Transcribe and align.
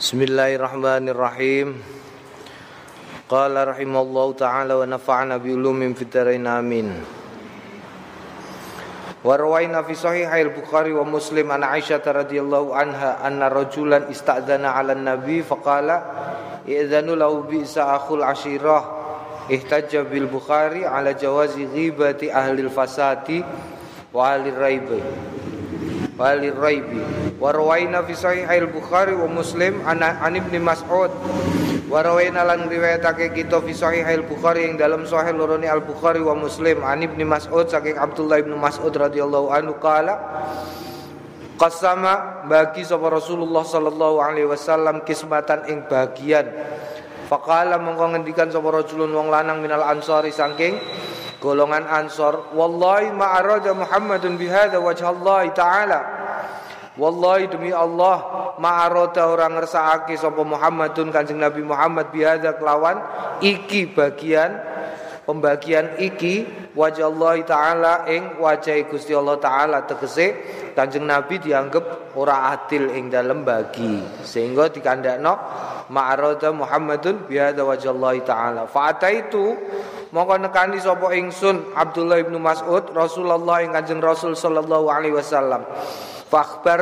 Bismillahirrahmanirrahim. 0.00 1.76
Qala 3.28 3.68
rahimallahu 3.68 4.32
taala 4.32 4.80
wa 4.80 4.88
nafa'ana 4.88 5.36
bi 5.36 5.52
ulumin 5.52 5.92
fid 5.92 6.08
dharain 6.08 6.48
amin. 6.48 7.04
Wa 9.20 9.36
rawaina 9.36 9.84
fi 9.84 9.92
sahih 9.92 10.24
al-Bukhari 10.24 10.96
wa 10.96 11.04
Muslim 11.04 11.52
an 11.52 11.68
Aisyah 11.68 12.00
radhiyallahu 12.00 12.72
anha 12.72 13.20
anna 13.20 13.52
rajulan 13.52 14.08
ista'dzana 14.08 14.72
'ala 14.72 14.96
an-nabi 14.96 15.44
faqala 15.44 16.00
i'dzanu 16.64 17.20
lahu 17.20 17.44
bi 17.44 17.60
akhul 17.68 18.24
ashirah 18.24 18.82
ihtajja 19.52 20.08
bil 20.08 20.32
Bukhari 20.32 20.80
'ala 20.80 21.12
jawazi 21.12 21.68
ghibati 21.68 22.32
ahli 22.32 22.64
al-fasati 22.64 23.44
wa 24.16 24.32
ahli 24.32 24.48
raibi 24.48 25.00
wa 26.20 26.36
ahli 26.36 26.52
raibi 26.52 27.00
wa 27.40 27.48
rawaina 27.48 28.04
fi 28.04 28.12
sahih 28.12 28.44
al-Bukhari 28.44 29.16
wa 29.16 29.24
Muslim 29.24 29.80
an, 29.88 30.04
an 30.04 30.36
Ibnu 30.36 30.60
Mas'ud. 30.60 31.08
Wa 31.88 32.04
rawaina 32.04 32.44
lan 32.44 32.68
riwayatake 32.68 33.32
kita 33.32 33.64
fi 33.64 33.72
sahih 33.72 34.04
al-Bukhari 34.04 34.68
yang 34.68 34.76
dalam 34.76 35.08
sahih 35.08 35.32
lorone 35.32 35.64
al-Bukhari 35.64 36.20
wa 36.20 36.36
Muslim. 36.36 36.84
An 36.84 37.00
Ibnu 37.00 37.24
Mas'ud 37.24 37.72
saking 37.72 37.96
Abdullah 37.96 38.44
bin 38.44 38.52
Mas'ud 38.60 38.92
radhiyallahu 38.92 39.48
anhu 39.48 39.80
qala 39.80 40.20
Qasama 41.60 42.48
bagi 42.48 42.88
sapa 42.88 43.12
Rasulullah 43.12 43.60
sallallahu 43.60 44.16
alaihi 44.24 44.48
wasallam 44.48 45.04
kismatan 45.04 45.68
ing 45.68 45.84
bagian. 45.92 46.48
Faqala 47.28 47.76
mongko 47.76 48.16
ngendikan 48.16 48.48
sapa 48.48 48.64
rajulun 48.80 49.12
wong 49.12 49.28
lanang 49.28 49.60
minal 49.60 49.84
ansari 49.84 50.32
saking 50.32 50.80
golongan 51.40 51.88
ansor 51.88 52.52
wallahi 52.52 53.10
ma 53.16 53.40
arada 53.40 53.72
Muhammadun 53.72 54.36
bihadza 54.36 54.78
wajhallahi 54.78 55.50
ta'ala. 55.56 56.00
Wallahi 57.00 57.48
demi 57.48 57.72
Allah 57.72 58.20
ma'arota 58.60 59.24
orang 59.32 59.56
ngersakake 59.56 60.20
sapa 60.20 60.44
Muhammadun 60.44 61.08
Kanjeng 61.08 61.40
Nabi 61.40 61.64
Muhammad 61.64 62.12
biada 62.12 62.52
kelawan. 62.60 63.00
Iki 63.40 63.96
bagian 63.96 64.52
pembagian 65.30 65.94
iki 66.02 66.42
wajah 66.74 67.06
Allah 67.06 67.34
taala 67.46 67.94
ing 68.10 68.42
wajah 68.42 68.74
Gusti 68.90 69.14
Allah 69.14 69.38
taala 69.38 69.86
tegese 69.86 70.34
Kanjeng 70.74 71.06
Nabi 71.06 71.38
dianggap 71.38 72.14
ora 72.18 72.50
adil 72.50 72.90
ing 72.94 73.10
dalam 73.10 73.46
bagi. 73.46 74.02
Sehingga 74.26 74.70
dikandakno 74.70 75.34
ma'arota 75.90 76.50
Muhammadun 76.50 77.30
biada 77.30 77.62
wajah 77.62 77.90
Allah 77.94 78.14
taala. 78.26 78.62
Fa 78.66 78.90
itu 79.10 79.54
mongko 80.10 80.34
nekani 80.42 80.82
sapa 80.82 81.14
ingsun 81.14 81.74
Abdullah 81.74 82.18
bin 82.26 82.42
Mas'ud 82.42 82.90
Rasulullah 82.90 83.62
ing 83.62 83.70
Kanjeng 83.70 84.02
Rasul 84.02 84.34
sallallahu 84.34 84.90
alaihi 84.90 85.14
wasallam. 85.14 85.62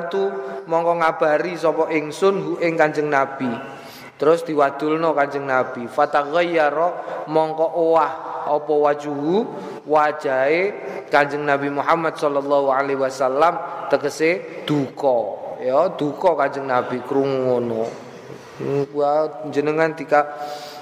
Tu 0.09 0.25
mongko 0.69 0.93
ngabari 1.01 1.57
sapa 1.57 1.93
ingsun 1.93 2.35
hu 2.41 2.53
ing 2.65 2.77
Kanjeng 2.77 3.09
Nabi. 3.13 3.78
Terus 4.19 4.43
diwadulno 4.43 5.15
Kanjeng 5.15 5.47
Nabi. 5.47 5.87
Fataghayyara 5.87 7.25
mongko 7.31 7.67
owah 7.71 8.13
apa 8.51 8.73
wajuhu 8.75 9.47
wajahe 9.87 10.75
Kanjeng 11.07 11.47
Nabi 11.47 11.71
Muhammad 11.71 12.19
sallallahu 12.19 12.75
alaihi 12.75 12.99
wasallam 12.99 13.87
tegese 13.87 14.63
duka. 14.67 15.39
Ya, 15.63 15.87
duka 15.95 16.35
Kanjeng 16.35 16.67
Nabi 16.67 16.99
krungu 17.07 17.63
ngono. 17.63 17.87
Wa 18.91 19.47
jenengan 19.55 19.95
tika 19.95 20.35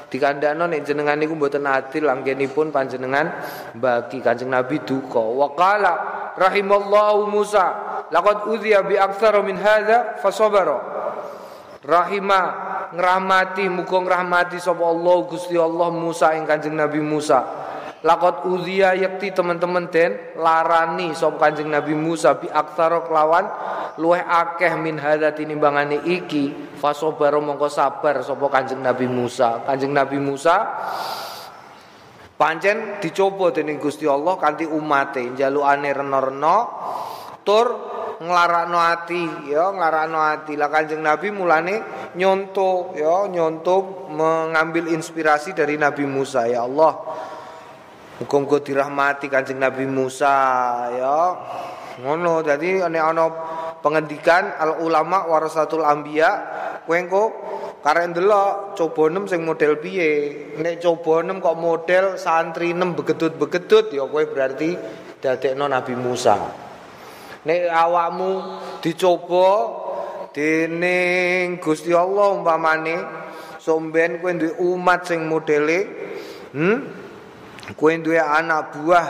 dikandakno 0.09 0.65
nek 0.65 0.81
jenengan 0.89 1.21
niku 1.21 1.37
mboten 1.37 1.69
adil 1.69 2.09
anggenipun 2.09 2.73
panjenengan 2.73 3.37
bagi 3.77 4.25
Kanjeng 4.25 4.49
Nabi 4.49 4.81
duka. 4.81 5.21
Wa 5.21 5.53
qala 5.53 5.93
rahimallahu 6.41 7.29
Musa 7.29 7.67
laqad 8.09 8.49
udhiya 8.49 8.81
bi 8.81 8.97
aktsara 8.97 9.45
min 9.45 9.61
hadza 9.61 10.17
fasabara. 10.25 10.97
Rahima 11.85 12.66
ngrahmati 12.95 13.67
muga 13.67 13.99
ngrahmati 13.99 14.61
sapa 14.61 14.85
Allah 14.85 15.17
Gusti 15.27 15.59
Allah 15.59 15.89
Musa 15.91 16.37
ing 16.39 16.47
Kanjeng 16.47 16.79
Nabi 16.79 17.01
Musa. 17.03 17.67
Lakot 18.07 18.47
udhiya 18.47 18.95
yakti 18.95 19.35
teman-teman 19.35 19.91
den 19.91 20.39
larani 20.39 21.11
sop 21.17 21.43
kanjeng 21.43 21.73
Nabi 21.73 21.97
Musa 21.97 22.39
bi 22.39 22.47
aktaro 22.47 23.03
kelawan 23.03 23.49
luweh 23.99 24.23
akeh 24.23 24.71
min 24.79 25.01
hadza 25.01 25.35
tinimbangane 25.35 26.07
iki 26.07 26.77
fasobaro 26.79 27.43
mongko 27.43 27.67
sabar 27.67 28.23
sapa 28.23 28.47
kanjeng 28.47 28.79
Nabi 28.79 29.11
Musa. 29.11 29.65
Kanjeng 29.67 29.91
Nabi 29.91 30.23
Musa 30.23 30.55
pancen 32.37 33.01
dicoba 33.03 33.51
dening 33.51 33.81
Gusti 33.81 34.05
Allah 34.05 34.37
kanthi 34.37 34.69
umate 34.69 35.25
njalukane 35.33 35.91
rena-rena 35.91 36.57
tur 37.47 37.67
nglarakno 38.19 38.75
ati 38.75 39.55
ya 39.55 39.71
nglarakno 39.71 40.19
ati 40.19 40.59
lah 40.59 40.67
Kanjeng 40.67 41.05
Nabi 41.07 41.31
mulane 41.31 42.11
nyonto 42.19 42.91
ya 42.99 43.31
nyonto 43.31 44.09
mengambil 44.11 44.91
inspirasi 44.91 45.55
dari 45.55 45.79
Nabi 45.79 46.03
Musa 46.09 46.51
ya 46.51 46.67
Allah 46.67 46.93
Muga-muga 48.17 48.65
dirahmati 48.65 49.29
Kanjeng 49.29 49.61
Nabi 49.61 49.85
Musa 49.85 50.33
ya. 50.97 51.37
Ngono 52.01 52.41
dadi 52.41 52.81
nek 52.81 53.05
ana 53.05 53.29
pengendikan 53.85 54.57
al 54.57 54.81
ulama 54.81 55.29
warasatul 55.29 55.85
anbiya 55.85 56.29
kowe 56.89 56.97
engko 56.97 57.25
karek 57.85 58.17
ndelok 58.17 58.73
coba 58.73 59.13
nem 59.13 59.29
sing 59.29 59.45
model 59.45 59.77
piye. 59.77 60.13
Nek 60.57 60.81
coba 60.81 61.29
nem 61.29 61.45
kok 61.45 61.61
model 61.61 62.17
santri 62.17 62.73
nem 62.73 62.97
begedut-begedut 62.97 63.93
ya 63.93 64.09
kowe 64.09 64.25
berarti 64.25 64.81
dadekno 65.21 65.69
Nabi 65.69 65.93
Musa. 65.93 66.66
Nek 67.47 67.71
awakmu 67.71 68.59
dicoba 68.83 69.71
dening 70.35 71.63
Gusti 71.63 71.95
Allah 71.95 72.35
umpamane 72.35 72.97
somben 73.63 74.19
kowe 74.19 74.35
duwe 74.35 74.51
umat 74.59 75.07
sing 75.07 75.31
modele 75.31 75.79
hmm? 76.51 76.79
Kowe 77.79 77.95
duwe 78.03 78.19
anak 78.19 78.75
buah 78.75 79.07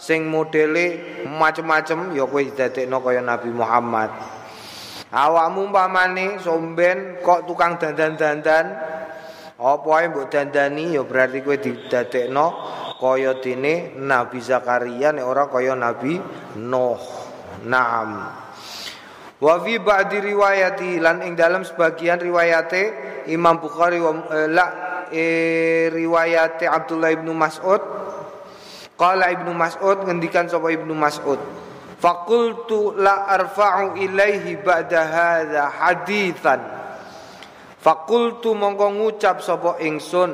sing 0.00 0.24
modele 0.24 1.20
macem-macem 1.28 2.16
ya 2.16 2.24
kowe 2.24 2.40
didadekno 2.40 3.04
kaya 3.04 3.20
Nabi 3.20 3.52
Muhammad. 3.52 4.08
Awakmu 5.12 5.68
umpamane 5.68 6.40
somben 6.40 7.20
kok 7.20 7.44
tukang 7.44 7.76
dandan-dandan 7.76 8.72
apa 9.60 9.88
ae 10.00 10.08
mbok 10.08 10.32
dandani? 10.32 10.96
Ya 10.96 11.04
berarti 11.04 11.44
kowe 11.44 11.60
didadekno 11.60 12.46
kaya 12.96 13.36
dene 13.36 13.92
Nabi 14.00 14.40
Zakaria 14.40 15.12
nek 15.12 15.28
ora 15.28 15.44
kaya 15.52 15.76
Nabi 15.76 16.16
Nuh 16.56 17.25
Naam. 17.66 18.10
Wa 19.36 19.54
fi 19.60 19.76
ba'di 19.76 20.22
riwayati 20.22 20.96
lan 21.02 21.20
ing 21.20 21.36
dalam 21.36 21.60
sebagian 21.60 22.16
riwayate 22.16 22.82
Imam 23.28 23.60
Bukhari 23.60 24.00
wa 24.00 24.24
eh, 24.32 24.48
la 24.48 24.66
e, 25.12 25.24
riwayat 25.92 26.62
Abdullah 26.64 27.12
ibnu 27.12 27.36
Mas'ud. 27.36 27.82
Qala 28.96 29.28
ibnu 29.28 29.52
Mas'ud 29.52 30.08
ngendikan 30.08 30.48
sapa 30.48 30.72
ibnu 30.72 30.96
Mas'ud. 30.96 31.36
Fakultu 32.00 32.96
la 32.96 33.28
arfa'u 33.28 33.98
ilaihi 34.00 34.56
ba'da 34.62 35.00
hadza 35.04 35.64
hadithan. 35.68 36.60
Fakultu 37.76 38.56
mongko 38.56 38.88
ngucap 38.98 39.44
sapa 39.44 39.76
ingsun 39.84 40.32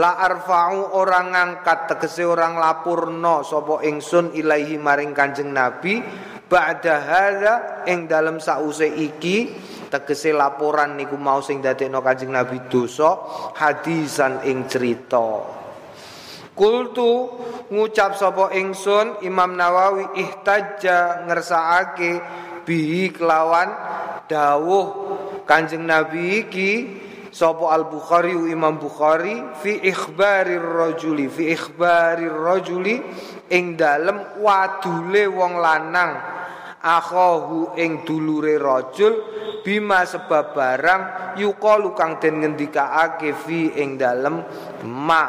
la 0.00 0.18
arfa'u 0.24 0.96
orang 0.96 1.36
ngangkat 1.36 1.94
tegese 1.94 2.24
orang 2.24 2.56
lapurno 2.56 3.44
sapa 3.44 3.84
ingsun 3.84 4.32
ilaihi 4.32 4.80
maring 4.80 5.12
Kanjeng 5.12 5.52
Nabi 5.52 6.00
ba'da 6.48 6.94
hadza 7.04 7.54
ing 7.84 8.08
dalem 8.08 8.40
sause 8.40 8.88
iki 8.88 9.52
tegese 9.88 10.32
laporan 10.32 10.96
niku 10.96 11.16
mau 11.16 11.40
sing 11.44 11.60
dadekno 11.60 12.00
Kanjeng 12.04 12.32
Nabi 12.32 12.68
dosa 12.68 13.16
hadisan 13.56 14.44
ing 14.48 14.68
cerita. 14.68 15.56
Kultu 16.52 17.30
ngucap 17.70 18.18
sapa 18.18 18.50
ingsun 18.56 19.22
Imam 19.22 19.54
Nawawi 19.54 20.18
ihtajja 20.18 21.22
ngersakake 21.28 22.12
bihi 22.66 23.14
kelawan 23.14 23.70
dawuh 24.26 24.86
Kanjeng 25.46 25.86
Nabi 25.86 26.42
iki 26.44 26.70
sapa 27.30 27.70
Al 27.70 27.86
Bukhari 27.86 28.34
Imam 28.50 28.74
Bukhari 28.74 29.38
fi 29.62 29.78
ikhbarir 29.86 30.60
rajuli 30.60 31.30
fi 31.30 31.54
ikhbarir 31.54 32.34
rajuli 32.34 32.98
ing 33.54 33.78
dalem 33.78 34.42
wadule 34.42 35.24
wong 35.30 35.62
lanang 35.62 36.37
akhahu 36.82 37.74
ing 37.78 38.06
dulure 38.06 38.56
rajul 38.56 39.12
bima 39.66 40.06
sebab 40.06 40.54
barang 40.54 41.02
yuqalu 41.38 41.92
kang 41.94 42.22
den 42.22 42.42
ngendikaake 42.42 43.34
fi 43.34 43.74
ing 43.78 43.98
dalem 43.98 44.42
ma. 44.86 45.24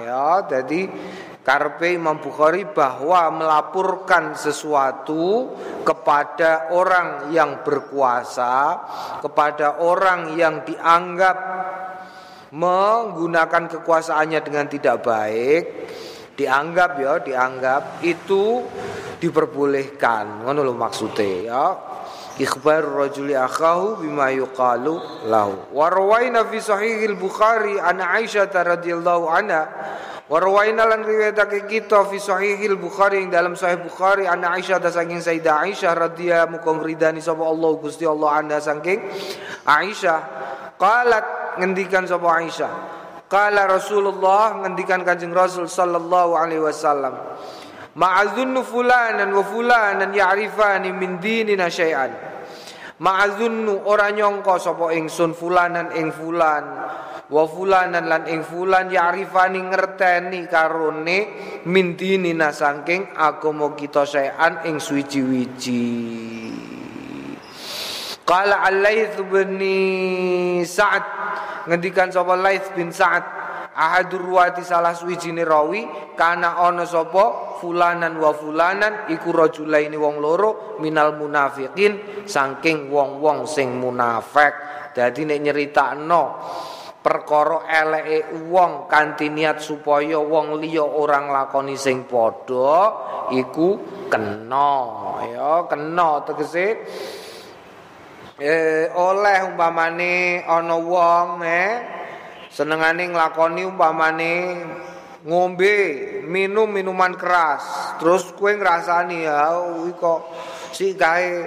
Ya 0.00 0.44
jadi 0.48 0.88
Karpe 1.40 1.96
Imam 1.96 2.20
Bukhari 2.20 2.68
bahwa 2.68 3.32
melaporkan 3.32 4.36
sesuatu 4.36 5.56
kepada 5.88 6.68
orang 6.68 7.32
yang 7.32 7.64
berkuasa, 7.64 8.76
kepada 9.24 9.80
orang 9.80 10.36
yang 10.36 10.60
dianggap 10.68 11.36
menggunakan 12.52 13.72
kekuasaannya 13.72 14.40
dengan 14.44 14.66
tidak 14.68 15.00
baik, 15.00 15.62
dianggap 16.40 16.90
ya, 16.96 17.12
dianggap 17.20 18.00
itu 18.00 18.64
diperbolehkan. 19.20 20.48
Ngono 20.48 20.64
lho 20.64 20.72
maksude 20.72 21.44
ya. 21.44 21.76
Ikhbar 22.40 22.88
rajuli 22.88 23.36
akhahu 23.36 24.00
bima 24.00 24.32
yuqalu 24.32 25.28
lahu. 25.28 25.76
Wa 25.76 25.92
rawaina 25.92 26.48
fi 26.48 26.56
sahih 26.56 27.04
al-bukhari 27.04 27.76
an 27.76 28.00
aisyah 28.00 28.48
radhiyallahu 28.48 29.28
anha. 29.28 29.68
Wa 30.24 30.40
rawaina 30.40 30.88
lan 30.88 31.04
riwayatake 31.04 31.68
kita 31.68 32.08
fi 32.08 32.16
sahih 32.16 32.56
al-bukhari 32.64 33.28
dalam 33.28 33.52
sahih 33.52 33.84
bukhari 33.84 34.24
an 34.24 34.40
aisyah 34.40 34.80
saking 34.80 35.20
sayyidah 35.20 35.68
aisyah 35.68 35.92
radhiyallahu 35.92 36.56
muga 36.56 36.72
ridani 36.80 37.20
sapa 37.20 37.44
Allah 37.44 37.70
Gusti 37.76 38.08
Allah 38.08 38.40
anha 38.40 38.56
saking 38.56 39.04
aisyah. 39.68 40.20
Qalat 40.80 41.60
ngendikan 41.60 42.08
sapa 42.08 42.40
aisyah 42.40 42.99
qala 43.30 43.70
rasulullah 43.70 44.58
ngendikan 44.66 45.06
kanjeng 45.06 45.30
rasul 45.30 45.70
sallallahu 45.70 46.34
alaihi 46.34 46.66
wasallam 46.66 47.14
ma'azunnu 47.94 48.66
fulanan 48.66 49.30
wa 49.30 49.46
fulanan 49.46 50.10
ya'rifani 50.10 50.90
min 50.90 51.22
dinina 51.22 51.70
syai'an. 51.70 52.10
Ma'azunnu 53.00 53.88
ora 53.88 54.12
nyongko 54.12 54.60
sapa 54.60 54.92
ingsun 54.92 55.32
fulanan 55.32 55.88
ing 55.96 56.12
fulan 56.12 56.64
wa 57.30 57.44
fulanan 57.48 58.04
lan 58.04 58.28
ing 58.28 58.44
fulan 58.44 58.92
ya'rifani 58.92 59.62
ngerteni 59.72 60.44
karone 60.44 61.18
mintini 61.64 62.36
nasangking 62.36 63.16
agama 63.16 63.72
kita 63.72 64.04
saean 64.04 64.68
ing 64.68 64.76
suwiji-wiji 64.76 66.59
Qala 68.30 68.62
Al-Laits 68.62 69.18
bin 69.26 69.58
Sa'ad. 70.62 71.04
Ngendikan 71.66 72.14
sapa 72.14 72.38
Laits 72.38 72.70
bin 72.78 72.94
Sa'ad? 72.94 73.42
Ahadur 73.74 74.22
ruwati 74.22 74.62
salah 74.62 74.94
suwijine 74.94 75.42
rawi 75.42 76.14
kana 76.14 76.62
ana 76.62 76.86
sapa 76.86 77.58
fulanan 77.58 78.18
wa 78.22 78.30
fulanan 78.30 79.10
iku 79.10 79.34
rajulaini 79.34 79.94
wong 79.98 80.22
loro 80.22 80.78
minal 80.78 81.18
munafiqin 81.18 82.22
saking 82.22 82.86
wong-wong 82.86 83.50
sing 83.50 83.74
munafik. 83.82 84.54
Dadi 84.94 85.26
nek 85.26 85.38
nyeritakno 85.42 86.22
perkara 87.02 87.66
eleke 87.66 88.46
wong 88.46 88.86
kanthi 88.86 89.26
niat 89.26 89.58
supaya 89.58 90.22
wong 90.22 90.60
liya 90.62 90.86
orang 90.86 91.34
lakoni 91.34 91.74
sing 91.74 92.06
padha 92.06 92.94
iku 93.34 93.80
kena. 94.06 94.74
Ya 95.30 95.66
kena 95.66 96.22
tegese 96.26 96.66
eh 98.40 98.88
oleh 98.96 99.52
umpamane 99.52 100.40
ana 100.48 100.76
wong 100.80 101.44
eh 101.44 101.72
senengane 102.48 103.12
nglakoni 103.12 103.68
umpamane 103.68 104.32
ngombe 105.28 105.76
minum 106.24 106.72
minuman 106.72 107.12
keras. 107.20 107.96
Terus 108.00 108.32
kue 108.32 108.56
ngrasani 108.56 109.28
ya 109.28 109.52
kok 109.92 110.20
si 110.72 110.96
kae 110.96 111.44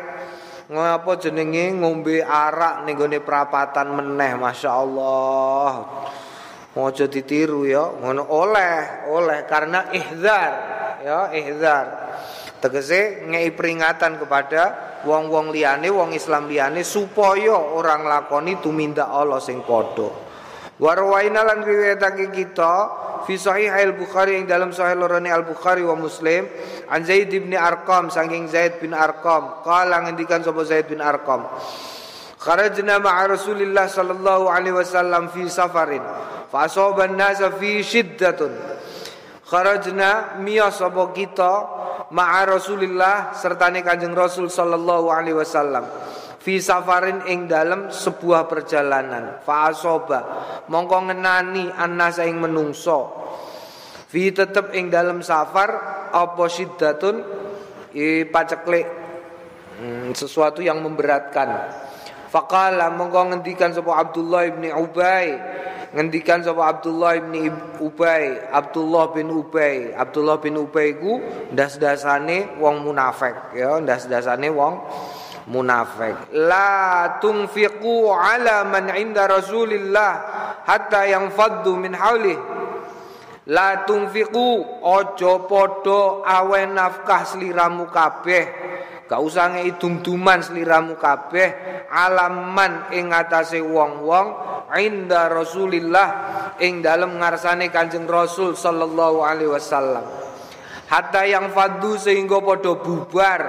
ngapa 0.69 1.11
jenenge 1.17 1.73
ngombe 1.81 2.21
arak 2.21 2.85
ning 2.85 2.93
gone 2.93 3.19
prapatan 3.25 3.93
meneh 3.93 4.37
masyaallah 4.37 5.71
Mojo 6.73 7.05
ditiru 7.05 7.69
ya 7.69 7.89
ngono. 7.89 8.25
Oleh 8.29 9.09
oleh 9.09 9.45
karena 9.49 9.89
ihzar 9.93 10.51
ya 11.01 11.29
ihzar 11.33 12.02
tegese 12.63 13.27
ngei 13.27 13.51
peringatan 13.51 14.15
kepada 14.23 14.61
wong-wong 15.03 15.51
liyane 15.51 15.91
wong 15.91 16.15
Islam 16.15 16.47
liyane 16.47 16.87
supaya 16.87 17.59
orang 17.59 18.07
lakoni 18.07 18.63
tumindak 18.63 19.11
Allah 19.11 19.43
sing 19.43 19.67
padha. 19.67 20.07
Warwaina 20.79 21.43
lan 21.43 21.59
riwayatake 21.67 22.31
kita 22.31 22.73
fi 23.27 23.35
sahih 23.35 23.67
al 23.67 23.99
Bukhari 23.99 24.39
yang 24.39 24.47
dalam 24.47 24.71
sahih 24.71 24.95
lorone 24.95 25.27
al 25.27 25.43
Bukhari 25.43 25.83
wa 25.83 25.99
Muslim 25.99 26.47
an 26.87 27.03
Zaid 27.03 27.29
bin 27.35 27.51
Arqam 27.51 28.07
saking 28.07 28.47
Zaid 28.47 28.79
bin 28.79 28.95
Arqam. 28.95 29.61
Qala 29.67 29.99
ngendikan 30.07 30.39
sapa 30.39 30.63
Zaid 30.63 30.87
bin 30.87 31.03
Arqam 31.03 31.43
Kharajna 32.43 32.99
ma'a 32.99 33.23
Rasulillah 33.31 33.87
sallallahu 33.87 34.51
alaihi 34.51 34.75
wasallam 34.75 35.31
fi 35.31 35.47
safarin 35.47 36.03
fa 36.51 36.67
asaba 36.67 37.07
an-nasa 37.07 37.55
fi 37.55 37.79
shiddatun. 37.79 38.51
Kharajna 39.47 40.39
miya 40.43 40.67
sapa 40.67 41.15
kita 41.15 41.82
ma'a 42.13 42.45
Rasulillah 42.45 43.33
sertane 43.33 43.81
Kanjeng 43.81 44.13
Rasul 44.13 44.47
sallallahu 44.47 45.09
alaihi 45.09 45.35
wasallam. 45.35 45.83
Fi 46.43 46.59
safarin 46.59 47.25
ing 47.31 47.47
dalam 47.49 47.89
sebuah 47.89 48.45
perjalanan. 48.45 49.41
Fa 49.41 49.71
asoba. 49.71 50.19
Mongko 50.67 51.09
ngenani 51.09 51.71
annasa 51.71 52.27
ing 52.27 52.37
menungso. 52.37 53.09
Fi 54.11 54.29
tetep 54.29 54.75
ing 54.77 54.93
dalam 54.93 55.25
safar 55.25 55.71
apa 56.11 56.43
syiddatun? 56.45 57.15
I 57.95 58.27
paceklik. 58.27 58.87
Hmm, 59.79 60.11
sesuatu 60.13 60.61
yang 60.61 60.83
memberatkan. 60.83 61.49
Faqala 62.27 62.91
mongko 62.91 63.33
ngendikan 63.33 63.71
sapa 63.71 63.93
Abdullah 64.03 64.43
bin 64.53 64.69
Ubay 64.73 65.37
ngendikan 65.93 66.41
sapa 66.41 66.73
Abdullah 66.73 67.21
bin 67.21 67.53
Ubay 67.79 68.49
Abdullah 68.49 69.13
bin 69.13 69.29
Ubay. 69.29 69.93
Abdullah 69.93 70.41
bin 70.41 70.57
Ubay 70.57 70.97
ku 70.97 71.21
ndas-dasane 71.53 72.57
wong 72.57 72.81
munafik 72.85 73.53
ya 73.53 73.77
ndas-dasane 73.77 74.49
wong 74.49 74.81
munafik. 75.47 76.33
La 76.33 77.19
tunfiqu 77.21 78.09
ala 78.09 78.65
man 78.65 78.89
inda 78.97 79.29
rasulillah 79.29 80.11
hatta 80.65 81.05
yang 81.05 81.29
faddu 81.29 81.77
min 81.77 81.93
haulih 81.93 82.39
la 83.47 83.83
tunfiqu 83.83 84.79
ojo 84.81 85.33
podo 85.47 86.23
awe 86.23 86.61
nafkah 86.63 87.27
sliramu 87.27 87.91
kabeh 87.91 88.45
gak 89.13 89.21
usah 89.21 89.53
ngei 89.53 89.77
dum-duman 89.77 90.41
sliramu 90.41 90.97
kabeh 90.97 91.85
alaman 91.93 92.89
ing 92.97 93.13
atase 93.13 93.61
wong-wong 93.61 94.33
inda 94.73 95.29
rasulillah 95.29 96.09
ing 96.57 96.81
dalem 96.81 97.21
ngarsane 97.21 97.69
kanjeng 97.69 98.09
rasul 98.09 98.57
sallallahu 98.57 99.21
alaihi 99.21 99.53
wasallam 99.53 100.01
hatta 100.89 101.29
yang 101.29 101.53
faddu 101.53 101.93
sehingga 101.93 102.41
podo 102.41 102.81
bubar 102.81 103.41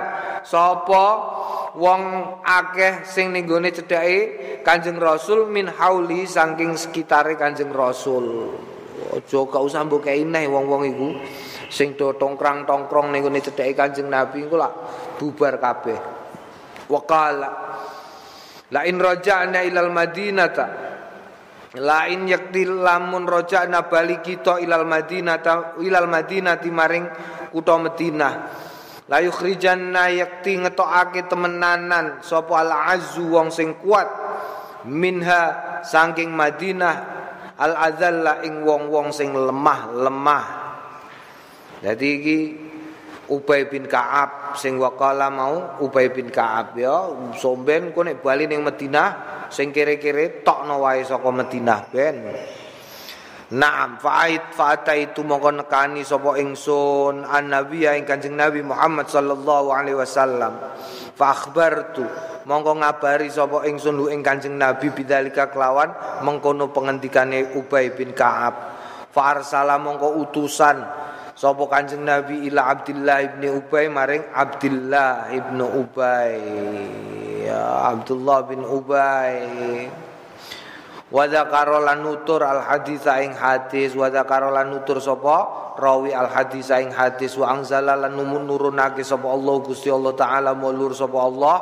sapa 0.44 1.05
wong 1.81 2.02
akeh 2.44 3.08
sing 3.08 3.32
ning 3.32 3.49
gone 3.49 3.72
cedhake 3.72 4.60
Kanjeng 4.64 4.96
Rasul 4.96 5.50
min 5.52 5.69
hauli 5.69 6.25
saking 6.25 6.78
sekitare 6.78 7.37
Kanjeng 7.37 7.69
Rasul. 7.69 8.49
Aja 9.12 9.40
gak 9.44 9.62
usah 9.62 9.84
mbok 9.84 10.08
neh 10.08 10.49
wong-wong 10.49 10.82
iku 10.88 11.08
sing 11.74 11.98
do 11.98 12.14
tongkrang-tongkrong 12.14 13.10
ning 13.10 13.26
gone 13.26 13.42
cedhake 13.42 13.74
Kanjeng 13.74 14.06
Nabi 14.06 14.46
iku 14.46 14.54
lak 14.54 14.72
bubar 15.18 15.58
kabeh. 15.58 15.98
Waqala 16.86 17.50
La 18.72 18.82
in 18.88 18.96
raja'na 18.96 19.60
ilal 19.62 19.92
madinata. 19.92 20.66
Lain 21.74 22.30
yakti 22.30 22.66
lamun 22.66 23.26
roja'na 23.26 23.90
bali 23.90 24.22
kita 24.22 24.62
ilal 24.62 24.86
madinata 24.86 25.78
ilal 25.82 26.06
madinati 26.10 26.70
maring 26.70 27.06
kutha 27.50 27.74
Madinah. 27.78 28.34
La 29.10 29.20
yukhrijanna 29.20 30.10
yakti 30.10 30.64
ngetokake 30.64 31.28
temenanan 31.28 32.24
sapa 32.24 32.66
al 32.66 32.72
azzu 32.94 33.26
wong 33.26 33.52
sing 33.52 33.76
kuat 33.78 34.06
minha 34.88 35.43
saking 35.84 36.34
Madinah. 36.34 36.94
Al 37.54 37.78
azalla 37.78 38.43
ing 38.43 38.66
wong-wong 38.66 39.14
sing 39.14 39.31
lemah-lemah 39.31 40.63
jadi 41.84 42.08
iki 42.17 42.38
Ubay 43.24 43.69
bin 43.69 43.88
Ka'ab 43.88 44.56
sing 44.56 44.76
wakala 44.81 45.29
mau 45.32 45.81
Ubay 45.84 46.12
bin 46.12 46.29
Ka'ab 46.32 46.76
ya 46.76 47.08
somben 47.36 47.93
ku 47.93 48.00
nek 48.05 48.24
bali 48.24 48.48
ning 48.48 48.64
Madinah 48.64 49.08
sing 49.53 49.72
kere-kere 49.72 50.44
tokno 50.44 50.81
wae 50.81 51.05
saka 51.05 51.29
Madinah 51.29 51.81
ben 51.88 52.17
Naam 53.55 54.00
fa'ait 54.00 54.56
fa'ata 54.56 54.96
itu 54.96 55.20
mongko 55.20 55.53
nekani 55.53 56.00
sapa 56.00 56.41
ingsun 56.41 57.29
an 57.29 57.53
nabi 57.53 57.84
ing 57.84 58.08
Kanjeng 58.08 58.34
Nabi 58.41 58.64
Muhammad 58.64 59.06
sallallahu 59.06 59.69
alaihi 59.69 60.00
wasallam. 60.00 60.58
Fa 61.12 61.36
akhbartu 61.36 62.03
mongko 62.48 62.81
ngabari 62.81 63.29
sapa 63.29 63.69
ingsun 63.69 64.00
lu 64.00 64.08
ing 64.08 64.24
Kanjeng 64.24 64.56
Nabi 64.56 64.88
bidzalika 64.91 65.53
kelawan 65.53 65.93
mengkono 66.24 66.72
pengendikane 66.72 67.53
Ubay 67.55 67.93
bin 67.93 68.17
Ka'ab. 68.17 68.55
Fa 69.12 69.36
arsala 69.36 69.76
mongko 69.76 70.24
utusan 70.24 70.81
sapa 71.34 71.67
Kanjeng 71.67 72.06
Nabi 72.06 72.46
ila 72.48 72.70
Abdullah 72.72 73.19
ibni 73.26 73.50
Ubay 73.50 73.86
maring 73.91 74.24
Abdullah 74.31 75.31
ibnu 75.34 75.67
Ubay. 75.84 76.38
Ya 77.44 77.91
Abdullah 77.93 78.46
bin 78.48 78.62
Ubay. 78.64 79.44
wa 81.14 81.31
dzakara 81.31 81.79
lan 81.79 82.03
nutur 82.03 82.43
al 82.43 82.58
hadis 82.67 83.06
ing 83.06 83.38
hadis 83.38 83.94
wa 83.94 84.10
dzakara 84.10 84.50
lan 84.50 84.74
nutur 84.74 84.98
sapa 84.98 85.70
rawi 85.79 86.10
al 86.10 86.26
hadis 86.26 86.74
ing 86.74 86.91
hadis 86.91 87.38
wa 87.38 87.55
anzala 87.55 87.94
lan 87.94 88.19
nurunake 88.19 89.06
sapa 89.06 89.31
Allah 89.31 89.55
Gusti 89.62 89.94
Allah 89.94 90.10
taala 90.19 90.58
mulur 90.58 90.91
sapa 90.91 91.14
Allah 91.22 91.56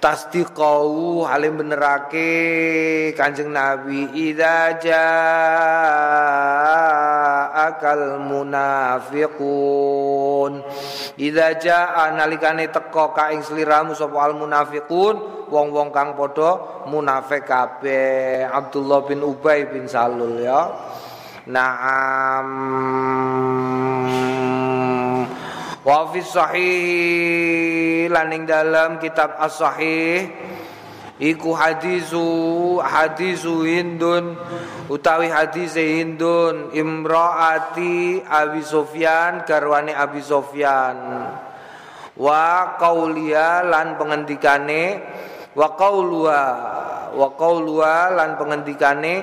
tasdiqau 0.00 1.28
halim 1.28 1.60
benerake 1.60 3.12
kanjeng 3.12 3.52
nabi 3.52 4.08
idza 4.16 4.80
jaa 4.80 6.63
ja'akal 7.64 8.20
munafiqun. 8.20 9.32
Idza 11.16 11.56
ja'a 11.56 12.12
nalikane 12.12 12.68
teka 12.68 13.16
ka 13.16 13.32
ing 13.32 13.40
sliramu 13.40 13.96
sapa 13.96 14.20
al 14.28 14.36
munafiqun 14.36 15.48
wong-wong 15.48 15.88
kang 15.88 16.12
padha 16.12 16.84
munafik 16.90 17.48
kabeh. 17.48 18.44
Abdullah 18.44 19.08
bin 19.08 19.24
Ubay 19.24 19.64
bin 19.72 19.88
Salul 19.88 20.44
ya. 20.44 20.68
Naam. 21.48 22.48
Wa 25.84 26.08
fi 26.08 26.20
sahih 26.24 28.08
laning 28.08 28.48
dalam 28.48 28.96
kitab 28.96 29.36
as-sahih 29.36 30.32
iku 31.22 31.54
hadisu 31.54 32.26
hadisu 32.82 33.62
Hindun 33.62 34.34
utawi 34.90 35.30
hadis 35.30 35.78
Hindun 35.78 36.74
imraati 36.74 38.22
Abi 38.26 38.62
Sofyan 38.66 39.46
garwane 39.46 39.94
Abi 39.94 40.20
Sofyan. 40.24 40.98
Wa 42.14 42.78
qauliya 42.78 43.66
lan 43.66 43.98
pengendikane 43.98 45.02
wa 45.58 45.74
qaulwa 45.74 46.40
wa 47.14 47.28
qaulwa 47.34 48.14
lan 48.14 48.38
pengendikane 48.38 49.14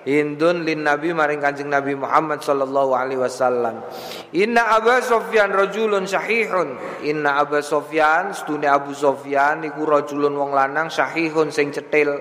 Hindun 0.00 0.64
lin 0.64 0.80
Nabi 0.80 1.12
maring 1.12 1.44
Kanjeng 1.44 1.68
Nabi 1.68 1.92
Muhammad 1.92 2.40
sallallahu 2.40 2.96
alaihi 2.96 3.20
wasallam. 3.20 3.84
Inna 4.32 4.80
Abu 4.80 4.96
Sofyan 5.04 5.52
rajulun 5.52 6.08
syahihun. 6.08 6.80
Inna 7.04 7.36
Abu 7.36 7.60
Sofyan 7.60 8.32
stune 8.32 8.64
Abu 8.64 8.96
Sofyan 8.96 9.60
iku 9.68 9.84
rajulun 9.84 10.32
wong 10.32 10.56
lanang 10.56 10.88
syahihun 10.88 11.52
sing 11.52 11.68
cetil. 11.68 12.16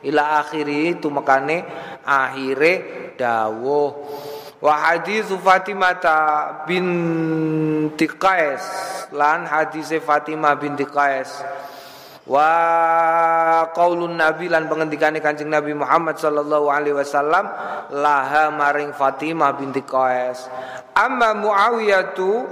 Ila 0.00 0.40
akhiri 0.40 0.96
tumekane 0.96 1.60
akhire 2.08 2.72
dawuh. 3.20 3.90
Wa 4.60 4.74
hadis 4.92 5.28
Fatimah 5.28 6.00
binti 6.68 8.08
Qais 8.16 8.64
lan 9.12 9.48
hadis 9.48 9.88
Fatimah 10.04 10.52
binti 10.56 10.84
Qais 10.84 11.32
wa 12.30 13.66
qaulun 13.74 14.14
nabi 14.14 14.46
lan 14.46 14.70
pengendikane 14.70 15.18
Kanjeng 15.18 15.50
Nabi 15.50 15.74
Muhammad 15.74 16.14
sallallahu 16.14 16.70
alaihi 16.70 16.94
wasallam 16.94 17.50
laha 17.90 18.54
maring 18.54 18.94
Fatimah 18.94 19.58
binti 19.58 19.82
Qais. 19.82 20.46
Amma 20.94 21.34
Muawiyah 21.34 22.14
tu 22.14 22.46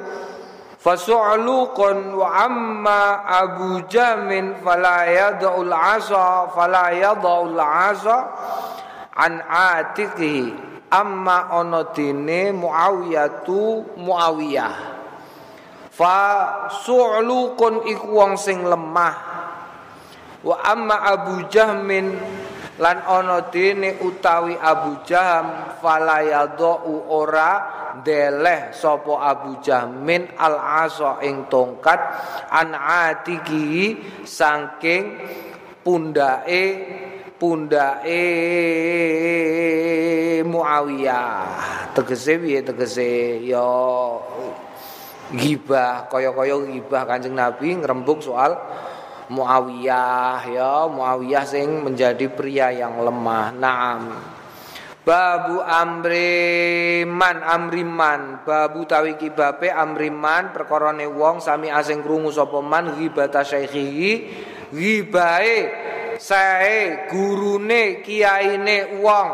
fasu'luqun 0.83 2.11
wa 2.11 2.27
amma 2.43 3.23
Abu 3.23 3.87
Jamin 3.87 4.59
fala 4.67 5.07
yad'ul 5.07 5.71
asa 5.71 6.51
fala 6.51 6.91
yad'ul 6.91 7.55
asa 7.55 8.19
an 9.15 9.39
atiqihi. 9.47 10.67
Amma 10.91 11.55
dene 11.95 12.51
Muawiyah 12.51 13.47
tu 13.47 13.87
Muawiyah. 13.95 14.75
Fa 15.95 16.19
su'luqun 16.83 17.87
iku 17.87 18.07
wong 18.11 18.35
sing 18.35 18.67
lemah 18.67 19.38
wa 20.45 20.57
amma 20.63 20.97
Abu 21.03 21.47
Jahmin 21.51 22.15
lan 22.79 22.99
ana 23.03 23.51
dene 23.51 23.99
utawi 23.99 24.55
Abu 24.55 25.03
Jaham 25.03 25.79
falayadhu 25.83 27.11
ora 27.11 27.51
deleh 27.99 28.71
sapa 28.71 29.19
Abu 29.27 29.59
Jahmin 29.59 30.31
al 30.39 30.87
asa 30.87 31.19
ing 31.27 31.51
tongkat 31.51 31.99
an 32.55 32.71
atiki 32.79 33.99
saking 34.23 35.19
pundake 35.83 36.65
pundake 37.39 38.27
Muawiyah. 40.39 41.91
Tegese 41.95 42.39
piye 42.39 42.63
tegese? 42.63 43.43
Ya 43.43 43.67
gibah 45.29 46.09
kaya-kaya 46.09 46.57
gibah 46.73 47.05
Kanjeng 47.05 47.37
Nabi 47.37 47.77
ngrembug 47.77 48.25
soal 48.25 48.57
Muawiyah 49.29 50.41
ya. 50.49 50.89
Muawiyah 50.89 51.45
sing 51.45 51.85
menjadi 51.85 52.33
pria 52.33 52.73
yang 52.73 53.01
lemah. 53.05 53.53
Naam. 53.53 54.03
Babu 55.05 55.61
amriman 55.65 57.41
amriman. 57.45 58.45
Babu 58.45 58.85
tawi 58.85 59.17
kibabe 59.17 59.73
amriman 59.73 60.53
perkorone 60.53 61.09
wong 61.09 61.41
sami 61.41 61.73
asing 61.73 62.05
krungu 62.05 62.33
sapa 62.33 62.61
man? 62.61 62.93
Ghibata 62.97 63.45
syaikhihi 63.45 64.13
ghibae 64.73 65.57
sae 66.21 67.09
gurune 67.09 68.05
kiyaine 68.05 69.01
wong. 69.01 69.29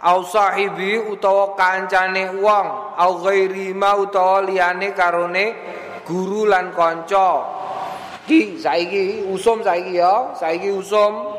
Au 0.00 0.24
sahibi 0.24 0.96
utawa 0.96 1.54
kancane 1.54 2.34
wong. 2.42 2.66
Au 2.98 3.22
ghairi 3.22 3.74
ma 3.74 3.94
utawa 3.94 4.42
liyane 4.42 4.90
karone 4.94 5.44
guru 6.02 6.50
lan 6.50 6.74
kanca 6.74 7.60
Ki 8.30 8.62
saiki 8.62 9.26
usum 9.26 9.58
saiki 9.66 9.98
ya, 9.98 10.38
saiki 10.38 10.70
usum. 10.70 11.34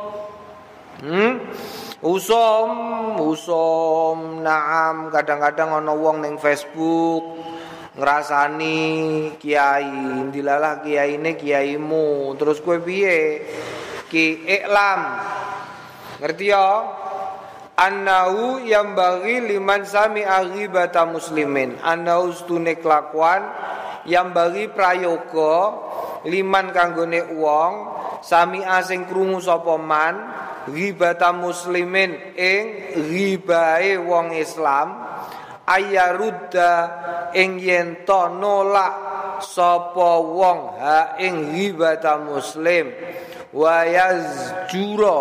Hmm? 1.00 1.40
Usum, 2.04 2.70
usum. 3.16 4.44
Naam, 4.44 5.08
kadang-kadang 5.08 5.80
ana 5.80 5.96
wong 5.96 6.20
ning 6.20 6.36
Facebook 6.36 7.40
ngrasani 7.96 9.40
kiai, 9.40 10.28
dilalah 10.36 10.84
kiyaine 10.84 11.40
kiaimu. 11.40 12.36
Terus 12.36 12.60
kowe 12.60 12.76
piye? 12.84 13.40
Ki 14.12 14.44
iklam. 14.44 15.16
Ngerti 16.20 16.52
ya? 16.52 16.68
Annahu 17.80 18.68
yang 18.68 19.00
bagi 19.00 19.48
liman 19.48 19.88
sami 19.88 20.28
aghibata 20.28 21.08
muslimin. 21.08 21.80
Annahu 21.80 22.36
stune 22.36 22.76
kelakuan 22.84 23.48
yang 24.04 24.36
bagi 24.36 24.68
prayoga 24.68 25.88
liman 26.28 26.70
kanggone 26.70 27.34
wong 27.34 27.74
sami 28.22 28.62
asing 28.62 29.10
krungu 29.10 29.42
sapa 29.42 29.78
man 29.82 30.16
ghibata 30.70 31.34
muslimin 31.34 32.38
ing 32.38 32.94
ghibae 33.10 33.98
wong 33.98 34.38
Islam 34.38 35.02
ayarudda 35.66 36.72
ing 37.34 37.58
yen 37.58 38.06
nolak 38.38 38.94
sapa 39.42 40.10
wong 40.22 40.78
ha 40.78 41.18
ing 41.18 41.58
ghibata 41.58 42.22
muslim 42.22 42.94
wa 43.52 43.82
yazjura 43.82 45.20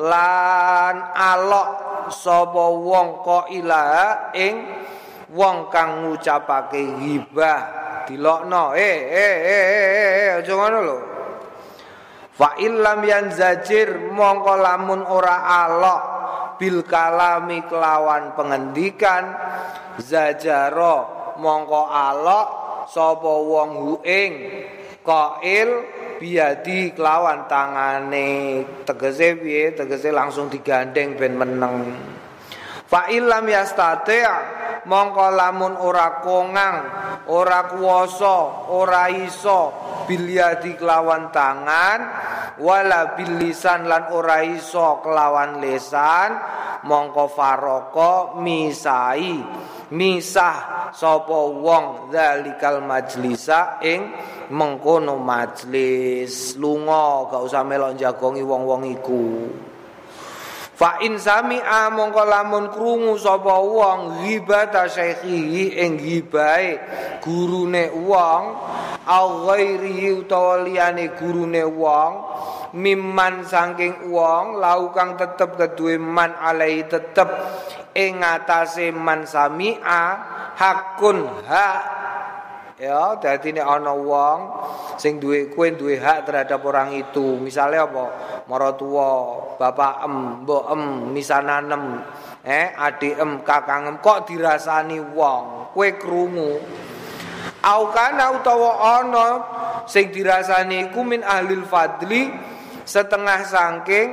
lan 0.00 0.96
alok 1.12 1.70
sapa 2.08 2.64
wong 2.72 3.08
ko 3.20 3.38
ilaha 3.52 4.32
ing 4.32 4.54
wong 5.30 5.68
kang 5.68 6.08
ngucapake 6.08 6.80
ghibah 6.98 7.60
dilokno. 8.10 8.74
Eh 8.74 8.98
eh 9.06 9.36
eh 9.46 9.64
eh 9.78 10.28
aja 10.42 10.52
ngono 10.58 10.78
lho. 10.82 10.98
Fa 12.34 12.58
illam 12.58 13.04
yanzajir 13.06 14.10
mongko 14.10 14.54
lamun 14.58 15.06
ora 15.06 15.66
alok 15.66 16.02
bil 16.58 16.82
kalami 16.82 17.62
kelawan 17.68 18.34
pengendikan 18.34 19.32
zajaro 20.00 20.96
mongko 21.38 21.82
alok 21.86 22.48
sapa 22.88 23.32
wong 23.44 23.70
hu 23.76 23.92
ing 24.02 24.32
qail 25.04 25.70
biadi 26.20 26.92
kelawan 26.92 27.48
tangane. 27.48 28.64
Tegese 28.84 29.36
piye? 29.40 29.72
Tegese 29.72 30.12
langsung 30.12 30.48
digandeng 30.52 31.16
ben 31.16 31.36
meneng. 31.36 31.76
Fa 32.90 33.06
illam 33.08 33.46
yastati' 33.46 34.59
mongko 34.88 35.26
lamun 35.34 35.74
ora 35.80 36.22
kongang 36.24 36.76
ora 37.28 37.68
kuwasa 37.68 38.70
ora 38.72 39.10
iso 39.12 39.72
bilyadi 40.08 40.78
kelawan 40.78 41.28
tangan 41.34 42.00
wala 42.60 43.16
bilisan 43.16 43.88
lan 43.88 44.12
ora 44.12 44.44
iso 44.44 45.00
kelawan 45.00 45.60
lesan 45.60 46.30
mongko 46.84 47.24
faroko 47.28 48.12
misai. 48.40 49.40
Misah 49.90 50.90
sapa 50.94 51.38
wong 51.50 52.14
zalikal 52.14 52.78
majlisa 52.78 53.82
ing 53.82 54.14
mengkono 54.54 55.18
majlis. 55.18 56.54
Lunga 56.62 57.26
gak 57.26 57.42
usah 57.42 57.66
melok 57.66 57.98
jagongi 57.98 58.42
wong-wong 58.46 58.86
iku 58.86 59.26
Fa 60.80 60.96
in 61.04 61.20
sami'a 61.20 61.92
mongko 61.92 62.24
lamun 62.24 62.72
krungu 62.72 63.20
sapa 63.20 63.52
wong 63.60 64.24
ghibata 64.24 64.88
syekhi 64.88 65.76
ing 65.76 66.00
ghibae 66.00 66.80
gurune 67.20 67.92
wong 68.00 68.42
au 69.04 69.44
ghairi 69.44 70.08
utawa 70.08 70.64
liyane 70.64 71.12
gurune 71.20 71.68
wong 71.68 72.12
mimman 72.72 73.44
saking 73.44 74.08
wong 74.08 74.56
lau 74.56 74.88
kang 74.96 75.20
tetep 75.20 75.60
keduwe 75.60 76.00
man 76.00 76.32
alai 76.40 76.88
tetep 76.88 77.28
ing 77.92 78.24
ngatasé 78.24 78.88
man 78.88 79.28
sami'a 79.28 80.02
hakun 80.56 81.44
hak 81.44 81.99
ya 82.80 83.20
dadi 83.20 83.52
nek 83.52 83.66
ana 83.68 83.92
wong 83.92 84.38
sing 84.96 85.20
duwe 85.20 85.52
kowe 85.52 85.68
duwe 85.76 86.00
hak 86.00 86.24
terhadap 86.24 86.64
orang 86.64 86.96
itu. 86.96 87.36
Misalnya 87.36 87.84
apa? 87.84 88.04
Maratuwa 88.48 89.08
bapak 89.60 90.08
em 90.08 90.14
mbok 90.42 90.64
em 90.72 90.82
misananem 91.12 92.00
eh 92.40 92.72
adem 92.72 93.44
kakangem 93.44 94.00
kok 94.00 94.24
dirasani 94.24 94.96
wong? 95.12 95.70
Kowe 95.76 95.88
krungu. 96.00 96.56
Au 97.60 97.92
kana 97.92 98.40
utawa 98.40 98.72
ana 99.00 99.26
sing 99.84 100.08
dirasani 100.08 100.88
iku 100.88 101.04
min 101.04 101.20
ahlil 101.20 101.68
fadli 101.68 102.32
setengah 102.88 103.44
sangking 103.44 104.08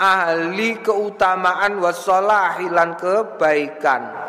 ahli 0.00 0.80
keutamaan 0.80 1.76
wassalahi 1.80 2.72
lan 2.72 2.96
kebaikan 2.96 4.25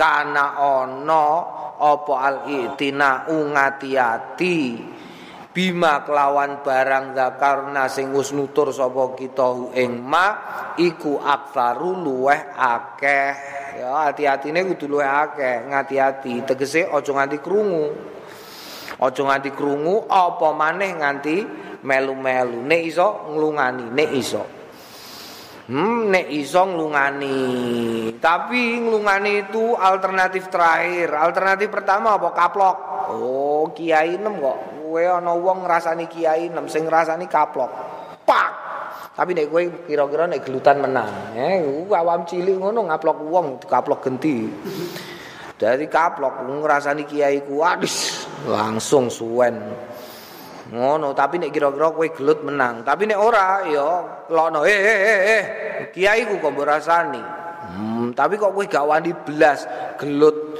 kana 0.00 0.56
ana 0.56 1.24
apa 1.76 2.14
al 2.16 2.36
itina 2.48 3.28
ungati-ati 3.28 4.80
bima 5.52 6.00
kelawan 6.08 6.64
barang 6.64 7.12
zakarna 7.12 7.84
sing 7.92 8.08
wis 8.16 8.32
nutur 8.32 8.72
sapa 8.72 9.12
kita 9.12 9.76
ing 9.76 10.00
ma 10.00 10.26
iku 10.80 11.20
aktsaru 11.20 12.00
luweh 12.00 12.56
akeh. 12.56 13.32
Ya 13.76 14.08
hati-hatine 14.08 14.64
kudu 14.72 14.88
luweh 14.88 15.04
akeh 15.04 15.68
ngati-ati 15.68 16.48
tegese 16.48 16.88
aja 16.88 17.12
nganti 17.12 17.36
krungu. 17.44 17.92
Aja 19.04 19.20
nganti 19.20 19.52
krungu 19.52 20.08
apa 20.08 20.48
maneh 20.56 20.96
nganti 20.96 21.36
melu-melu? 21.84 22.64
Nek 22.64 22.80
iso 22.88 23.28
nglungani 23.28 23.84
nek 23.92 24.10
iso 24.16 24.59
Hmm, 25.70 26.10
nek 26.10 26.26
iso 26.34 26.66
nglungani. 26.66 27.38
Tapi 28.18 28.82
nglungani 28.82 29.46
itu 29.46 29.78
alternatif 29.78 30.50
terakhir. 30.50 31.14
Alternatif 31.14 31.70
pertama 31.70 32.18
apa? 32.18 32.34
Kaplok. 32.34 32.76
Oh, 33.14 33.70
kiai 33.70 34.18
nem 34.18 34.34
kok. 34.42 34.80
kowe 34.90 35.02
ana 35.06 35.32
wong 35.38 35.62
ngrasani 35.62 36.10
kiai 36.10 36.50
nem 36.50 36.66
sing 36.66 36.90
ngrasani 36.90 37.30
kaplok. 37.30 37.70
Pak. 38.26 38.50
Tapi 39.14 39.30
nek 39.38 39.46
kowe 39.46 39.62
kira-kira 39.86 40.26
nek 40.26 40.42
gelutan 40.42 40.82
menang, 40.82 41.36
eh 41.38 41.62
awam 41.94 42.26
cilik 42.26 42.58
ngono 42.58 42.90
ngaplok 42.90 43.18
wong 43.30 43.46
kaplok 43.62 44.02
genti. 44.02 44.50
Dari 45.54 45.86
kaplok 45.86 46.42
ngrasani 46.42 47.06
kiai 47.06 47.46
ku 47.46 47.62
langsung 48.50 49.06
suwen. 49.06 49.54
Ngono, 50.70 51.10
tapi 51.18 51.42
nek 51.42 51.50
kira-kira 51.50 51.90
kowe 51.90 52.08
gelut 52.14 52.46
menang. 52.46 52.86
Tapi 52.86 53.10
nek 53.10 53.18
ora 53.18 53.66
ya 53.66 53.88
lono 54.30 54.62
eh 54.62 54.70
eh 54.70 55.00
eh, 55.02 55.20
eh. 55.26 55.42
kiai 55.90 56.30
ku 56.30 56.38
kok 56.38 56.54
rasani. 56.62 57.22
Hmm, 57.74 58.14
tapi 58.14 58.38
kok 58.38 58.54
kowe 58.54 58.62
gak 58.62 58.86
wani 58.86 59.10
belas 59.10 59.66
gelut 59.98 60.54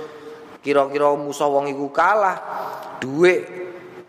kira-kira 0.59 1.15
musuh 1.15 1.47
wong 1.47 1.71
iku 1.71 1.95
kalah. 1.95 2.37
Duit 2.99 3.61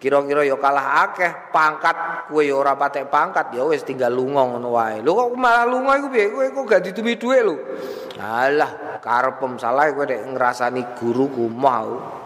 kira-kira 0.01 0.41
ya 0.41 0.57
kalah 0.57 1.05
akeh 1.05 1.53
pangkat 1.53 2.25
kowe 2.25 2.41
ya 2.41 2.57
ora 2.57 2.73
patek 2.73 3.05
pangkat 3.13 3.53
ya 3.53 3.61
wis 3.69 3.85
tinggal 3.85 4.09
lunga 4.09 4.49
ngono 4.49 4.73
wae 4.73 4.97
lho 5.05 5.13
kok 5.13 5.37
malah 5.37 5.69
lunga 5.69 5.93
iku 6.01 6.09
piye 6.09 6.25
kowe 6.33 6.45
kok 6.49 6.65
gak 6.65 6.81
ditumi 6.89 7.21
dhuwit 7.21 7.45
lho 7.45 7.55
alah 8.17 8.97
karepem 8.97 9.61
salah 9.61 9.93
kowe 9.93 10.01
nek 10.01 10.25
ngrasani 10.33 10.81
guruku 10.97 11.45
mau 11.45 12.20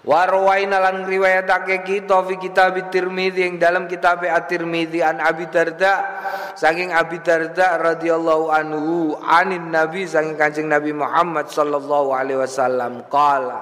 warwaina 0.00 0.80
lan 0.80 1.04
riwayatake 1.04 1.84
kita 1.84 2.24
fi 2.24 2.34
kitab 2.40 2.76
Tirmizi 2.88 3.44
yang 3.44 3.60
dalam 3.60 3.84
kitab 3.84 4.24
At-Tirmizi 4.24 5.04
an 5.04 5.20
Abi 5.20 5.48
Darda 5.52 5.94
saking 6.56 6.92
Abi 6.92 7.20
Darda 7.20 7.76
radhiyallahu 7.76 8.48
anhu 8.48 9.16
anin 9.20 9.68
Nabi 9.68 10.08
saking 10.08 10.40
Kanjeng 10.40 10.72
Nabi 10.72 10.96
Muhammad 10.96 11.52
sallallahu 11.52 12.16
alaihi 12.16 12.40
wasallam 12.40 13.04
qala 13.12 13.58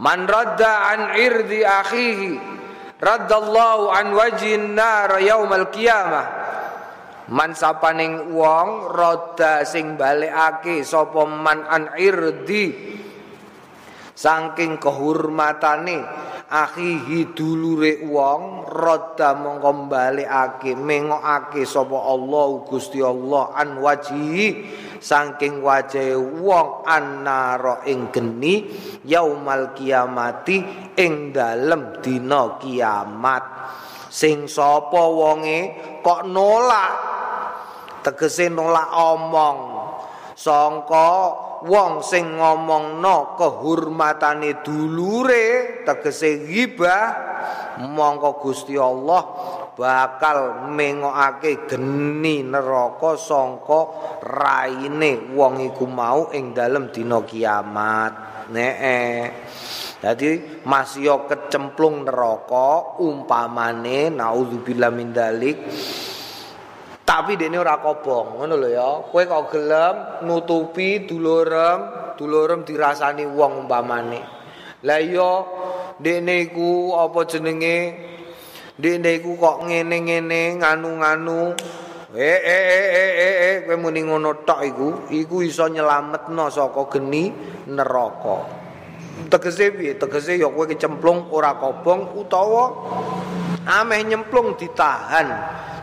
Man 0.00 0.24
radda 0.24 0.96
an 0.96 1.00
irdi 1.12 1.60
akhihi 1.60 2.60
Raddallahu 3.00 3.88
an 3.88 4.12
wajhin 4.12 4.76
nar 4.76 5.24
yaumal 5.24 5.72
qiyamah. 5.72 6.26
Man 7.32 7.56
sapaning 7.56 8.36
wong 8.36 8.92
radda 8.92 9.64
sing 9.64 9.96
balekake 9.96 10.84
sapa 10.84 11.24
man 11.24 11.64
an 11.64 11.96
irdi 11.96 13.00
saking 14.20 14.76
kehormatane 14.76 16.04
akhihi 16.52 17.32
dulure 17.32 18.04
wong 18.04 18.68
radda 18.68 19.32
mongko 19.32 19.88
balekake 19.88 20.76
mengokake 20.76 21.64
sapa 21.64 21.96
Allah 21.96 22.60
Gusti 22.68 23.00
Allah 23.00 23.56
an 23.56 23.80
wajhi 23.80 24.68
saking 25.00 25.64
wajahe 25.64 26.20
wong 26.20 26.84
annara 26.84 27.80
ing 27.88 28.12
geni 28.12 28.68
yaumal 29.08 29.72
kiamati 29.72 30.60
ing 31.00 31.32
dalem 31.32 32.04
dina 32.04 32.60
kiamat. 32.60 33.44
Sing 34.12 34.44
sapa 34.44 35.00
wonge 35.00 35.80
kok 36.04 36.28
nolak? 36.28 36.92
Tegese 38.04 38.52
nolak 38.52 38.90
omong. 38.92 39.58
Sangka 40.36 41.08
wong 41.66 42.00
sing 42.04 42.40
ngomongno 42.40 43.36
kehormatane 43.36 44.64
dulure 44.64 45.80
tegese 45.84 46.44
ghibah 46.44 47.04
mongko 47.84 48.40
Gusti 48.40 48.76
Allah 48.76 49.22
bakal 49.76 50.68
mengokake 50.68 51.64
geni 51.64 52.44
neraka 52.44 53.16
sangka 53.16 53.80
raine 54.20 55.32
wong 55.32 55.64
iku 55.72 55.88
mau 55.88 56.28
ing 56.36 56.52
dalem 56.52 56.92
dina 56.92 57.24
kiamat. 57.24 58.12
Nee. 58.52 59.30
Jadi 60.00 60.64
masih 60.64 61.28
kecemplung 61.28 62.08
neraka 62.08 63.00
umpamane 63.04 64.08
naudzubillah 64.08 64.88
min 64.88 65.12
dalik 65.12 65.60
tapi 67.10 67.34
dene 67.34 67.58
ora 67.58 67.82
kobong 67.82 68.38
ngono 68.38 68.54
lho 68.54 68.68
ya 68.70 68.88
kowe 69.10 69.22
kok 69.26 69.44
gelem 69.50 69.94
nutupi 70.30 71.10
dulurem 71.10 72.14
dulurem 72.14 72.62
dirasani 72.62 73.26
wong 73.26 73.66
umpamane 73.66 74.22
la 74.86 75.02
iya 75.02 75.42
dene 75.98 76.46
iku 76.46 76.94
apa 76.94 77.26
jenenge 77.26 78.10
Dene 78.80 79.20
iku 79.20 79.36
kok 79.36 79.68
ngene-ngene 79.68 80.56
nganu-nganu. 80.56 81.52
Eh 82.16 82.40
eh 82.40 82.62
eh 82.64 82.86
eh 82.90 83.12
eh, 83.12 83.34
eh. 83.44 83.56
kowe 83.68 83.76
muni 83.76 84.02
ngono 84.02 84.40
tok 84.42 84.60
iku, 84.64 84.88
iku 85.12 85.44
iso 85.44 85.68
nyelametno 85.68 86.48
saka 86.48 86.88
geni 86.88 87.28
neraka. 87.68 88.40
Tegese 89.28 89.76
piye? 89.76 90.00
Tegese 90.00 90.40
ya 90.40 90.48
kowe 90.48 90.64
kecemplung 90.64 91.28
ora 91.28 91.60
kobong 91.60 92.16
utawa 92.16 92.72
ameh 93.68 94.00
nyemplung 94.08 94.56
ditahan 94.56 95.28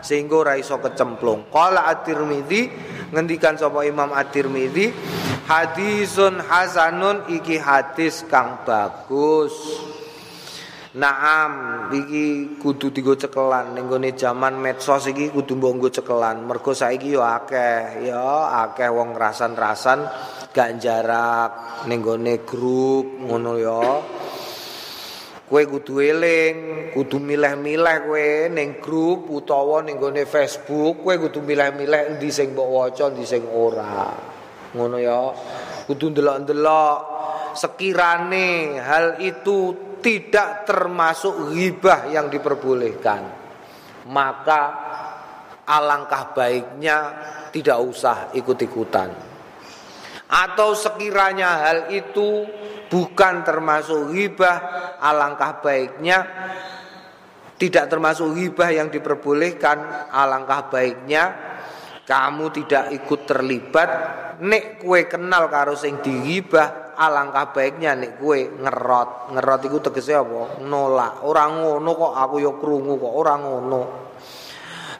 sehingga 0.08 0.40
ora 0.40 0.54
iso 0.56 0.80
kecemplung. 0.80 1.52
Qala 1.52 1.84
At-Tirmizi 1.92 2.72
ngendikan 3.12 3.60
sapa 3.60 3.84
Imam 3.84 4.08
At-Tirmizi 4.16 4.88
hadisun 5.44 6.40
hasanun 6.40 7.28
iki 7.28 7.60
hadis 7.60 8.24
kang 8.24 8.64
bagus. 8.64 9.52
Naam 10.96 11.52
iki 11.92 12.56
kudu 12.56 12.88
digo 12.88 13.12
cekelan 13.12 13.76
ning 13.76 13.92
gone 13.92 14.16
jaman 14.16 14.56
medsos 14.56 15.12
iki 15.12 15.28
kudu 15.28 15.60
mbok 15.60 15.92
cekelan. 15.92 16.40
Mergo 16.48 16.72
saiki 16.72 17.12
yo 17.12 17.20
akeh, 17.20 18.08
yo 18.08 18.48
akeh 18.48 18.88
wong 18.88 19.12
rasan-rasan 19.12 20.08
gak 20.56 20.80
jarak 20.80 21.84
ning 21.84 22.00
gone 22.00 22.40
grup 22.48 23.04
ngono 23.04 23.60
yo. 23.60 23.84
Kowe 25.48 25.64
kudu 25.64 26.04
eling, 26.04 26.56
kudu 26.92 27.16
milih-milih 27.16 27.96
kowe 28.04 28.28
ning 28.52 28.84
grup 28.84 29.32
utawa 29.32 29.80
ning 29.80 29.96
gone 29.96 30.28
Facebook, 30.28 31.00
kowe 31.00 31.14
kudu 31.16 31.40
milih-milih 31.40 32.14
endi 32.14 32.28
sing 32.28 32.52
mbok 32.52 32.68
waca, 32.68 33.08
endi 33.08 33.24
sing 33.24 33.48
ora. 33.48 34.12
Ngono 34.76 34.96
ya. 35.00 35.32
Kudu 35.88 36.12
ndelok-ndelok 36.12 36.96
sekirane 37.56 38.76
hal 38.76 39.18
itu 39.24 39.88
tidak 39.98 40.68
termasuk 40.68 41.50
ghibah 41.50 42.12
yang 42.12 42.30
diperbolehkan 42.30 43.22
maka 44.08 44.62
alangkah 45.68 46.32
baiknya 46.32 46.98
tidak 47.52 47.78
usah 47.82 48.32
ikut-ikutan 48.32 49.10
atau 50.28 50.76
sekiranya 50.76 51.50
hal 51.66 51.78
itu 51.92 52.44
bukan 52.88 53.44
termasuk 53.44 54.12
ghibah 54.12 54.56
alangkah 55.00 55.60
baiknya 55.62 56.18
tidak 57.60 57.88
termasuk 57.92 58.34
ghibah 58.34 58.68
yang 58.72 58.88
diperbolehkan 58.88 60.08
alangkah 60.12 60.72
baiknya 60.72 61.24
kamu 62.08 62.48
tidak 62.56 62.90
ikut 62.96 63.20
terlibat 63.28 63.90
nek 64.40 64.80
kue 64.80 65.04
kenal 65.04 65.52
karo 65.52 65.76
sing 65.76 66.00
dighibah 66.00 66.96
alangkah 66.98 67.54
baiknya 67.54 67.94
nek 67.94 68.18
kue 68.18 68.48
ngerot. 68.58 69.36
Ngerot 69.36 69.60
iku 69.70 69.78
tegese 69.78 70.18
apa? 70.18 70.58
Nolak. 70.64 71.22
Ora 71.22 71.46
ngono 71.46 71.90
kok 71.94 72.14
aku 72.16 72.36
ya 72.42 72.52
krungu 72.58 72.98
kok 72.98 73.14
ora 73.14 73.34
ngono 73.38 73.80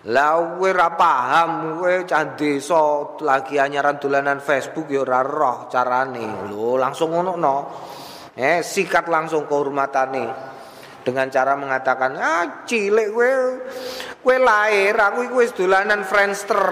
lah 0.08 0.56
kowe 0.56 0.68
ora 0.72 0.88
paham 0.96 1.76
kowe 1.76 1.94
cah 2.08 2.32
desa 2.32 3.16
lagi 3.20 3.60
anyaran 3.60 4.00
dolanan 4.00 4.40
Facebook 4.40 4.88
ya 4.88 5.04
ora 5.04 5.20
roh 5.20 5.68
carane 5.68 6.48
lho 6.48 6.80
langsung 6.80 7.12
ngono 7.12 7.32
no 7.36 7.56
eh 8.32 8.64
sikat 8.64 9.04
langsung 9.12 9.44
kehormatane 9.44 10.24
dengan 11.04 11.28
cara 11.28 11.52
mengatakan 11.60 12.16
ah 12.16 12.64
cilik 12.64 13.08
kowe 13.12 13.30
kowe 14.24 14.36
lahir 14.40 14.96
aku 14.96 15.28
iku 15.28 15.36
wis 15.44 15.52
dolanan 15.52 16.08
Friendster 16.08 16.64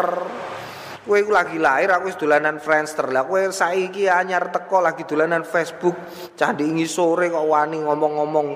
Kowe 1.07 1.23
iku 1.23 1.31
lagi 1.31 1.63
lahir 1.63 1.95
aku 1.95 2.11
wis 2.11 2.19
dolanan 2.19 2.59
Friendster. 2.59 3.07
Lah 3.15 3.23
kowe 3.23 3.39
saiki 3.39 4.11
anyar 4.11 4.51
teko 4.51 4.83
lagi 4.83 5.07
dolanan 5.07 5.47
Facebook. 5.47 5.95
Candi 6.35 6.67
ingi 6.67 6.83
sore 6.91 7.31
kok 7.31 7.47
wani 7.47 7.79
ngomong-ngomong 7.79 8.49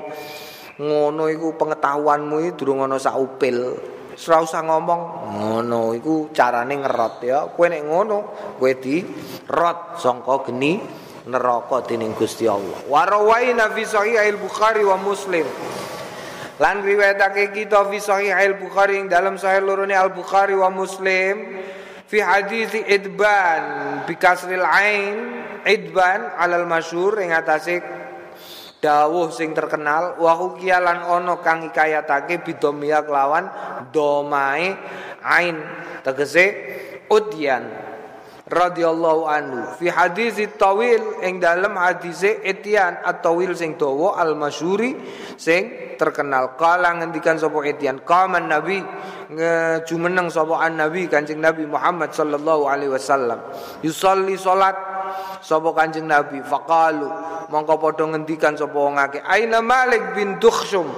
ngono 0.83 1.31
iku 1.31 1.55
pengetahuanmu 1.55 2.59
durung 2.59 2.83
ana 2.83 2.99
sak 2.99 3.15
upil. 3.15 3.79
Ora 4.21 4.45
usah 4.45 4.61
ngomong 4.61 5.33
ngono 5.33 5.97
iku 5.97 6.29
carane 6.29 6.77
ngerot 6.77 7.17
ya. 7.25 7.49
Kowe 7.49 7.67
nek 7.73 7.83
ngono 7.89 8.19
kowe 8.61 8.73
di 8.77 9.01
rot 9.49 9.97
sangka 9.97 10.45
geni 10.45 10.77
neraka 11.25 11.81
dening 11.89 12.13
Gusti 12.13 12.45
Allah. 12.45 12.85
Wa 12.85 13.09
rawaina 13.09 13.73
fi 13.73 13.83
sahih 13.89 14.21
al-Bukhari 14.21 14.85
wa 14.85 15.01
Muslim. 15.01 15.49
Lan 16.61 16.85
riwayatake 16.85 17.57
kita 17.57 17.89
fi 17.89 17.97
sahih 17.97 18.37
al-Bukhari 18.37 19.01
dalam 19.09 19.41
sahih 19.41 19.65
lorone 19.65 19.97
al-Bukhari 19.97 20.53
wa 20.53 20.69
Muslim 20.69 21.65
fi 22.05 22.19
hadis 22.21 22.77
idban 22.77 24.05
bi 24.05 24.19
kasril 24.19 24.67
ain 24.67 25.17
idban 25.65 26.37
alal 26.37 26.67
masyhur 26.69 27.17
ing 27.23 27.31
atase 27.31 27.81
dawuh 28.81 29.29
sing 29.29 29.53
terkenal 29.53 30.17
wa 30.17 30.33
hukiyalan 30.35 31.05
ono 31.05 31.39
kang 31.45 31.69
ikayatake 31.69 32.41
bidomia 32.41 33.05
kelawan 33.05 33.47
domae 33.93 34.75
ain. 35.21 35.57
Tegese 36.01 36.45
udyan 37.13 37.69
radhiyallahu 38.51 39.23
anhu 39.29 39.61
fi 39.79 39.93
hadis 39.93 40.41
tawil 40.59 41.23
ing 41.23 41.39
dalam 41.39 41.77
hadis 41.79 42.25
etian 42.25 42.99
at-tawil 43.05 43.55
sing 43.55 43.79
dawa 43.79 44.19
al 44.19 44.35
masyhuri 44.35 44.97
sing 45.39 45.90
terkenal. 46.01 46.57
Kala 46.57 46.97
ngendikan 46.97 47.37
sapa 47.37 47.61
etian 47.69 48.01
kaman 48.01 48.49
nabi 48.49 48.81
ngejumeneng 49.29 50.33
sapa 50.33 50.65
an 50.65 50.81
nabi 50.81 51.05
kanjeng 51.05 51.45
nabi 51.45 51.69
Muhammad 51.69 52.17
sallallahu 52.17 52.65
alaihi 52.65 52.89
wasallam. 52.89 53.45
Yusolli 53.85 54.41
salat 54.41 54.75
sapa 55.45 55.69
kanjeng 55.77 56.09
nabi. 56.09 56.41
Faqalu 56.41 57.05
mongko 57.53 57.77
padha 57.77 58.09
ngendikan 58.17 58.57
sapa 58.57 58.73
wong 58.73 58.97
aina 59.29 59.61
malik 59.61 60.17
bin 60.17 60.41
dukhsum 60.41 60.89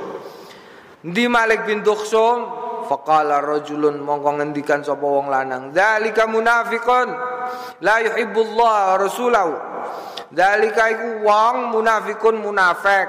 di 1.02 1.26
malik 1.26 1.66
bin 1.66 1.82
dukhsum 1.82 2.62
Faqala 2.82 3.40
rajulun 3.40 4.02
mongko 4.02 4.42
ngendikan 4.42 4.84
sapa 4.84 5.06
wong 5.06 5.32
lanang, 5.32 5.72
"Dzalika 5.72 6.28
munafiqun 6.28 7.08
la 7.80 7.96
yuhibbullah 8.04 9.00
rasulahu." 9.00 9.54
Dzalika 10.32 10.82
iku 10.92 11.08
wong 11.28 11.76
munafikun 11.76 12.40
munafik, 12.40 13.08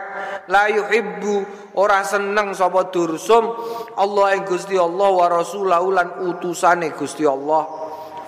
la 0.51 0.67
yuhibbu 0.67 1.62
ora 1.75 2.01
seneng 2.05 2.53
sapa 2.53 2.89
dursum. 2.89 3.53
Allah 3.97 4.37
ing 4.37 4.43
Gusti 4.45 4.77
Allah 4.77 5.09
wa 5.09 5.27
rasulahu 5.29 5.87
lan 5.93 6.07
utusane 6.23 6.93
Gusti 6.93 7.25
Allah. 7.25 7.65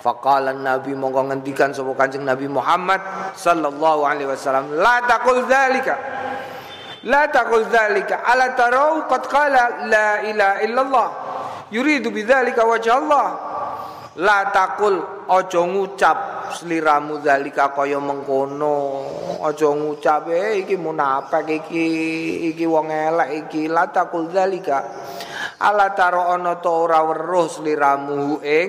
Faqala 0.02 0.54
Nabi 0.54 0.94
mongko 0.94 1.34
ngendikan 1.34 1.74
sapa 1.74 1.90
Kanjeng 1.98 2.22
Nabi 2.22 2.46
Muhammad 2.46 3.00
sallallahu 3.34 4.06
alaihi 4.06 4.30
wasallam, 4.30 4.78
"La 4.78 5.02
taqul 5.02 5.46
dzalika." 5.46 5.94
La 7.06 7.30
taqul 7.30 7.70
dzalika. 7.70 8.26
Ala 8.26 8.50
tarau 8.58 9.06
qad 9.06 9.22
qala 9.30 9.86
la 9.86 10.26
ilaha 10.26 10.56
illallah. 10.66 11.08
Yuridu 11.70 12.10
bidzalika 12.10 12.66
wajh 12.66 12.90
Allah. 12.90 13.26
La 14.18 14.50
takul 14.50 14.98
aja 15.30 15.62
ngucap 15.62 16.35
sliramu 16.56 17.20
zalika 17.20 17.76
kaya 17.76 18.00
mengkono. 18.00 19.04
Aja 19.44 19.68
ngucap 19.68 20.32
eh 20.32 20.64
iki 20.64 20.80
munafik 20.80 21.44
iki 21.44 21.86
iki 22.50 22.64
wong 22.64 22.88
elek 22.88 23.46
iki 23.46 23.68
la 23.68 23.92
takul 23.92 24.32
zalika. 24.32 24.80
Ala 25.60 25.92
taro 25.92 26.32
ana 26.32 26.56
ta 26.56 26.72
ora 26.72 27.04
weruh 27.04 27.48
sliramu 27.52 28.40
ing 28.40 28.68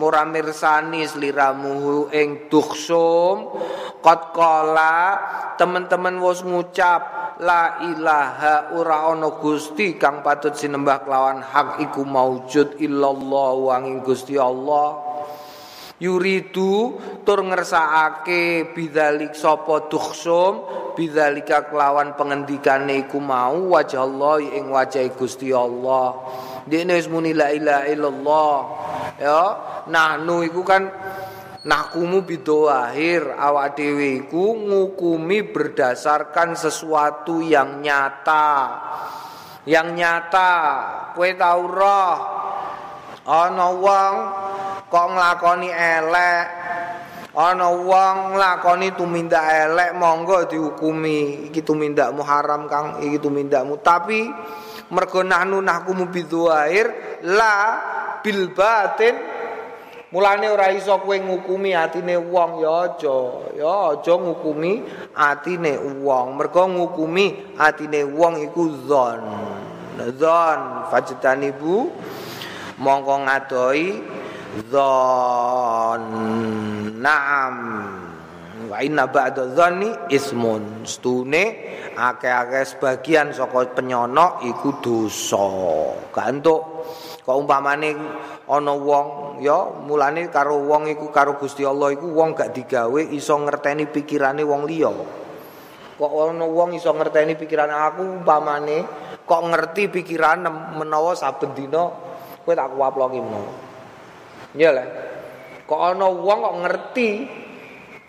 mura 0.00 0.24
mirsani 0.24 1.04
sliramu 1.04 2.08
ing 2.08 2.48
duksum. 2.48 3.52
Qad 4.00 4.32
qala 4.32 4.96
teman-teman 5.60 6.16
wis 6.24 6.40
ngucap 6.40 7.20
la 7.40 7.80
ilaha 7.84 8.76
ora 8.76 9.08
ana 9.12 9.32
gusti 9.36 9.96
kang 9.96 10.20
patut 10.20 10.52
sinembah 10.52 11.04
kelawan 11.04 11.40
hak 11.40 11.80
iku 11.84 12.04
maujud 12.04 12.76
illallah 12.80 13.50
wanging 13.56 14.04
Gusti 14.04 14.36
Allah 14.36 15.09
yuridu 16.00 16.96
tur 17.22 17.44
ngersakake 17.44 18.72
bidzalik 18.72 19.36
sapa 19.36 19.86
dukhsum 19.86 20.64
bidzalika 20.96 21.68
kelawan 21.68 22.16
pengendikane 22.16 23.06
iku 23.06 23.20
mau 23.20 23.76
wajah 23.76 24.02
Allah 24.02 24.40
ing 24.40 24.72
wajah 24.72 25.04
Gusti 25.14 25.52
Allah. 25.52 26.16
Dene 26.64 26.96
wis 26.96 27.06
muni 27.06 27.36
la 27.36 27.52
ilaha 27.52 27.84
illallah. 27.86 28.56
Ya 29.20 29.42
nahnu 29.86 30.42
iku 30.48 30.64
kan 30.64 30.88
Nakumu 31.60 32.24
akhir 32.72 33.36
awak 33.36 33.76
dhewe 33.76 34.24
iku 34.24 34.56
ngukumi 34.56 35.44
berdasarkan 35.44 36.56
sesuatu 36.56 37.44
yang 37.44 37.84
nyata. 37.84 38.80
Yang 39.68 39.88
nyata, 39.92 40.52
kowe 41.12 41.28
tau 41.36 41.62
roh? 41.68 42.16
Ana 43.28 43.68
wong 43.76 44.14
kok 44.90 45.06
nglakoni 45.14 45.70
elek. 45.70 46.44
Ana 47.30 47.70
wong 47.70 48.34
nglakoni 48.34 48.90
tumindak 48.98 49.46
elek 49.70 49.94
monggo 49.94 50.50
dihukumi 50.50 51.46
iki 51.46 51.62
tumindakmu 51.62 52.26
haram 52.26 52.66
Kang, 52.66 52.98
iki 53.06 53.22
tumindakmu. 53.22 53.78
Tapi 53.78 54.26
mergo 54.90 55.22
nahnu 55.22 55.62
nahkumu 55.62 56.10
akhir 56.50 56.86
la 57.22 57.54
bil 58.20 58.50
batin 58.50 59.14
Mulane 60.10 60.50
ora 60.50 60.74
iso 60.74 60.98
kowe 60.98 61.14
ngukumi 61.14 61.70
atine 61.70 62.18
wong 62.18 62.58
ya 62.58 62.82
aja, 62.82 63.18
ya 63.54 63.94
aja 63.94 64.14
ngukumi 64.18 64.82
atine 65.14 65.78
wong. 66.02 66.34
Mergo 66.34 66.66
ngukumi 66.66 67.54
atine 67.54 68.02
wong 68.02 68.42
iku 68.42 68.90
zon. 68.90 69.22
Zon 70.18 70.90
fajtanibu 70.90 71.94
mongko 72.82 73.14
ngadoi 73.22 73.86
Naam. 77.00 77.56
Wa 78.70 78.78
inna 78.82 79.06
ba'da 79.06 79.50
dzanni 79.50 80.10
ismun. 80.10 80.82
Stune 80.86 81.44
akeh-akeh 81.94 82.64
sebagian 82.66 83.30
saka 83.34 83.70
penyono 83.70 84.42
iku 84.46 84.82
dosa. 84.82 85.46
Gantuk 86.10 86.82
kok 87.30 87.36
umpamane 87.36 87.94
ana 88.50 88.74
wong 88.74 89.38
ya 89.38 89.70
mulane 89.86 90.26
karo 90.34 90.66
wong 90.66 90.90
iku 90.90 91.14
karo 91.14 91.38
Gusti 91.38 91.62
Allah 91.62 91.94
iku 91.94 92.10
wong 92.10 92.34
gak 92.34 92.50
digawe 92.50 93.00
iso 93.14 93.38
ngerteni 93.38 93.86
pikirane 93.86 94.42
wong 94.42 94.66
liya 94.66 94.90
kok 95.94 96.10
ana 96.10 96.42
wong 96.42 96.74
iso 96.74 96.90
ngerteni 96.90 97.38
pikirane 97.38 97.70
aku 97.70 98.02
umpamane 98.18 98.82
kok 99.22 99.42
ngerti 99.46 99.94
pikiran 99.94 100.42
menawa 100.74 101.14
saben 101.14 101.54
dina 101.54 101.86
kowe 102.42 102.54
tak 102.56 102.74
kuwaploki 102.74 103.22
menawa 103.22 103.69
ya 104.54 104.70
le 104.74 104.84
kok 105.66 105.78
ana 105.78 106.06
wong 106.10 106.38
kok 106.42 106.56
ngerti 106.66 107.10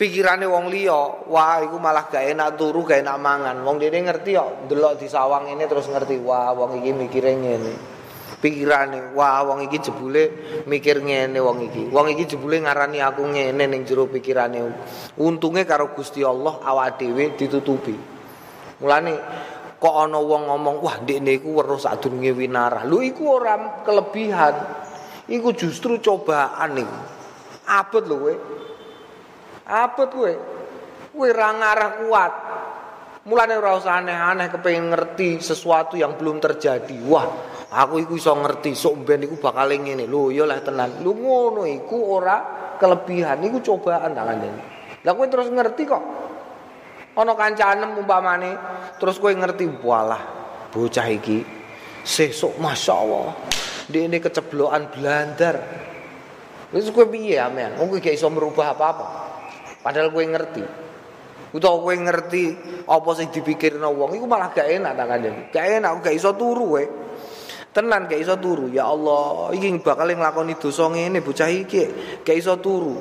pikirane 0.02 0.50
wong 0.50 0.66
liya 0.66 1.30
wah 1.30 1.62
iku 1.62 1.78
malah 1.78 2.10
gak 2.10 2.34
enak 2.34 2.58
turu 2.58 2.82
gak 2.82 3.06
enak 3.06 3.22
mangan. 3.22 3.62
Wong 3.62 3.78
dene 3.78 4.02
ngerti 4.02 4.34
kok 4.34 4.66
delok 4.66 4.98
disawang 4.98 5.46
ini 5.46 5.62
terus 5.70 5.86
ngerti 5.86 6.18
wah 6.18 6.50
wong 6.50 6.82
iki 6.82 6.90
mikire 6.90 7.30
ngene. 7.38 7.74
Pikirane 8.42 9.14
wah 9.14 9.46
wong 9.46 9.62
iki 9.70 9.78
jebule 9.78 10.24
mikir 10.66 10.98
ngene 11.06 11.38
wong 11.38 11.70
iki. 11.70 11.86
Wong 11.94 12.10
iki 12.10 12.34
jebule 12.34 12.58
ngarani 12.58 12.98
aku 12.98 13.22
ngene 13.30 13.62
ning 13.70 13.86
jero 13.86 14.10
pikirane. 14.10 14.58
Untunge 15.22 15.62
karo 15.62 15.94
Gusti 15.94 16.26
Allah 16.26 16.58
awak 16.66 16.98
dhewe 16.98 17.38
ditutupi. 17.38 17.94
Mulane 18.82 19.14
kok 19.78 19.94
ana 19.94 20.18
wong 20.18 20.50
ngomong 20.50 20.76
wah 20.82 20.98
ndekne 20.98 21.38
iku 21.38 21.62
weruh 21.62 21.78
sadurunge 21.78 22.34
winarah 22.34 22.82
lho 22.86 23.02
iku 23.02 23.38
ora 23.38 23.82
kelebihan 23.86 24.81
iku 25.32 25.56
justru 25.56 25.96
cobaan 25.98 26.76
iku 26.76 26.98
abot 27.64 28.04
lho 28.04 28.16
kowe 28.20 28.34
abot 29.64 30.10
kowe 30.12 30.32
kowe 31.16 31.28
ra 31.32 31.88
kuat 32.04 32.32
mulane 33.24 33.54
ora 33.56 33.78
usah 33.78 34.02
aneh-aneh 34.02 34.52
kepengin 34.52 34.92
ngerti 34.92 35.40
sesuatu 35.40 35.96
yang 35.96 36.18
belum 36.20 36.42
terjadi 36.42 37.00
wah 37.08 37.52
Aku 37.72 38.04
iku 38.04 38.20
iso 38.20 38.36
ngerti 38.36 38.76
sok 38.76 39.08
ben 39.08 39.24
iku 39.24 39.40
bakal 39.40 39.72
ngene. 39.72 40.04
Lho 40.04 40.28
ya 40.28 40.44
lah 40.44 40.60
tenan. 40.60 41.00
Lu 41.00 41.16
ngono 41.16 41.64
iku 41.64 42.20
ora 42.20 42.36
kelebihan 42.76 43.40
iku 43.48 43.64
cobaan 43.64 44.12
tak 44.12 44.28
kandhani. 44.28 44.62
Lah 45.00 45.12
kowe 45.16 45.24
terus 45.24 45.48
ngerti 45.48 45.82
kok. 45.88 46.04
Ana 47.16 47.32
kancanem 47.32 47.96
umpamane 47.96 48.50
terus 49.00 49.16
kowe 49.16 49.32
ngerti 49.32 49.72
walah 49.80 50.20
bocah 50.68 51.08
iki 51.08 51.40
sesuk 52.04 52.60
masyaallah. 52.60 53.32
Dene 53.90 54.22
keceblokan 54.22 54.92
blandar. 54.94 55.56
Wis 56.72 56.88
kowe 56.88 57.04
piye 57.04 57.36
amen? 57.36 57.76
Wong 57.76 57.92
kowe 57.92 58.00
gak 58.00 58.16
iso 58.16 58.30
merubah 58.32 58.72
apa-apa. 58.72 59.06
Padahal 59.82 60.08
kowe 60.08 60.24
ngerti. 60.24 60.64
Utawa 61.52 61.76
kowe 61.84 61.92
ngerti 61.92 62.44
apa 62.88 63.10
sing 63.12 63.28
dipikirno 63.28 63.92
wong 63.92 64.16
iku 64.16 64.24
malah 64.24 64.54
gak 64.54 64.72
enak 64.72 64.96
tak 64.96 65.06
kandhani. 65.10 65.40
Gak 65.52 65.64
enak 65.80 65.90
gak 66.00 66.14
iso 66.16 66.32
turu 66.32 66.64
kowe. 66.78 66.84
Tenan 67.72 68.08
gak 68.08 68.20
iso 68.20 68.36
turu. 68.40 68.72
Ya 68.72 68.88
Allah, 68.88 69.52
iki 69.52 69.68
bakal 69.80 70.08
nglakoni 70.12 70.56
dosa 70.56 70.88
ngene 70.88 71.20
bocah 71.20 71.48
iki 71.52 71.82
gak 72.24 72.36
iso 72.36 72.56
turu. 72.56 72.96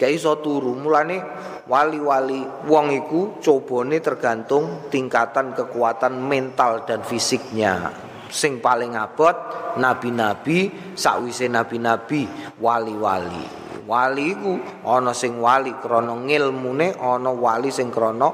Gak 0.00 0.08
iso 0.08 0.40
turu. 0.40 0.72
Mulane 0.72 1.20
wali-wali 1.68 2.64
wong 2.64 2.86
iku 2.96 3.40
cobone 3.44 4.00
tergantung 4.00 4.88
tingkatan 4.88 5.52
kekuatan 5.52 6.16
mental 6.16 6.88
dan 6.88 7.04
fisiknya. 7.04 8.08
Sing 8.30 8.62
paling 8.62 8.94
abot 8.94 9.34
nabi-nabi, 9.76 10.70
sakwise 10.94 11.50
nabi-nabi, 11.50 12.24
wali-wali. 12.62 13.58
Wali 13.90 14.24
iku 14.30 14.54
ana 14.86 15.10
sing 15.10 15.42
wali 15.42 15.74
krana 15.82 16.14
ngilmune, 16.14 16.94
ana 16.94 17.34
wali 17.34 17.74
sing 17.74 17.90
krana 17.90 18.30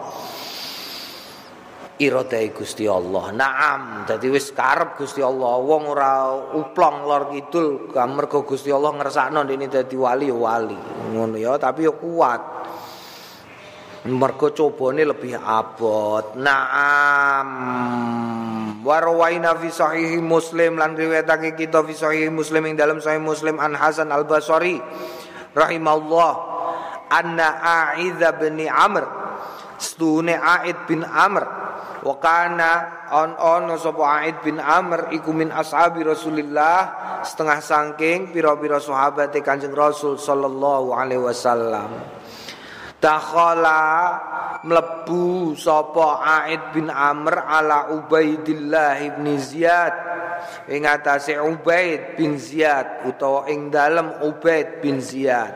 iradai 1.97 2.53
Gusti 2.53 2.85
Allah. 2.85 3.33
Naam, 3.33 4.05
dadi 4.05 4.29
wis 4.29 4.53
karep 4.53 5.01
Gusti 5.01 5.25
Allah. 5.25 5.57
Wong 5.57 5.89
ora 5.89 6.29
uplong 6.53 7.09
lor 7.09 7.33
kidul, 7.33 7.89
mergo 8.13 8.45
Gusti 8.45 8.69
Allah 8.69 8.93
ngersakno 9.01 9.49
dene 9.49 9.73
dadi 9.73 9.97
wali 9.97 10.29
wali. 10.29 10.77
Ngono 11.17 11.41
ya, 11.41 11.57
tapi 11.57 11.89
ya 11.89 11.97
kuat. 11.97 12.43
Mergo 14.07 14.53
cobane 14.53 15.03
lebih 15.03 15.35
abot. 15.41 16.37
Naam. 16.39 17.49
Warwaina 18.87 19.59
fi 19.59 19.66
sahih 19.66 20.22
Muslim 20.22 20.79
lan 20.79 20.94
riwayatake 20.94 21.59
kita 21.59 21.83
fi 21.83 21.90
sahih 21.90 22.31
Muslim 22.31 22.70
ing 22.70 22.79
dalam 22.79 23.03
sahih 23.03 23.18
Muslim 23.18 23.59
an 23.59 23.75
Hasan 23.75 24.14
Al 24.14 24.22
Basri 24.22 24.79
rahimahullah 25.59 26.33
anna 27.11 27.49
A'idz 27.59 28.22
bin 28.38 28.62
Amr 28.70 29.03
stune 29.83 30.38
A'id 30.38 30.87
bin 30.87 31.03
Amr 31.03 31.42
wa 32.07 32.14
kana 32.22 32.70
on 33.11 33.35
on 33.35 33.75
sapa 33.75 34.22
A'id 34.22 34.38
bin 34.46 34.62
Amr 34.62 35.11
iku 35.11 35.35
min 35.35 35.51
ashabi 35.51 36.07
Rasulillah 36.07 36.79
setengah 37.27 37.59
sangking 37.59 38.31
pira-pira 38.31 38.79
sahabat 38.79 39.35
Kanjeng 39.42 39.75
Rasul 39.75 40.14
sallallahu 40.14 40.94
alaihi 40.94 41.27
wasallam 41.27 42.16
Dakhala 42.97 43.85
mlebu 44.65 45.53
sapa 45.53 46.25
Aid 46.25 46.73
bin 46.73 46.89
Amr 46.89 47.45
ala 47.45 47.93
Ubaidillah 47.93 49.21
bin 49.21 49.37
Ziyad. 49.37 49.95
Ing 50.73 50.89
atase 50.89 51.37
Ubaid 51.37 52.17
bin 52.17 52.41
Ziyad 52.41 53.05
utawa 53.05 53.49
ing 53.53 53.69
dalem 53.69 54.25
Ubaid 54.25 54.81
bin 54.81 55.01
Ziyad. 55.05 55.53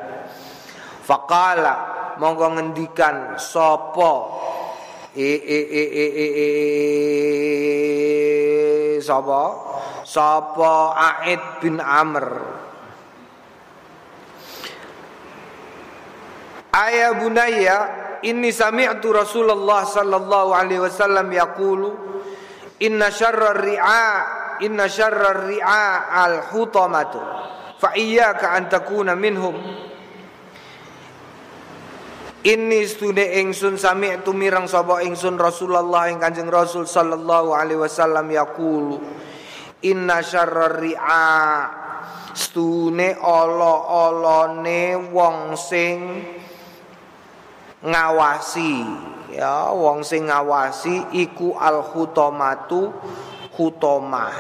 Faqala 1.01 1.77
monggo 2.21 2.61
ngendikan 2.61 3.41
sapa? 3.41 4.13
E 5.17 5.31
e 5.43 5.61
e 5.65 5.83
e 5.91 6.07
e, 6.07 6.27
e 6.45 6.49
sapa? 9.03 9.43
Sapa 10.05 10.95
Aid 11.25 11.63
bin 11.65 11.81
Amr 11.81 12.60
Ayah 16.71 17.19
bunaya 17.19 17.79
inni 18.23 18.55
sami'tu 18.55 19.11
Rasulullah 19.11 19.83
sallallahu 19.83 20.51
alaihi 20.55 20.83
wasallam 20.87 21.27
yaqulu 21.27 21.91
inna 22.79 23.11
syarrar 23.11 23.59
ri'a 23.59 24.07
inna 24.63 24.87
syarrar 24.87 25.51
ri'a 25.51 26.15
al 26.15 26.47
hutamatu 26.55 27.19
fa 27.81 27.91
iyyaka 27.99 28.55
an 28.55 28.71
takuna 28.71 29.19
minhum 29.19 29.57
Inni 32.41 32.89
stune 32.89 33.37
ingsun 33.37 33.77
sami'tu 33.77 34.33
mirang 34.33 34.65
sapa 34.65 35.05
ingsun 35.05 35.37
Rasulullah 35.37 36.09
ing 36.09 36.25
Kanjeng 36.25 36.49
Rasul 36.49 36.89
sallallahu 36.89 37.53
alaihi 37.53 37.85
wasallam 37.85 38.33
yaqulu 38.33 38.97
inna 39.85 40.25
syarrar 40.25 40.81
ri'a 40.81 41.29
stune 42.33 43.13
ala-alane 43.13 44.97
wong 45.13 45.53
sing 45.53 45.99
ngawasi. 47.85 48.75
Ya 49.31 49.71
wong 49.71 50.03
sing 50.03 50.27
ngawasi 50.27 51.15
iku 51.15 51.55
al 51.55 51.87
khutamatu 51.87 52.91
khutamah 53.55 54.35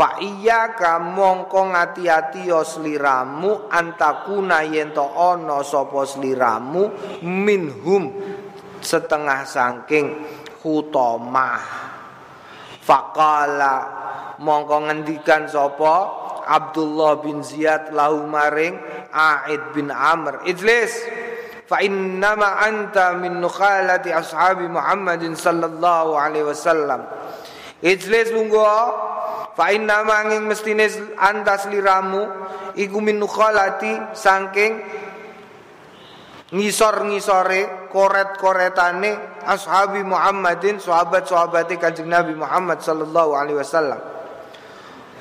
fa 0.00 0.16
iya 0.16 0.72
mongko 0.96 1.76
ngati-ati 1.76 2.48
ya 2.48 2.64
sliramu 2.64 3.68
antakuna 3.68 4.64
yen 4.64 4.96
to 4.96 5.04
ana 5.04 5.60
sapa 5.60 6.08
sliramu 6.08 6.88
minhum 7.20 8.08
setengah 8.80 9.44
saking 9.44 10.24
khutamah 10.64 11.60
faqala 12.80 13.76
mongko 14.40 14.88
ngendikan 14.88 15.44
sapa 15.46 16.18
Abdullah 16.50 17.20
bin 17.20 17.44
Ziyad 17.44 17.94
lahu 17.94 18.26
maring 18.26 18.74
Aid 19.14 19.70
bin 19.70 19.92
Amr. 19.92 20.42
Ijlis 20.50 20.90
fa 21.70 21.78
innama 21.86 22.58
anta 22.66 23.14
min 23.14 23.38
nukhalati 23.38 24.10
ashabi 24.10 24.66
Muhammadin 24.66 25.38
sallallahu 25.38 26.18
alaihi 26.18 26.42
wasallam 26.42 27.06
Ijlis 27.78 28.34
lungguh 28.34 28.66
fa 29.54 29.70
innama 29.70 30.18
angin 30.26 30.50
mestine 30.50 30.90
anta 31.14 31.62
sliramu 31.62 32.26
iku 32.74 32.98
min 32.98 33.22
nukhalati 33.22 34.18
saking 34.18 34.82
ngisor-ngisore 36.50 37.88
koret-koretane 37.88 39.38
ashabi 39.46 40.02
Muhammadin 40.02 40.82
sahabat-sahabate 40.82 41.78
Kanjeng 41.78 42.10
Nabi 42.10 42.34
Muhammad 42.34 42.82
sallallahu 42.82 43.38
alaihi 43.38 43.62
wasallam. 43.62 44.02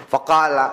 Faqala 0.09 0.67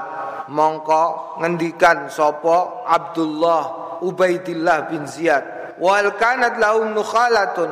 mongko 0.49 1.37
ngendikan 1.45 2.09
sapa 2.09 2.89
Abdullah 2.89 3.63
Ubaidillah 4.01 4.89
bin 4.89 5.05
Ziyad 5.05 5.56
wal 5.81 6.17
kanat 6.17 6.57
lahum 6.61 6.93
nukhalatun. 6.97 7.71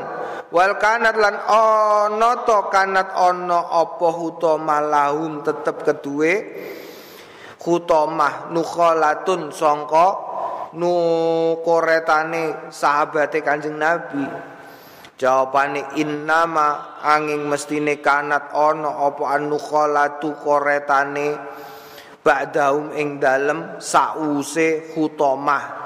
Wal 0.54 0.78
kanat 0.78 1.18
lan 1.18 1.34
ana 1.50 2.46
to 2.46 2.70
kanat 2.70 3.10
ana 3.10 3.58
apa 3.74 4.08
hutama 4.14 4.78
lahum 4.78 5.42
tetep 5.42 5.82
keduwe? 5.82 6.34
Hutamah 7.64 8.52
nukhalatun 8.52 9.50
sangka 9.50 10.14
nukoretane 10.76 12.70
sahabate 12.70 13.42
Kanjeng 13.42 13.80
Nabi. 13.80 14.22
Jawabane 15.14 15.98
innama 15.98 17.00
angin 17.02 17.46
mestine 17.46 17.98
kanat 17.98 18.54
ana 18.54 19.10
apa 19.10 19.34
anukhalatu 19.34 20.38
koretane 20.38 21.34
ba'dahum 22.22 22.94
ing 22.94 23.18
dalem 23.18 23.78
sause 23.82 24.92
hutamah 24.94 25.83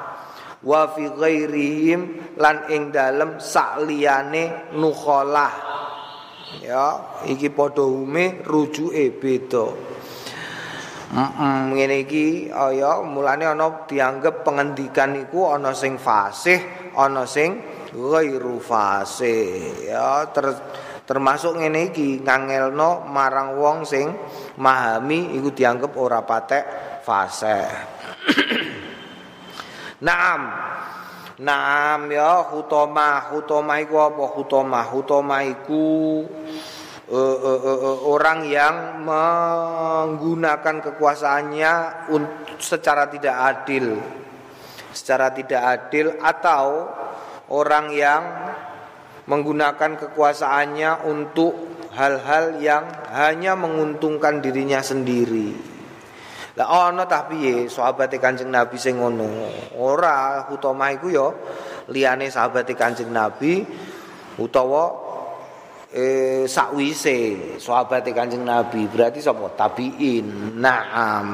wa 0.64 0.90
fi 0.90 1.06
ghairihim 1.06 2.34
lan 2.38 2.66
ing 2.72 2.90
dalem 2.90 3.38
sakliyane 3.38 4.74
nukhalah 4.74 5.54
ya 6.64 6.86
iki 7.28 7.52
padha 7.52 7.84
hume 7.84 8.42
rujuke 8.42 9.14
beda. 9.14 9.66
Mm 11.08 11.72
ngene 11.72 12.04
iki 12.04 12.52
oh 12.52 12.68
ya 12.68 13.00
mulane 13.00 13.48
ana 13.48 13.88
dianggap 13.88 14.44
pengendikan 14.44 15.16
iku 15.16 15.56
ana 15.56 15.72
sing 15.72 15.96
fasih 15.96 16.92
ana 16.92 17.24
sing 17.24 17.64
ghairu 17.96 18.60
fasih. 18.60 19.88
Ya 19.88 20.28
ter, 20.28 20.52
termasuk 21.08 21.56
ngene 21.56 21.96
iki 21.96 22.20
ngangelno 22.20 23.08
marang 23.08 23.56
wong 23.56 23.88
sing 23.88 24.12
mahami 24.60 25.32
iku 25.40 25.48
dianggap 25.48 25.96
ora 25.96 26.20
patek 26.20 26.64
fasih 27.00 27.64
Naam. 29.98 30.42
Naam 31.38 32.10
ya 32.10 32.42
hutoma, 32.50 33.30
hutoma 33.30 33.78
iku 33.78 34.02
apa 34.02 34.24
hutoma? 34.34 34.82
Hutoma 34.82 35.46
iku 35.46 36.26
uh, 37.06 37.38
uh, 37.38 37.60
uh, 37.62 37.78
uh, 37.78 37.98
orang 38.10 38.42
yang 38.50 39.06
menggunakan 39.06 40.82
kekuasaannya 40.82 41.72
secara 42.58 43.06
tidak 43.06 43.36
adil. 43.38 44.02
Secara 44.90 45.30
tidak 45.30 45.62
adil 45.62 46.18
atau 46.18 46.90
orang 47.54 47.94
yang 47.94 48.22
menggunakan 49.30 49.94
kekuasaannya 49.94 51.06
untuk 51.06 51.54
hal-hal 51.94 52.58
yang 52.58 52.82
hanya 53.14 53.54
menguntungkan 53.54 54.42
dirinya 54.42 54.82
sendiri. 54.82 55.67
Lah 56.58 56.90
ana 56.90 57.06
tah 57.06 57.30
piye? 57.30 57.70
Sahabate 57.70 58.18
Kanjeng 58.18 58.50
Nabi 58.50 58.74
sing 58.74 58.98
ngono? 58.98 59.30
Ora, 59.78 60.42
utama 60.50 60.90
iku 60.90 61.06
ya 61.06 61.30
liyane 61.86 62.26
sahabate 62.34 62.74
Kanjeng 62.74 63.14
Nabi 63.14 63.62
utawa 64.42 65.06
eh 65.94 66.50
sakwise 66.50 67.54
sahabate 67.62 68.10
Kanjeng 68.10 68.42
Nabi. 68.42 68.90
Berarti 68.90 69.22
sapa? 69.22 69.54
Tabiin. 69.54 70.58
Naam, 70.58 71.26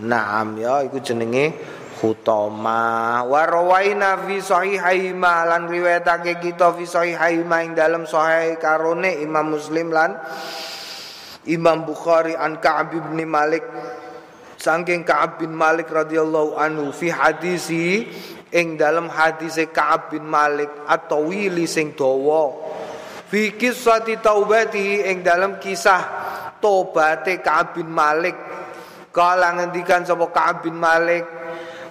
naam 0.00 0.56
ya 0.56 0.80
iku 0.80 0.96
jenenge 0.96 1.76
khutama 2.00 3.20
wa 3.28 3.44
rawaina 3.44 4.24
fi 4.24 4.40
sahihaima 4.40 5.44
lan 5.44 5.68
riwayatake 5.68 6.40
kita 6.40 6.72
fi 6.72 6.88
sahihaima 6.88 7.68
ing 7.68 7.76
dalam 7.76 8.08
sahih 8.08 8.56
karone 8.56 9.20
Imam 9.20 9.52
Muslim 9.52 9.92
lan 9.92 10.16
Imam 11.44 11.84
Bukhari 11.84 12.32
an 12.32 12.56
Ka'ab 12.56 12.96
bin 12.96 13.20
Malik 13.28 13.64
Sangking 14.60 15.08
Ka'ab 15.08 15.40
bin 15.40 15.56
Malik 15.56 15.88
radhiyallahu 15.88 16.60
anhu 16.60 16.92
fi 16.92 17.08
hadisi 17.08 18.04
ing 18.52 18.76
dalam 18.76 19.08
hadis 19.08 19.56
Ka'ab 19.72 20.12
bin 20.12 20.28
Malik 20.28 20.68
atau 20.84 21.32
wili 21.32 21.64
sing 21.64 21.96
dawa. 21.96 22.52
Fi 23.32 23.56
kisati 23.56 24.20
taubati 24.20 25.00
ing 25.00 25.24
dalam 25.24 25.56
kisah 25.56 26.02
tobate 26.60 27.40
Ka'ab 27.40 27.80
bin 27.80 27.88
Malik. 27.88 28.36
Kala 29.08 29.56
ngendikan 29.56 30.04
sapa 30.04 30.28
Ka'ab 30.28 30.68
bin 30.68 30.76
Malik? 30.76 31.24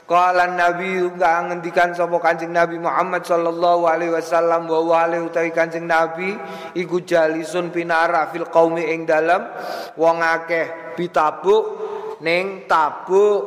Kala 0.05 0.45
Nabi 0.53 1.09
enggak 1.09 1.49
ngendikan 1.49 1.93
sapa 1.97 2.17
Kanjeng 2.21 2.53
Nabi 2.53 2.77
Muhammad 2.81 3.25
sallallahu 3.25 3.85
alaihi 3.85 4.13
wasallam 4.13 4.69
wa 4.69 4.81
wa 4.81 5.05
utawi 5.05 5.53
Kanjeng 5.53 5.85
Nabi 5.89 6.33
iku 6.77 7.01
jalisun 7.01 7.73
pinara 7.73 8.29
fil 8.29 8.49
qaumi 8.49 8.89
ing 8.89 9.05
dalam 9.05 9.45
wong 9.97 10.17
akeh 10.21 10.97
bitabuk 10.97 11.89
ning 12.19 12.67
tabuk. 12.67 13.41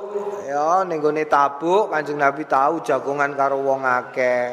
Ya 0.48 0.84
ning 0.84 1.00
gone 1.00 1.24
tabuk 1.28 1.92
Kanjeng 1.92 2.20
Nabi 2.20 2.44
tahu 2.44 2.84
jagongan 2.84 3.32
karo 3.36 3.60
wong 3.60 3.84
akeh. 3.84 4.52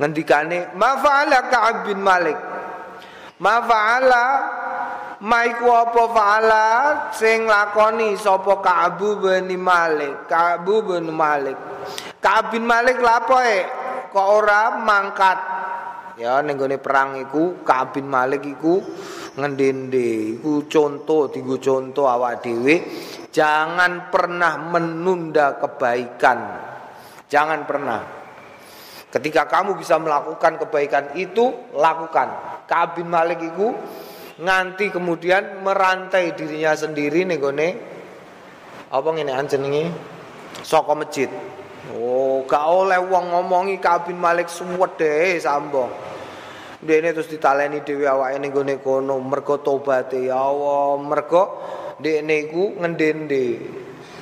Ngendikane 0.00 0.72
ma 0.80 0.96
fa'ala 0.96 1.52
Ka'ab 1.52 1.76
bin 1.84 2.00
Malik? 2.00 2.38
Ma 3.44 3.60
fa'ala? 3.60 4.26
Maiku 5.20 5.68
apa 5.68 6.02
fa'ala 6.08 6.66
sing 7.12 7.44
lakoni 7.44 8.16
sapa 8.16 8.64
Ka'ab 8.64 8.96
bin 9.20 9.52
Malik? 9.60 10.24
Ka'ab 10.24 10.64
bin 10.64 11.12
Malik. 11.12 11.58
Ka'ab 12.24 12.48
bin 12.56 12.64
Malik 12.64 12.96
lapo 13.04 13.36
e 13.44 13.60
kok 14.08 14.28
ora 14.40 14.80
mangkat 14.80 15.38
ya 16.20 16.44
ning 16.44 16.60
perang 16.76 17.16
iku 17.16 17.64
Ka'ab 17.64 17.96
bin 17.96 18.04
Malik 18.04 18.44
iku 18.44 18.84
ngendende 19.40 20.36
iku 20.36 20.68
contoh 20.68 21.32
dienggo 21.32 21.56
contoh 21.56 22.04
awak 22.12 22.44
dhewe 22.44 22.76
jangan 23.32 24.12
pernah 24.12 24.60
menunda 24.60 25.56
kebaikan. 25.56 26.38
Jangan 27.30 27.62
pernah. 27.64 28.02
Ketika 29.10 29.46
kamu 29.46 29.78
bisa 29.78 29.98
melakukan 30.02 30.58
kebaikan 30.60 31.14
itu 31.16 31.72
lakukan. 31.74 32.28
Ka'ab 32.68 33.00
bin 33.00 33.08
Malik 33.08 33.40
iku 33.42 33.72
nganti 34.38 34.92
kemudian 34.92 35.64
merantai 35.64 36.36
dirinya 36.36 36.76
sendiri 36.76 37.26
nih 37.26 37.38
gone 37.40 37.68
apa 38.90 39.08
ngene 39.08 39.32
anjenenge? 39.32 39.84
Saka 40.60 40.92
masjid. 40.92 41.30
Oh 41.96 42.44
gak 42.44 42.66
oleh 42.66 43.00
wong 43.00 43.32
ngomongi 43.32 43.80
Ka'ab 43.80 44.10
bin 44.10 44.20
Malik 44.20 44.52
suwede 44.52 45.38
sambong 45.40 46.09
Dene 46.80 47.12
terus 47.12 47.28
ditaleni 47.28 47.84
dhewe 47.84 48.08
awake 48.08 48.40
ning 48.40 48.56
gone 48.56 48.80
kono. 48.80 49.20
Mergo 49.20 49.60
tobat 49.60 50.16
ya 50.16 50.40
Allah 50.40 50.96
mergo 50.96 51.60
dekne 52.00 52.48
iku 52.48 52.80
ngendende. 52.80 53.46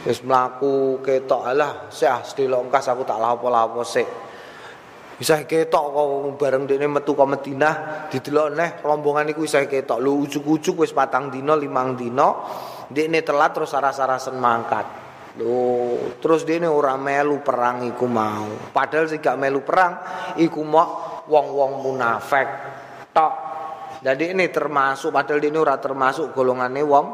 Wis 0.02 0.26
mlaku 0.26 0.98
ketok. 0.98 1.42
Alah 1.46 1.86
sah 1.94 2.26
sedelok 2.26 2.66
engkas 2.66 2.90
aku 2.90 3.06
tak 3.06 3.22
lapo-lapo 3.22 3.86
sik. 3.86 4.26
Bisa 5.18 5.38
ketok 5.46 5.86
kok 5.94 6.06
bareng 6.38 6.66
dekne 6.66 6.86
metu 6.90 7.14
ke 7.14 7.22
Madinah 7.22 7.74
didelok 8.10 8.48
neh 8.54 8.70
rombongan 8.82 9.30
iku 9.30 9.46
bisa 9.46 9.62
ketok. 9.62 10.02
Lu 10.02 10.26
ujuk-ujuk 10.26 10.82
wis 10.82 10.90
patang 10.90 11.30
dino 11.30 11.54
limang 11.54 11.94
dino 11.94 12.42
dekne 12.90 13.22
telat 13.22 13.54
terus 13.54 13.70
saras-sarasen 13.70 14.34
mangkat. 14.34 14.86
Lho, 15.38 16.18
terus 16.18 16.42
ini 16.50 16.66
orang 16.66 16.98
melu 16.98 17.38
perang 17.46 17.86
iku 17.86 18.10
mau. 18.10 18.74
Padahal 18.74 19.06
sih 19.06 19.22
gak 19.22 19.38
melu 19.38 19.62
perang, 19.62 20.02
iku 20.34 20.66
mau 20.66 21.17
wong-wong 21.28 21.84
munafik 21.84 22.48
tok. 23.12 23.34
Jadi 23.98 24.30
ini 24.30 24.46
termasuk 24.48 25.10
padahal 25.10 25.42
ini 25.42 25.58
ora 25.58 25.76
termasuk 25.76 26.30
golongannya 26.30 26.82
wong 26.86 27.06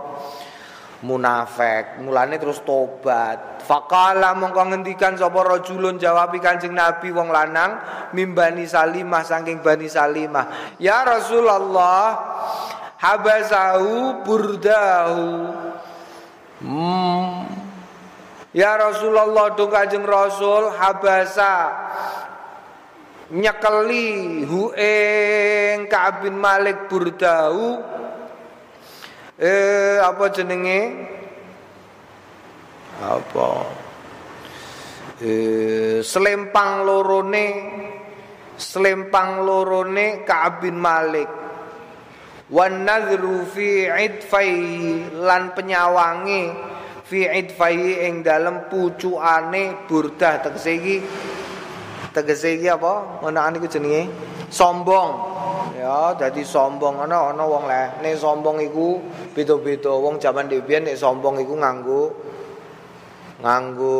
munafik. 1.04 2.00
Mulane 2.00 2.36
terus 2.36 2.60
tobat. 2.64 3.64
Fakala 3.64 4.36
mongko 4.36 4.68
ngendikan 4.68 5.16
sapa 5.16 5.40
rajulun 5.40 5.96
jawabi 5.96 6.40
Kanjeng 6.40 6.76
Nabi 6.76 7.08
wong 7.08 7.32
lanang 7.32 7.80
mimbani 8.12 8.68
Salimah 8.68 9.24
saking 9.24 9.64
Bani 9.64 9.88
Salimah. 9.88 10.76
Ya 10.76 11.00
Rasulullah 11.04 12.04
habasahu 13.00 14.24
burdahu. 14.24 15.28
Hmm. 16.60 17.48
Ya 18.54 18.78
Rasulullah 18.78 19.50
dong 19.58 19.72
Kanjeng 19.72 20.06
Rasul 20.06 20.70
habasa 20.78 21.74
nyekeli 23.32 24.44
hu 24.44 24.74
ing 24.76 25.88
Ka'ab 25.88 26.28
bin 26.28 26.36
Malik 26.36 26.90
Burdau. 26.92 27.80
Eh 29.40 29.96
apa 29.98 30.24
jenenge? 30.28 30.80
Apa? 33.00 33.48
Eh 35.24 36.04
selempang 36.04 36.84
lorone 36.84 37.48
selempang 38.54 39.42
lorone 39.42 40.22
Ka'ab 40.28 40.60
bin 40.60 40.76
Malik. 40.76 41.30
Wan 42.52 42.84
fi 43.50 43.88
idfai 43.88 44.52
lan 45.16 45.56
penyawangi 45.56 46.42
fi 47.02 47.24
idfai 47.24 48.04
ing 48.04 48.20
dalem 48.20 48.68
pucukane 48.68 49.88
burdah. 49.88 50.44
Tegese 50.44 50.74
tegese 52.14 52.54
iki 52.54 52.70
apa? 52.70 53.20
Ngenaan 53.26 53.58
iku 53.58 53.66
jenenge 53.66 54.06
sombong. 54.46 55.34
Ya 55.74 56.14
dadi 56.14 56.46
sombong 56.46 57.02
ana 57.02 57.34
ana 57.34 57.44
wong 57.44 57.66
le 57.66 57.98
nek 58.00 58.14
sombong 58.14 58.62
iku 58.62 59.02
beda-beda. 59.34 59.90
Wong 59.90 60.22
jaman 60.22 60.46
dhewe 60.46 60.80
nek 60.80 60.94
sombong 60.94 61.42
iku 61.42 61.58
nganggo 61.58 62.02
nganggo 63.42 63.98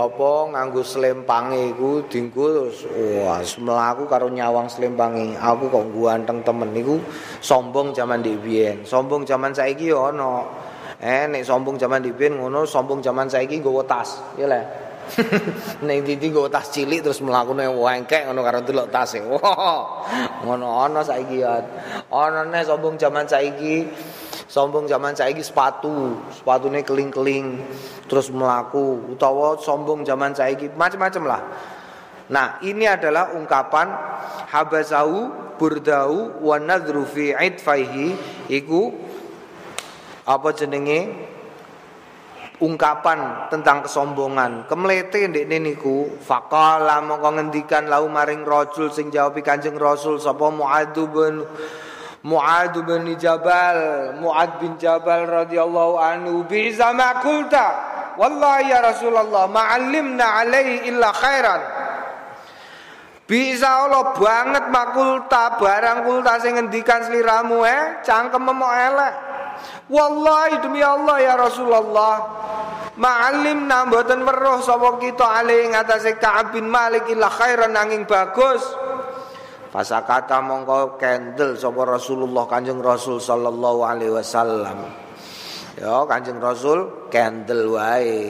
apa? 0.00 0.32
Nganggo 0.56 0.80
slempange 0.82 1.76
iku 1.76 2.02
dinggo 2.08 2.44
terus 2.50 2.88
wah 3.22 3.38
mlaku 3.38 4.08
karo 4.08 4.26
nyawang 4.32 4.66
slempange. 4.66 5.36
Aku 5.36 5.68
kok 5.68 5.92
ganteng 5.92 6.40
temen 6.42 6.72
iku 6.72 6.96
sombong 7.44 7.92
jaman 7.92 8.24
dhewe 8.24 8.82
sombong 8.82 9.28
jaman 9.28 9.52
saiki 9.52 9.92
ya 9.92 10.10
ana. 10.10 10.42
Eh 11.02 11.26
nek 11.30 11.46
sombong 11.46 11.78
jaman 11.78 12.02
dhewe 12.02 12.32
ngono 12.34 12.66
sombong 12.66 12.98
jaman 13.04 13.28
saiki 13.30 13.60
nggawa 13.60 13.86
tas. 13.86 14.18
Ya 14.34 14.50
le 14.50 14.90
Nek 15.86 15.98
titi 16.06 16.32
nggo 16.32 16.48
tas 16.48 16.72
cilik 16.72 17.04
terus 17.04 17.20
mlakune 17.20 17.68
wengkek 17.68 18.26
ngono 18.26 18.40
karo 18.40 18.60
delok 18.64 18.88
tas 18.88 19.12
e. 19.16 19.20
Ngono 20.44 20.66
ana 20.82 21.04
saiki 21.04 21.42
ya. 21.42 21.60
Ana 22.08 22.46
nek 22.48 22.64
sombong 22.66 22.96
zaman 22.96 23.28
saiki. 23.28 23.86
Sombong 24.52 24.84
zaman 24.84 25.16
saiki 25.16 25.40
sepatu, 25.40 26.12
sepatune 26.28 26.84
keling-keling 26.84 27.56
terus 28.04 28.28
melaku 28.28 29.16
utawa 29.16 29.56
sombong 29.56 30.04
zaman 30.04 30.36
saiki 30.36 30.68
macam-macam 30.76 31.22
lah. 31.24 31.42
Nah, 32.28 32.60
ini 32.60 32.84
adalah 32.84 33.32
ungkapan 33.32 33.88
habasau 34.52 35.32
burdau 35.56 36.36
wa 36.44 36.56
nadru 36.60 37.08
fi 37.08 37.32
idfaihi 37.32 38.12
iku 38.52 38.92
apa 40.28 40.48
jenenge 40.52 41.31
ungkapan 42.62 43.50
tentang 43.50 43.82
kesombongan. 43.82 44.70
Kemlete 44.70 45.26
ndek 45.26 45.50
niku 45.50 46.06
faqala 46.22 47.02
mongko 47.02 47.34
ngendikan 47.34 47.90
lau 47.90 48.06
maring 48.06 48.46
rajul 48.46 48.88
sing 48.94 49.10
jawab 49.10 49.34
Kanjeng 49.42 49.74
Rasul 49.74 50.22
sapa 50.22 50.46
Muad 50.54 50.94
bin 50.94 51.42
Muad 52.22 52.78
bin 52.86 53.18
Jabal 53.18 54.14
Muad 54.22 54.62
bin 54.62 54.78
Jabal 54.78 55.26
radhiyallahu 55.26 55.98
anhu 55.98 56.46
bi 56.46 56.70
zama 56.70 57.18
qulta 57.18 57.66
wallahi 58.14 58.70
ya 58.70 58.78
Rasulullah 58.78 59.50
ma'allimna 59.50 60.46
alaihi 60.46 60.86
illa 60.86 61.10
khairan. 61.10 61.62
Bisa 63.26 63.88
Allah 63.88 64.12
banget 64.12 64.68
makulta 64.68 65.56
barang 65.56 66.04
kulta 66.04 66.38
sing 66.38 66.54
ngendikan 66.54 67.02
sliramu 67.10 67.64
eh 67.66 68.04
cangkem 68.06 68.44
memok 68.44 68.70
elek. 68.70 69.14
Wallahi 69.88 70.60
demi 70.62 70.82
Allah 70.84 71.16
ya 71.22 71.34
Rasulullah 71.38 72.41
Ma'alim 73.02 73.66
namboten 73.66 74.22
weruh 74.22 74.62
sapa 74.62 74.94
kita 75.02 75.26
ali 75.42 75.66
ing 75.66 75.74
atase 75.74 76.14
Ka'ab 76.22 76.54
bin 76.54 76.70
Malik 76.70 77.10
illa 77.10 77.26
khairan 77.26 77.74
nanging 77.74 78.06
bagus. 78.06 78.62
Fasakata 79.74 80.38
mongko 80.38 80.94
kendel 80.94 81.58
sapa 81.58 81.82
Rasulullah 81.82 82.46
Kanjeng 82.46 82.78
Rasul 82.78 83.18
sallallahu 83.18 83.82
alaihi 83.82 84.14
wasallam. 84.14 84.86
Ya 85.82 85.98
Kanjeng 86.06 86.38
Rasul 86.38 87.10
kendel 87.10 87.74
wae. 87.74 88.22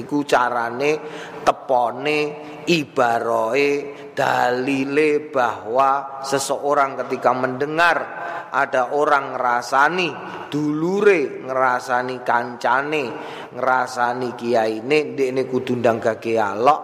Iku 0.00 0.24
carane 0.24 1.04
tepone 1.44 2.18
ibaroe 2.64 3.68
dalile 4.16 5.20
bahwa 5.28 6.24
seseorang 6.24 6.96
ketika 7.04 7.36
mendengar 7.36 8.23
ada 8.54 8.94
orang 8.94 9.34
ngerasani 9.34 10.08
dulure 10.46 11.42
ngerasani 11.42 12.22
kancane 12.22 13.04
ngerasani 13.50 14.30
ini 14.38 14.98
ini 15.18 15.42
kudu 15.50 15.82
ndang 15.82 15.98
gage 15.98 16.38
alok 16.38 16.80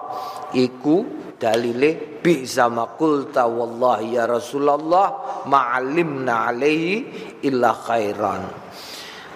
iku 0.59 1.21
dalile 1.39 2.19
bi 2.21 2.45
sama 2.45 2.85
wallahi 3.01 4.19
ya 4.19 4.29
Rasulullah 4.29 5.41
ma'alimna 5.49 6.53
alaihi 6.53 6.97
illa 7.49 7.73
khairan. 7.73 8.43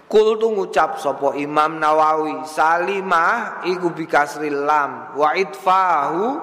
Kul 0.04 0.36
tu 0.36 0.52
ngucap 0.52 1.00
sopo 1.00 1.32
Imam 1.32 1.80
Nawawi 1.80 2.44
salimah 2.44 3.64
iku 3.66 3.90
bikasri 3.90 4.52
lam 4.52 5.16
wa 5.16 5.32
itfahu 5.32 6.38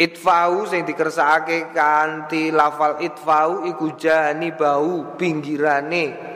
itfahu 0.00 0.64
sing 0.64 0.88
dikersakake 0.88 1.76
kanthi 1.76 2.48
lafal 2.48 2.96
itfahu 3.04 3.68
iku 3.68 3.92
jani 4.00 4.48
bau 4.56 5.12
pinggirane. 5.20 6.32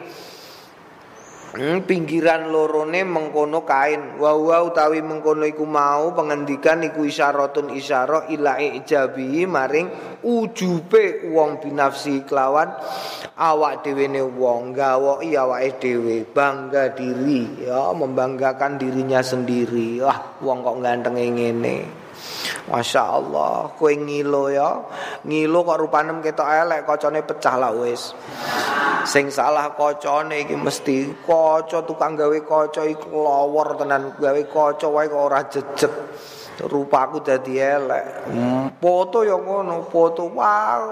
Hmm, 1.54 1.86
pinggiran 1.86 2.50
lorone 2.50 3.06
mengkono 3.06 3.62
kain. 3.62 4.18
Wa 4.18 4.34
wa 4.34 4.66
utawi 4.66 4.98
mengkono 5.06 5.46
iku 5.46 5.62
mau 5.62 6.10
pengendikan 6.10 6.82
iku 6.82 7.06
isyaratun 7.06 7.70
isyarah 7.70 8.26
ila 8.26 8.58
ijabi 8.58 9.46
maring 9.46 10.18
ujube 10.26 11.30
wong 11.30 11.62
binafsi 11.62 12.26
kelawan 12.26 12.74
awak 13.38 13.86
dhewe 13.86 14.10
ne 14.10 14.26
wong 14.26 14.74
gawoki 14.74 15.38
awake 15.38 15.78
dhewe 15.78 16.26
bangga 16.26 16.90
diri. 16.90 17.70
Ya 17.70 17.86
membanggakan 17.94 18.74
dirinya 18.74 19.22
sendiri. 19.22 20.02
Wah 20.02 20.42
wong 20.42 20.58
kok 20.58 20.82
ganteng 20.82 21.14
ngene 21.14 22.03
Masya 22.64 23.02
Allah, 23.04 23.68
kue 23.76 23.92
ngilo 23.96 24.48
ya, 24.48 24.80
ngilo 25.24 25.64
kok 25.68 25.80
rupanem 25.84 26.24
kita 26.24 26.64
elek, 26.64 26.88
kocone 26.88 27.20
pecah 27.20 27.60
lah 27.60 27.72
wis. 27.76 28.16
Sing 29.04 29.28
salah 29.28 29.76
kocone 29.76 30.48
iki 30.48 30.56
mesti 30.56 31.12
koco 31.28 31.84
tukang 31.84 32.16
gawe 32.16 32.38
koco 32.40 32.80
iku 32.88 33.20
lawor 33.20 33.76
tenan 33.76 34.16
gawe 34.16 34.42
koco 34.48 34.96
wae 34.96 35.12
kok 35.12 35.20
ora 35.20 35.40
jejeg. 35.44 35.92
Rupaku 36.54 37.18
dadi 37.18 37.58
elek. 37.58 38.30
Foto 38.78 39.26
ya 39.26 39.34
ngono, 39.34 39.90
foto 39.90 40.30
wow. 40.30 40.82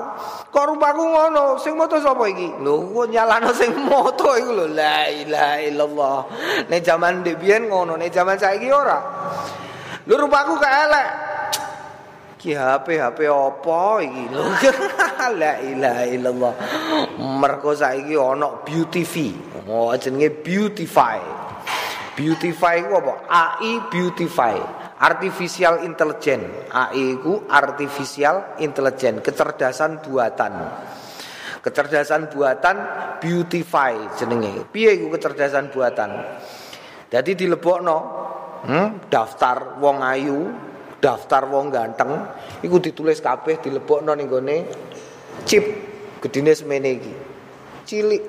Kok 0.50 0.64
rupaku 0.74 1.02
ngono? 1.06 1.54
Sing 1.62 1.78
moto 1.78 2.02
sapa 2.02 2.26
iki? 2.26 2.50
Lho, 2.58 3.06
nyalano 3.06 3.54
sing 3.54 3.70
moto 3.86 4.34
iku 4.34 4.50
lho. 4.58 4.66
La 4.74 5.06
ilaha 5.06 5.62
illallah. 5.62 6.18
Nek 6.66 6.82
jaman 6.82 7.22
biyen 7.22 7.70
ngono, 7.70 7.94
nek 7.94 8.10
jaman 8.10 8.34
saiki 8.34 8.74
ora. 8.74 8.98
Lho 10.02 10.14
rupaku 10.18 10.58
kok 10.58 10.66
elek. 10.66 11.08
Ki 12.42 12.58
HP 12.58 12.98
HP 12.98 13.30
apa 13.30 14.02
iki 14.02 14.26
lho. 14.34 14.42
La 15.40 15.62
ilaha 15.62 16.04
illallah. 16.10 16.52
Mergo 17.38 17.70
saiki 17.70 18.18
ana 18.18 18.66
beauty 18.66 19.06
Oh 19.70 19.94
jenenge 19.94 20.42
beautify. 20.42 21.22
Beautify 22.18 22.82
ku 22.82 22.98
apa? 22.98 23.30
AI 23.30 23.86
beautify. 23.86 24.58
Artificial 24.98 25.86
intelligence. 25.86 26.66
AI 26.74 27.14
ku 27.22 27.46
artificial 27.46 28.58
intelligence, 28.58 29.22
kecerdasan 29.22 30.02
buatan. 30.02 30.66
Kecerdasan 31.62 32.26
buatan 32.26 32.76
beautify 33.22 34.18
jenenge. 34.18 34.66
Piye 34.66 34.98
iku 34.98 35.14
kecerdasan 35.14 35.70
buatan? 35.70 36.10
Jadi 37.06 37.38
dilebokno 37.38 37.98
hmm, 38.66 39.06
daftar 39.06 39.78
wong 39.78 40.02
ayu 40.02 40.71
daftar 41.02 41.50
wong 41.50 41.74
ganteng 41.74 42.14
iku 42.62 42.78
ditulis 42.78 43.18
kabeh 43.18 43.58
dilebokno 43.58 44.14
ning 44.14 44.30
gone 44.30 44.56
chip 45.42 45.64
gedine 46.22 46.54
semene 46.54 46.88
iki. 46.94 47.14
Cilik. 47.82 48.24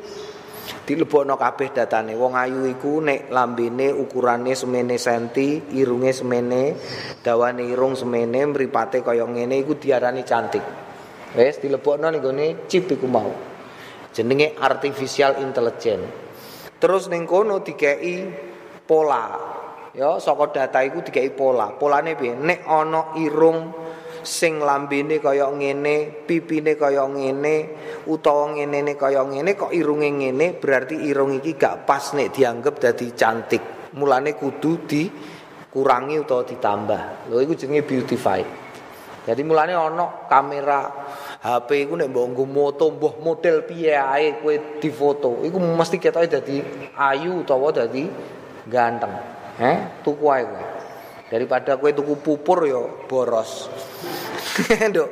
Dilebokno 0.83 1.37
kabeh 1.37 1.69
datane. 1.69 2.17
Wong 2.17 2.33
ayu 2.33 2.65
iku 2.65 2.97
nek 2.97 3.29
lambene 3.29 3.93
ukurane 3.93 4.57
semene 4.57 4.97
senti 4.97 5.61
irunge 5.77 6.09
semene 6.09 6.73
dawane 7.21 7.69
irung 7.69 7.93
semene 7.93 8.41
mripate 8.49 9.05
kaya 9.05 9.23
ngene 9.29 9.61
iku 9.61 9.77
diarani 9.77 10.25
cantik. 10.25 10.65
Wis 11.37 11.61
dilebokno 11.61 12.09
ning 12.09 12.21
gone 12.25 12.47
chip 12.65 12.89
iku 12.89 13.05
mau. 13.05 13.29
Jenenge 14.09 14.57
artificial 14.57 15.37
intelligence. 15.45 16.09
Terus 16.81 17.05
ning 17.07 17.29
kono 17.29 17.61
dikei 17.61 18.27
pola 18.83 19.52
ya 19.93 20.17
saka 20.17 20.49
data 20.49 20.81
iku 20.81 21.05
dikai 21.05 21.29
pola. 21.31 21.77
Polane 21.77 22.17
piye? 22.17 22.33
Nek 22.33 22.65
ana 22.65 23.13
irung 23.21 23.69
sing 24.23 24.63
lambene 24.63 25.19
kaya 25.21 25.51
ngene 25.53 26.25
pipine 26.25 26.79
kaya 26.79 27.05
ngene 27.05 27.55
utawa 28.07 28.55
ngene 28.55 28.95
kaya 28.95 29.21
ngene 29.27 29.53
kok 29.53 29.75
irunge 29.75 30.09
ngene 30.09 30.57
berarti 30.57 30.95
irung 30.95 31.35
iki 31.37 31.59
gak 31.59 31.83
pas 31.85 32.15
nek 32.17 32.33
dianggap 32.33 32.75
dadi 32.81 33.13
cantik. 33.13 33.63
Mulane 33.93 34.33
kudu 34.33 34.89
dikurangi 34.89 36.15
utawa 36.17 36.41
ditambah. 36.41 37.29
Lho 37.29 37.37
iku 37.45 37.53
jenenge 37.53 37.85
beautify. 37.85 38.41
Jadi 39.23 39.39
mulane 39.45 39.71
ana 39.71 40.27
kamera 40.27 40.89
HP 41.43 41.87
iku 41.87 41.95
nek 41.95 42.11
mbok 42.11 42.43
moto 42.43 42.91
mbah 42.91 43.23
model 43.23 43.63
piye 43.63 43.95
ae 43.95 44.41
kowe 44.43 44.79
difoto 44.83 45.43
iku 45.47 45.59
mesti 45.63 45.95
ketoke 45.95 46.27
dadi 46.27 46.59
ayu 46.99 47.43
utawa 47.43 47.71
dadi 47.71 48.03
ganteng 48.67 49.42
Eh, 49.61 49.77
tuku 50.01 50.25
ae 50.33 50.43
kowe. 50.45 50.63
Daripada 51.29 51.77
kowe 51.77 51.91
tuku 51.93 52.13
pupur 52.21 52.65
ya 52.65 52.81
boros. 53.05 53.69
Nduk. 54.89 55.09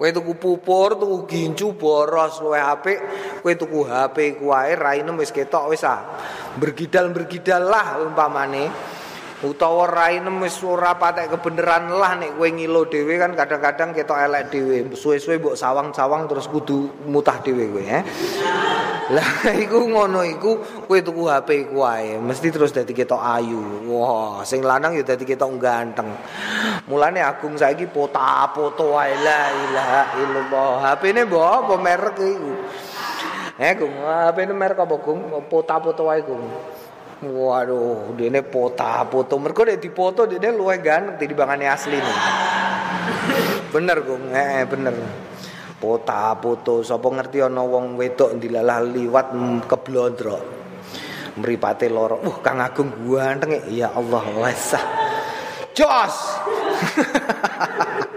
Kowe 0.00 0.08
tuku 0.08 0.32
pupur, 0.40 0.96
tuku 0.96 1.16
gincu 1.28 1.76
boros 1.76 2.40
luwe 2.40 2.60
apik. 2.60 2.98
Kowe 3.44 3.52
tuku 3.52 3.84
HP 3.84 4.40
ku 4.40 4.52
ae 4.56 4.72
raine 4.72 5.12
wis 5.20 5.32
ketok 5.32 5.68
wis 5.72 5.84
ah. 5.84 6.00
Bergidal-bergidal 6.56 7.64
lah 7.68 8.00
umpamane. 8.00 8.94
utawa 9.44 9.84
raine 9.84 10.32
wis 10.40 10.56
ora 10.64 10.96
patek 10.96 11.36
kebenaran 11.36 11.92
lah 11.92 12.16
nek 12.16 12.40
kowe 12.40 12.48
ngilo 12.48 12.88
dhewe 12.88 13.20
kan 13.20 13.36
kadang-kadang 13.36 13.92
ketok 13.92 14.16
elek 14.16 14.48
dhewe 14.48 14.76
suwe-suwe 14.96 15.36
mbok 15.36 15.56
sawang-sawang 15.58 16.24
terus 16.24 16.48
kudu 16.48 17.04
mutah 17.04 17.44
dhewe 17.44 17.68
kowe 17.68 17.84
eh 17.84 18.02
lah 19.12 19.52
iku 19.52 19.84
ngono 19.84 20.24
iku 20.24 20.56
kowe 20.88 20.98
tuku 21.04 21.28
HP 21.28 21.68
ku 21.68 21.84
wae 21.84 22.16
mesti 22.16 22.48
terus 22.48 22.72
dadi 22.72 22.96
ketok 22.96 23.20
ayu 23.20 23.84
wah 23.84 24.40
sing 24.48 24.64
lanang 24.64 24.96
ya 24.96 25.04
dadi 25.04 25.28
ketok 25.28 25.60
ganteng 25.60 26.08
mulane 26.88 27.20
agung 27.20 27.52
saiki 27.52 27.84
foto-foto 27.84 28.96
wae 28.96 29.12
la 29.20 29.52
ilaha 29.52 30.02
illallah 30.16 30.70
HP-ne 30.88 31.20
mbok 31.28 31.44
apa 31.44 31.74
merek 31.76 32.16
iku 32.16 32.52
eh 33.60 33.72
gung 33.76 33.92
HP-ne 33.92 34.52
merek 34.56 34.78
apa 34.80 34.96
gung 34.96 35.20
foto-foto 35.52 36.08
wae 36.08 36.24
gung 36.24 36.44
Waduh, 37.24 38.12
dene 38.20 38.44
pota 38.44 39.00
foto. 39.08 39.40
Mergo 39.40 39.64
nek 39.64 39.80
dipoto 39.80 40.28
dene 40.28 40.52
luwih 40.52 40.76
ganteng 40.84 41.24
dibandingane 41.24 41.64
asli 41.72 41.96
nih. 41.96 42.18
bener, 43.72 43.96
Gung. 44.04 44.28
Eh, 44.28 44.68
bener. 44.68 44.92
Pota 45.84 46.32
foto. 46.40 46.80
Sapa 46.80 47.12
ngerti 47.12 47.44
ana 47.44 47.60
wong 47.60 48.00
wedok 48.00 48.40
dilalah 48.40 48.80
liwat 48.80 49.36
keblondro. 49.68 50.40
Mripate 51.36 51.92
loro. 51.92 52.24
Uh, 52.24 52.40
Kang 52.40 52.64
Agung 52.64 52.88
ganteng 53.04 53.60
ya 53.68 53.92
Allah 53.92 54.24
wes. 54.40 54.72
Jos. 55.76 56.16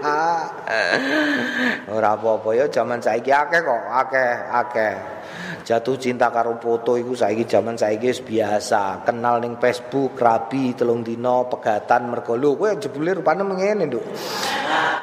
Ora 1.92 2.16
apa-apa 2.16 2.56
ya 2.56 2.64
jaman 2.72 3.04
saiki 3.04 3.28
akeh 3.28 3.60
kok, 3.60 3.82
akeh, 3.92 4.32
akeh. 4.48 4.94
jatuh 5.68 6.00
cinta 6.00 6.32
karo 6.32 6.56
foto 6.56 6.96
iku 6.96 7.12
saiki 7.12 7.44
jaman 7.44 7.76
saiki 7.76 8.08
biasa 8.24 9.04
kenal 9.04 9.36
ning 9.36 9.60
Facebook 9.60 10.16
rabi 10.16 10.72
telung 10.72 11.04
dino 11.04 11.44
pegatan 11.44 12.08
mergo 12.08 12.40
lho 12.40 12.56
kowe 12.56 12.72
jebule 12.80 13.12
rupane 13.20 13.44
ngene 13.44 13.84
nduk 13.84 14.04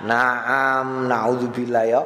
naam 0.10 1.06
naudzubillah 1.06 1.86
ya 1.86 2.02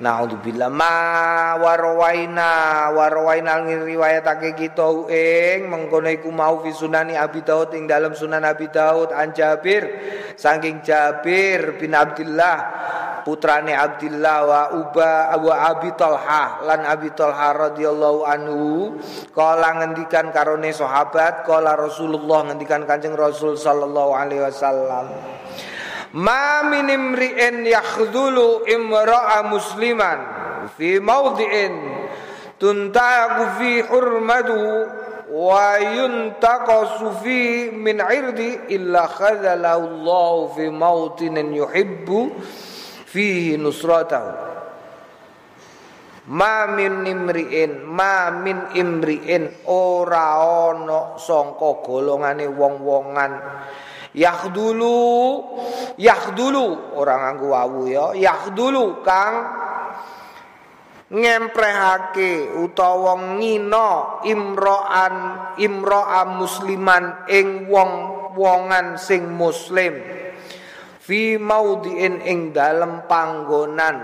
naudzubillah. 0.00 0.68
Ma 0.68 1.56
warwaina 1.56 2.50
warwaina 2.92 3.64
ngriwayatake 3.64 4.52
kita 4.56 4.88
ing 5.08 5.68
mengkono 5.68 6.12
iku 6.12 6.28
mau 6.32 6.60
fi 6.60 6.72
sunani 6.72 7.16
Abi 7.16 7.40
Daud 7.40 7.72
ing 7.72 7.88
dalam 7.88 8.12
sunan 8.12 8.44
Abi 8.44 8.68
Daud 8.68 9.12
an 9.12 9.32
Jabir. 9.32 9.84
Saking 10.36 10.84
Jabir 10.84 11.80
bin 11.80 11.96
Abdullah 11.96 12.56
putrane 13.26 13.74
Abdullah 13.74 14.38
wa 14.46 14.62
Uba 14.70 15.34
wa 15.34 15.54
Abi 15.66 15.90
Talha 15.98 16.62
lan 16.62 16.86
Abi 16.86 17.10
Talha 17.10 17.50
radhiyallahu 17.56 18.22
anhu 18.22 18.94
kala 19.34 19.82
ngendikan 19.82 20.30
karone 20.30 20.70
sahabat 20.70 21.42
kala 21.42 21.74
Rasulullah 21.74 22.46
ngendikan 22.46 22.86
Kanjeng 22.86 23.18
Rasul 23.18 23.58
sallallahu 23.58 24.14
alaihi 24.14 24.46
wasallam 24.46 25.10
Ma 26.16 26.64
min 26.64 26.88
imri'in 26.88 27.68
yakhdhulu 27.68 28.64
imra'a 28.64 29.44
musliman 29.44 30.18
fi 30.72 30.96
mawdi'in 30.96 31.76
tuntagu 32.56 33.60
fi 33.60 33.84
hurmatu 33.84 34.56
wa 35.28 35.76
yuntaqasu 35.76 37.20
fi 37.20 37.68
min 37.68 38.00
'irdi 38.00 38.72
illa 38.72 39.04
khadhalahu 39.04 39.84
Allah 39.92 40.36
fi 40.56 40.64
mawtinin 40.72 41.52
yuhibbu 41.52 42.32
fihi 43.04 43.60
nusratahu. 43.60 44.56
Ma 46.32 46.64
min 46.64 47.04
imriin 47.04 47.84
ma 47.84 48.32
min 48.32 48.72
imriin 48.72 49.68
ora 49.68 50.40
ana 50.72 51.20
sangka 51.20 51.84
golongane 51.84 52.48
wong-wongan 52.50 53.32
Yakhdulu. 54.16 54.96
Yakhdulu. 56.00 56.96
Orang 56.96 57.20
nganggo 57.20 57.46
wawu 57.52 57.80
ya. 57.92 58.16
Yakhdulu 58.16 59.04
kang. 59.04 59.34
Ngemprehake 61.06 62.50
utawa 62.66 63.38
ngina 63.38 64.26
imro'an 64.26 65.14
imro'a 65.54 66.26
musliman 66.26 67.30
ing 67.30 67.70
wong 67.70 67.92
wongan 68.34 68.98
sing 68.98 69.30
muslim. 69.30 69.94
Fi 70.98 71.38
maudhi'in 71.38 72.26
ing 72.26 72.50
dalem 72.50 73.06
panggonan. 73.06 74.02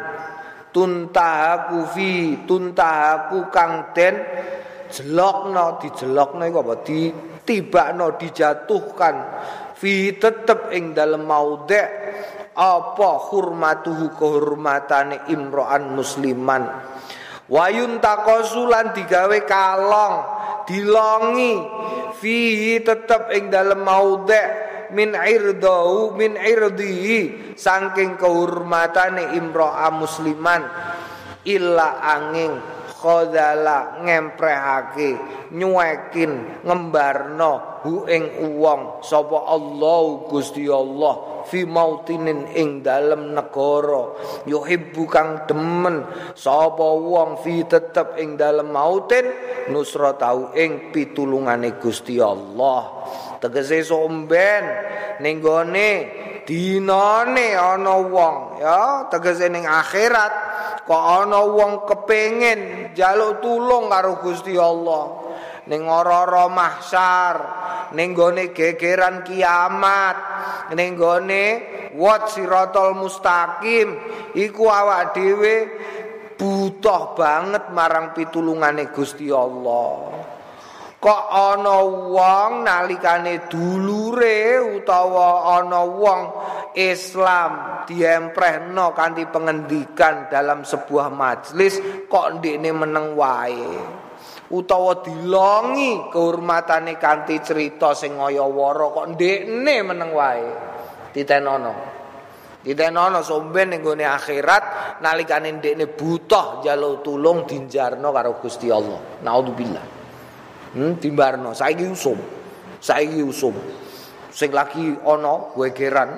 Tuntahaku 0.70 1.90
fi 1.90 2.38
tuntahaku 2.46 3.50
kang 3.50 3.90
den. 3.90 4.14
Jelokno 4.92 5.82
dijelokno 5.82 6.46
iku 6.46 6.58
apa? 6.62 6.74
Ditibakno 6.86 8.14
dijatuhkan 8.14 9.16
fi 9.82 10.14
tetep 10.14 10.70
ing 10.70 10.94
dalem 10.94 11.26
maudhi' 11.26 11.90
apa 12.54 13.10
hurmatuhu 13.26 14.14
kehormatane 14.14 15.26
imro'an 15.34 15.90
musliman? 15.90 16.70
Wayun 17.50 17.98
takosulan 17.98 18.94
digawe 18.94 19.38
kalong 19.42 20.16
dilongi 20.70 21.58
fihi 22.22 22.78
tetep 22.86 23.34
ing 23.34 23.50
dalem 23.50 23.82
maudhe 23.82 24.42
min 24.94 25.18
irdau 25.18 26.14
min 26.14 26.38
irdihi 26.38 27.52
saking 27.58 28.14
kehormatane 28.14 29.34
imro'a 29.34 29.90
musliman 29.90 30.62
illa 31.42 31.98
angin 31.98 32.71
khodala 33.02 33.98
ngemprehake 34.06 35.10
nyuekin 35.50 36.62
ngembarno 36.62 37.82
hu 37.82 38.06
ing 38.06 38.30
wong 38.62 39.02
sapa 39.02 39.50
Allah 39.50 40.02
Gusti 40.30 40.70
Allah 40.70 41.44
fi 41.50 41.66
mautinin 41.66 42.54
ing 42.54 42.78
dalem 42.86 43.34
negara. 43.34 44.14
Yuhibbu 44.46 45.02
kang 45.10 45.42
demen 45.50 46.06
sapa 46.38 46.86
wong 46.94 47.42
fi 47.42 47.66
tetep 47.66 48.14
ing 48.22 48.38
dalem 48.38 48.70
mautin 48.70 49.26
nusratau 49.74 50.54
ing 50.54 50.94
pitulungane 50.94 51.74
Gusti 51.82 52.22
Allah. 52.22 53.10
Tegese 53.42 53.82
somben 53.82 54.64
ning 55.18 55.42
gone 55.42 55.90
dinane 56.46 57.54
ana 57.54 57.98
wong 57.98 58.62
ya 58.62 59.10
tegese 59.10 59.50
ning 59.50 59.66
akhirat 59.66 60.41
kok 60.82 61.04
ana 61.22 61.40
wong 61.46 61.86
kepengin 61.86 62.92
jaluk 62.96 63.38
tulung 63.42 63.90
karo 63.90 64.18
Gusti 64.18 64.58
Allah? 64.58 65.34
Ning 65.62 65.86
ora-ora 65.86 66.50
mahsyar 66.50 67.36
ning 67.94 68.16
gone 68.16 68.50
gegeran 68.50 69.22
kiamat 69.22 70.16
ning 70.74 70.98
gone 70.98 71.44
wat 71.94 72.32
siratal 72.32 72.96
mustaqim 72.96 73.94
iku 74.34 74.64
awak 74.66 75.12
dhewe 75.14 75.54
butuh 76.34 77.14
banget 77.14 77.70
marang 77.70 78.16
pitulungane 78.16 78.90
Gusti 78.90 79.28
Allah 79.30 80.10
kok 81.02 81.22
ana 81.34 81.82
wong 81.82 82.62
nalikane 82.62 83.50
dulure 83.50 84.62
utawa 84.78 85.58
ana 85.58 85.82
wong 85.82 86.20
Islam 86.78 87.82
diemprehno 87.90 88.94
kanthi 88.94 89.26
pengendikan 89.26 90.30
dalam 90.30 90.62
sebuah 90.62 91.10
majelis 91.10 92.06
kok 92.06 92.38
ndekne 92.38 92.70
meneng 92.70 93.18
wae? 93.18 93.66
Utawa 94.54 95.02
dilongi 95.02 96.06
kehormatane 96.14 96.94
kanthi 97.02 97.42
cerita 97.42 97.98
sing 97.98 98.22
ngaya 98.22 98.46
wara 98.46 98.94
kok 98.94 99.18
ndekne 99.18 99.74
meneng 99.82 100.10
wae? 100.14 100.46
Ditenono 101.10 101.74
ditenono 102.62 103.26
somben 103.26 103.74
ning 103.74 103.82
gone 103.82 104.06
akhirat 104.06 105.02
nalikane 105.02 105.50
ndekne 105.50 105.90
butuh 105.98 106.62
jaluk 106.62 107.02
tulung 107.02 107.42
dinjarno 107.42 108.14
karo 108.14 108.38
Gusti 108.38 108.70
Allah. 108.70 109.18
Naudzubillah 109.26 110.01
Hmm, 110.72 110.96
timbarno 110.96 111.52
saiki 111.52 111.84
usum. 111.84 112.16
Saiki 112.80 113.20
usum. 113.20 113.52
Sing 114.32 114.48
lagi 114.48 114.96
ana 115.04 115.52
wegeran 115.52 116.08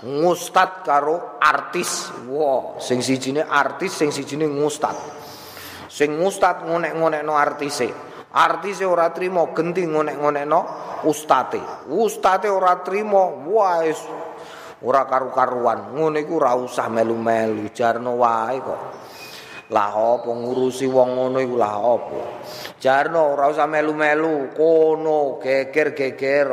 ngustad 0.00 0.82
karo 0.82 1.36
artis. 1.36 2.08
Wow, 2.26 2.80
sing 2.80 3.04
sijine 3.04 3.44
artis, 3.44 3.92
sing 4.00 4.08
sijine 4.08 4.48
ngustad. 4.48 4.96
Sing 5.92 6.16
ngustad 6.16 6.64
ngonek-ngonekno 6.64 7.36
artise. 7.36 7.92
Artise 8.32 8.88
ora 8.88 9.12
trimo 9.12 9.52
genti 9.52 9.84
ngonek-ngonekno 9.84 10.60
ustate. 11.04 11.60
Ustate 11.92 12.48
ora 12.48 12.80
trimo, 12.80 13.44
wah 13.52 13.84
ora 14.82 15.04
karu-karuan. 15.04 15.92
Ngono 15.92 16.16
iku 16.16 16.40
ora 16.40 16.56
usah 16.56 16.88
melu-melu, 16.88 17.68
jarno 17.76 18.16
wae 18.16 18.56
kok. 18.64 18.80
Lah 19.72 20.20
apa 20.20 20.28
ngurusi 20.28 20.84
wong 20.84 21.16
ngono 21.16 21.40
iku 21.40 21.56
lah 21.56 21.76
apa? 21.80 22.20
Jarno 22.76 23.32
ora 23.32 23.48
usah 23.48 23.64
melu-melu, 23.64 24.52
kono 24.52 25.40
geger-geger. 25.40 26.50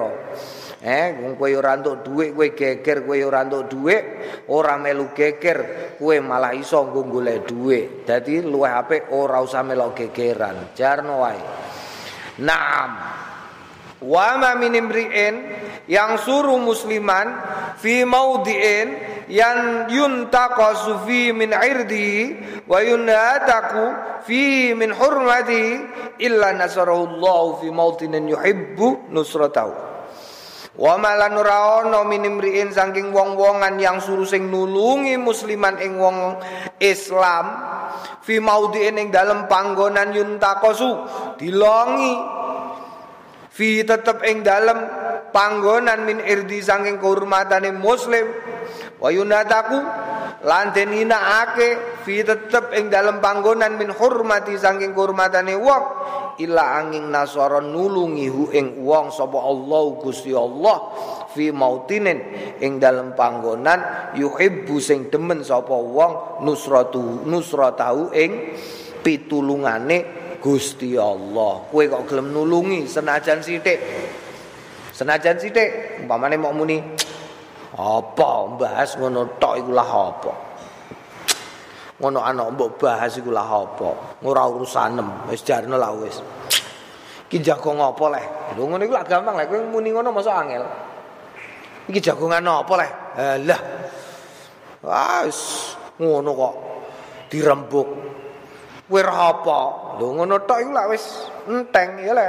Eh, 0.80 1.20
wong 1.20 1.36
kowe 1.36 1.51
ora 1.51 1.76
entuk 1.76 2.07
dhuwit, 2.07 2.32
kowe 2.32 2.47
geger, 2.55 3.03
kowe 3.03 3.20
ora 3.20 3.43
entuk 3.43 3.67
dhuwit, 3.67 4.03
ora 4.47 4.80
melu 4.80 5.11
geger, 5.11 5.91
kowe 5.99 6.15
malah 6.24 6.55
iso 6.55 6.88
nggo 6.88 7.03
golek 7.11 7.43
dhuwit. 7.43 8.07
Dadi 8.07 8.39
luwih 8.39 8.72
apik 8.72 9.11
ora 9.11 9.43
usah 9.43 9.67
melok 9.67 9.99
gegeran. 9.99 10.72
Jarno 10.72 11.20
wae. 11.20 11.41
Naam. 12.39 12.91
Wa 13.99 14.39
ma 14.39 14.55
min 14.55 14.80
imri'in 14.80 15.36
yang 15.91 16.15
suruh 16.15 16.55
musliman 16.55 17.36
fi 17.76 18.07
maudhi'in 18.07 19.18
yan 19.30 19.86
yuntaqasu 19.88 21.05
fi 21.05 21.30
min 21.30 21.53
irdi 21.53 22.36
wa 22.65 22.82
yunataku 22.82 23.86
fi 24.25 24.73
min 24.73 24.89
hurmati 24.89 25.86
illa 26.17 26.51
nasarahu 26.57 27.15
Allah 27.15 27.43
fi 27.61 27.67
mautinin 27.69 28.25
yuhibbu 28.25 29.13
nusratahu. 29.13 29.89
Wa 30.80 30.95
malan 30.95 31.36
raono 31.36 32.07
min 32.07 32.23
imri'in 32.23 32.71
saking 32.71 33.11
wong-wongan 33.11 33.75
yang 33.84 33.99
suruh 33.99 34.23
sing 34.23 34.47
nulungi 34.47 35.19
musliman 35.19 35.75
ing 35.75 35.99
wong 35.99 36.39
Islam 36.80 37.45
fi 38.23 38.39
maudhi'in 38.39 38.95
ing 38.95 39.11
dalem 39.11 39.51
panggonan 39.51 40.15
yuntaqasu 40.15 40.89
dilongi 41.36 42.15
fi 43.51 43.84
tetep 43.84 44.23
ing 44.23 44.39
dalem 44.39 44.80
panggonan 45.36 46.07
min 46.07 46.23
irdi 46.23 46.63
saking 46.63 46.95
kehormatane 46.95 47.75
muslim 47.75 48.32
wa 48.99 49.09
yunataku 49.11 49.79
lan 50.43 50.71
den 50.71 51.11
ake 51.11 51.99
fi 52.07 52.23
tetep 52.23 52.71
ing 52.75 52.87
dalem 52.87 53.19
panggonan 53.19 53.75
min 53.75 53.91
hormati 53.91 54.55
saking 54.55 54.95
kehormatane 54.95 55.55
wong 55.59 55.83
ila 56.39 56.79
angin 56.79 57.11
nasara 57.11 57.59
nulungi 57.59 58.27
hu 58.31 58.47
ing 58.55 58.79
wong 58.79 59.11
sapa 59.11 59.35
Allah 59.35 59.83
Gusti 59.99 60.31
Allah 60.31 60.77
fi 61.35 61.51
mautinin 61.51 62.19
ing 62.63 62.79
dalem 62.79 63.11
panggonan 63.11 64.13
yuhibbu 64.15 64.79
sing 64.79 65.11
demen 65.11 65.43
sapa 65.43 65.75
wong 65.75 66.43
nusratu 66.47 67.27
nusratahu 67.27 68.15
ing 68.15 68.55
pitulungane 69.03 70.19
Gusti 70.39 70.95
Allah. 70.95 71.67
Kowe 71.67 71.83
kok 71.83 72.07
gelem 72.07 72.31
nulungi 72.31 72.87
senajan 72.87 73.43
sithik. 73.43 73.75
Senajan 74.95 75.35
sithik, 75.35 75.99
umpamane 76.03 76.39
mau 76.39 76.55
muni 76.55 76.79
apa 77.80 78.59
bahas 78.59 78.99
ngono 78.99 79.39
tok 79.39 79.55
iku 79.55 79.71
lah 79.71 79.88
apa. 79.88 80.32
Ngono 82.03 82.19
anak 82.19 82.47
mbok 82.59 82.69
bahas 82.75 83.15
iku 83.15 83.32
lah 83.32 83.47
apa. 83.47 84.19
Ora 84.27 84.43
urusanem, 84.51 85.32
wis 85.32 85.39
jarno 85.47 85.80
lah 85.80 85.95
wis. 85.95 86.19
Iki 87.32 87.39
jago 87.39 87.71
ngopo 87.71 88.11
leh? 88.11 88.25
Lho 88.59 88.67
ngono 88.67 88.84
iku 88.84 88.93
lah 88.99 89.05
gampang 89.07 89.39
leh, 89.39 89.47
kowe 89.47 89.63
muni 89.63 89.95
ngono 89.95 90.11
masa 90.11 90.43
angel. 90.43 90.63
Iki 91.88 91.99
jagongan 92.03 92.43
apa 92.43 92.73
leh? 92.75 92.91
Lah. 93.47 93.61
Wis 95.23 95.39
ngono 95.99 96.32
kok 96.36 96.55
dirembuk 97.30 97.88
wir 98.89 99.05
apa 99.05 99.59
lho 100.01 100.07
ngono 100.17 100.41
tok 100.49 100.59
iku 100.65 100.71
lak 100.73 100.88
wis 100.89 101.30
enteng 101.45 102.01
ya 102.01 102.15
le 102.15 102.27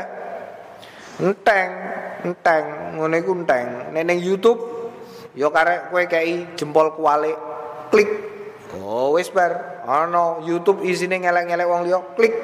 enteng 1.24 1.68
enteng 2.26 2.64
ngono 3.00 3.14
iku 3.16 3.32
enteng 3.32 3.94
nek 3.96 4.04
ning 4.04 4.20
YouTube 4.20 4.79
ya 5.34 5.48
karek 5.50 5.94
kowe 5.94 6.04
kei 6.06 6.54
jempol 6.58 6.94
kualik 6.94 7.36
klik. 7.90 8.10
Oh 8.78 9.18
wis 9.18 9.30
bar. 9.34 9.82
Ana 9.82 10.38
YouTube 10.46 10.86
isine 10.86 11.18
ngelek-ngelek 11.18 11.66
wong 11.66 11.82
liya 11.86 11.98
klik. 12.14 12.34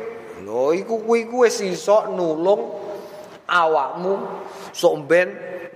Lho 0.43 0.75
iku 0.75 1.03
kuwi 1.03 1.31
ku 1.31 1.47
wis 1.47 1.63
iso 1.63 2.11
nulung 2.11 2.83
awakmu 3.47 4.13
sok 4.75 4.95
ben 5.07 5.29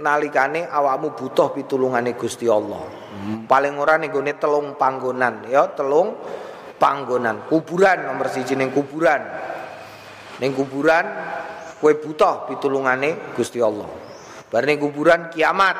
nalikane 0.02 0.66
awakmu 0.66 1.14
butuh 1.14 1.54
pitulungane 1.54 2.18
Gusti 2.18 2.50
Allah. 2.50 2.82
Hmm, 3.10 3.46
paling 3.46 3.78
ora 3.78 3.94
ning 3.98 4.10
telung 4.38 4.74
panggonan. 4.74 5.46
Ya 5.46 5.70
telung 5.70 6.18
panggonan. 6.78 7.46
Kuburan 7.46 8.10
nomor 8.10 8.26
siji 8.32 8.58
ning 8.58 8.74
kuburan. 8.74 9.22
Ning 10.42 10.50
kuburan 10.56 11.04
kowe 11.78 11.92
butuh 11.94 12.50
pitulungane 12.50 13.34
Gusti 13.38 13.62
Allah. 13.62 13.86
Bar 14.50 14.66
ning 14.66 14.82
kuburan 14.82 15.30
kiamat 15.30 15.76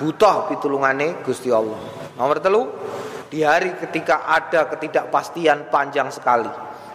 butuh 0.00 0.48
pitulungane 0.48 1.20
Gusti 1.20 1.52
Allah. 1.52 1.76
Nomor 2.16 2.40
telu 2.40 2.64
di 3.28 3.44
hari 3.44 3.76
ketika 3.76 4.24
ada 4.24 4.64
ketidakpastian 4.72 5.68
panjang 5.68 6.08
sekali. 6.08 6.48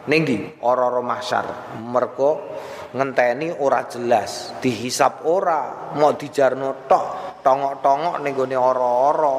Ning 0.10 0.22
di 0.26 0.38
ora-ora 0.66 1.06
mahsyar. 1.06 1.78
Mergo 1.86 2.58
ngenteni 2.98 3.54
ora 3.62 3.86
jelas, 3.86 4.58
dihisap 4.62 5.26
ora, 5.30 5.94
mau 5.98 6.14
dijarno 6.14 6.86
tok, 6.90 7.40
tongok-tongok 7.46 8.16
ning 8.26 8.34
gone 8.34 8.58
ora-ora. 8.58 9.38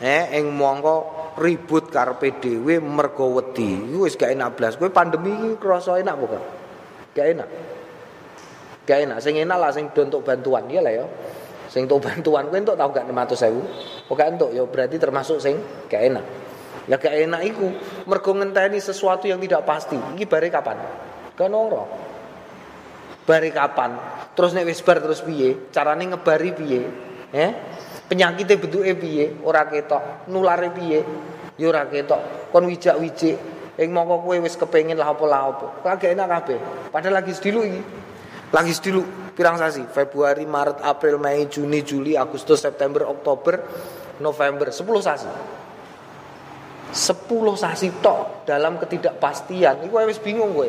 Eh 0.00 0.38
ing 0.40 0.52
mongko 0.52 0.96
ribut 1.40 1.92
karepe 1.92 2.40
dhewe 2.40 2.80
mergo 2.80 3.36
wedi. 3.36 3.96
Wis 3.96 4.16
gak 4.16 4.32
enak 4.32 4.56
blas. 4.56 4.76
Kowe 4.80 4.88
pandemi 4.88 5.32
iki 5.34 5.60
krasa 5.60 6.00
enak 6.00 6.14
apa 6.16 6.26
gak? 7.16 7.26
enak. 7.34 7.48
Gak 8.86 8.98
enak. 9.04 9.18
Sing 9.20 9.34
enak 9.36 9.58
lah 9.58 9.70
sing 9.74 9.90
do 9.90 10.00
untuk 10.06 10.22
bantuan, 10.22 10.70
iya 10.70 10.80
lah 10.80 10.92
ya. 10.94 11.06
Sing 11.68 11.84
untuk 11.84 12.00
bantuan 12.00 12.48
kowe 12.48 12.56
entuk 12.56 12.76
tau 12.80 12.88
gak 12.88 13.04
500.000? 13.04 14.08
Oh 14.08 14.14
gak 14.16 14.28
entuk 14.36 14.50
ya 14.56 14.64
berarti 14.64 14.96
termasuk 14.96 15.36
sing 15.36 15.60
gak 15.86 16.00
enak. 16.00 16.24
Ya 16.88 16.96
gak 16.96 17.12
enak 17.12 17.44
iku 17.44 17.68
mergo 18.08 18.32
ngenteni 18.32 18.80
sesuatu 18.80 19.28
yang 19.28 19.36
tidak 19.44 19.68
pasti. 19.68 20.00
Iki 20.00 20.24
bare 20.24 20.48
kapan? 20.48 20.80
Kan 21.36 21.52
ora. 21.52 21.84
Bare 23.28 23.52
kapan? 23.52 24.00
Terus 24.32 24.56
nek 24.56 24.64
wis 24.64 24.80
bar 24.80 25.04
terus 25.04 25.20
piye? 25.20 25.68
Carane 25.68 26.08
ngebari 26.08 26.50
piye? 26.56 26.82
Eh? 27.36 27.50
Penyakitnya 28.08 28.56
bentuke 28.56 28.92
piye? 28.96 29.36
Ora 29.44 29.68
ketok. 29.68 30.32
Nulare 30.32 30.72
piye? 30.72 31.04
Ya 31.60 31.68
ora 31.68 31.84
ketok. 31.84 32.48
Kon 32.48 32.64
wijak-wijik. 32.64 33.36
Ing 33.76 33.92
mongko 33.92 34.24
kowe 34.24 34.36
wis 34.40 34.56
kepengin 34.56 34.96
lah 34.96 35.12
apa 35.12 35.24
lah 35.28 35.52
apa. 35.52 35.66
Kagak 35.84 36.16
enak 36.16 36.26
kabeh. 36.40 36.58
Padahal 36.88 37.20
lagi 37.20 37.36
sedulu 37.36 37.60
iki. 37.68 37.80
Lagi 38.48 38.72
sedulu 38.72 39.27
pirang 39.38 39.54
sasi? 39.54 39.86
Februari, 39.86 40.42
Maret, 40.42 40.82
April, 40.82 41.22
Mei, 41.22 41.46
Juni, 41.46 41.86
Juli, 41.86 42.18
Agustus, 42.18 42.58
September, 42.58 43.06
Oktober, 43.06 43.62
November, 44.18 44.74
10 44.74 44.82
sasi. 44.98 45.30
10 46.90 47.54
sasi 47.54 47.88
tok 48.02 48.42
dalam 48.42 48.82
ketidakpastian. 48.82 49.86
Iku 49.86 50.02
wis 50.02 50.18
bingung 50.18 50.58
kowe. 50.58 50.66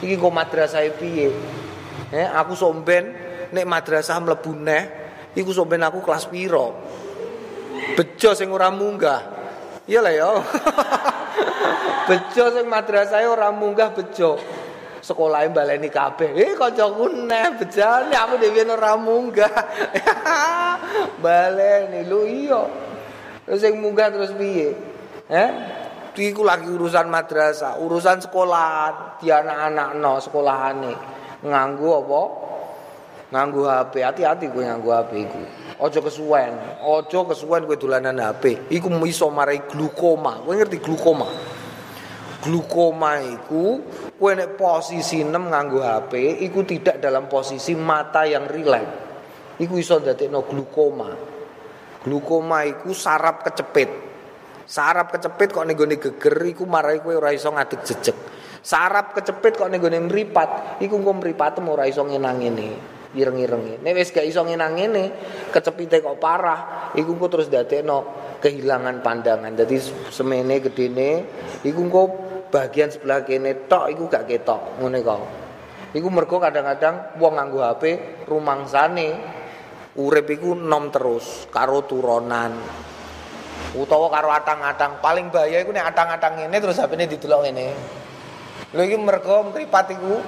Iki 0.00 0.16
kok 0.16 0.32
madrasah 0.32 0.80
piye? 0.96 1.28
Eh, 2.08 2.24
aku 2.24 2.56
somben 2.56 3.12
nek 3.52 3.66
madrasah 3.68 4.16
mlebu 4.22 4.52
neh, 4.56 4.82
iku 5.36 5.52
somben 5.52 5.84
aku 5.84 6.00
kelas 6.00 6.24
piro? 6.32 6.72
Bejo 7.92 8.32
sing 8.32 8.48
ora 8.48 8.72
munggah. 8.72 9.20
Iya 9.84 10.00
lah 10.00 10.12
ya. 10.14 10.30
bejo 12.08 12.44
sing 12.56 12.64
madrasah 12.64 13.20
ora 13.28 13.52
munggah 13.52 13.92
bejo. 13.92 14.40
Sekolah 15.08 15.48
yang 15.48 15.56
baleni 15.56 15.88
kabeh. 15.88 16.36
Eh 16.36 16.52
kancaku 16.52 17.08
neh 17.24 17.56
bejane 17.56 18.12
aku 18.12 18.36
dhewe 18.36 18.62
ora 18.68 18.92
munggah. 19.00 19.56
baleni 21.24 22.04
lu 22.04 22.28
iya. 22.28 22.62
Terus 23.48 23.64
sing 23.64 23.80
munggah 23.80 24.12
terus 24.12 24.36
piye? 24.36 24.76
Eh? 25.32 25.50
Iku 26.18 26.42
lagi 26.42 26.66
urusan 26.66 27.06
madrasah, 27.06 27.78
urusan 27.78 28.18
sekolahan, 28.18 29.22
di 29.22 29.30
anak-anak 29.30 29.94
no 30.02 30.18
sekolahane. 30.18 30.92
Nganggu 31.46 31.88
apa? 31.94 32.22
Nganggu 33.30 33.60
HP. 33.62 33.94
Hati-hati 34.02 34.50
gue 34.50 34.66
nganggu 34.66 34.90
HP 34.90 35.10
iku. 35.14 35.40
Ojo 35.78 35.98
kesuwen, 36.02 36.82
ojo 36.82 37.22
kesuwen 37.22 37.70
gue 37.70 37.78
dolanan 37.78 38.18
HP. 38.18 38.66
Iku 38.66 38.90
iso 39.06 39.30
marai 39.30 39.62
glukoma. 39.62 40.42
Gue 40.42 40.58
ngerti 40.58 40.82
glukoma. 40.82 41.30
Glukoma 42.38 43.18
iku 43.18 43.82
kowe 44.14 44.30
nek 44.30 44.54
posisi 44.54 45.26
6 45.26 45.34
nganggo 45.34 45.82
HP 45.82 46.38
iku 46.46 46.62
tidak 46.62 47.02
dalam 47.02 47.26
posisi 47.26 47.74
mata 47.74 48.22
yang 48.22 48.46
rileks. 48.46 49.06
Iku 49.58 49.74
iso 49.74 49.98
dadekno 49.98 50.46
glukoma. 50.46 51.10
Glukoma 52.06 52.62
iku 52.62 52.94
sarap 52.94 53.42
kecepit. 53.42 53.90
Sarap 54.68 55.10
kecepit 55.10 55.50
kok 55.50 55.66
ning 55.66 55.74
geger 55.74 56.36
iku 56.46 56.62
marai 56.62 57.02
kowe 57.02 57.10
ora 57.18 57.34
iso 57.34 57.50
ngadeg 57.50 57.82
jejeg. 57.82 58.14
Sarap 58.62 59.18
kecepit 59.18 59.58
kok 59.58 59.66
ning 59.72 59.82
mripat, 59.82 60.78
iku 60.78 61.00
engko 61.00 61.18
mripatem 61.18 61.66
ora 61.66 61.90
iso 61.90 62.06
ngenang 62.06 62.38
ngene. 62.38 62.70
Ireng-ireng. 63.16 63.80
Nek 63.80 63.92
wis 63.96 64.12
gak 64.12 64.28
iso 64.28 64.44
ngenang 64.44 64.76
ngene, 64.76 65.04
kecepite 65.48 66.04
kok 66.04 66.20
parah, 66.20 66.92
iku 66.92 67.16
engko 67.16 67.26
terus 67.32 67.48
dadekno 67.48 68.28
kehilangan 68.44 69.00
pandangan. 69.00 69.56
Jadi 69.56 69.80
semene 70.12 70.60
gedene 70.60 71.10
iku 71.64 71.80
engko 71.80 72.02
bagian 72.48 72.88
sebelah 72.92 73.24
kene 73.24 73.68
tok 73.68 73.92
iku 73.92 74.08
gak 74.08 74.28
ketok 74.28 74.80
ngene 74.80 75.00
kok. 75.04 75.20
Iku 75.96 76.08
mergo 76.12 76.36
kadang-kadang 76.36 77.16
wong 77.16 77.40
nganggo 77.40 77.64
HP 77.64 77.82
rumangsane 78.28 79.08
urip 79.96 80.28
iku 80.28 80.52
nom 80.52 80.92
terus 80.92 81.48
karo 81.48 81.84
turonan. 81.88 82.52
Utawa 83.72 84.12
karo 84.12 84.28
atang-atang. 84.32 85.00
Paling 85.00 85.32
bahaya 85.32 85.64
iku 85.64 85.72
nek 85.72 85.92
atang-atang 85.92 86.44
ngene 86.44 86.56
terus 86.60 86.76
HP-ne 86.76 87.08
didelok 87.08 87.40
ngene. 87.48 87.66
Lho 88.76 88.82
iki 88.84 88.96
mergo 89.00 89.48
mripat 89.48 89.96
iku 89.96 90.20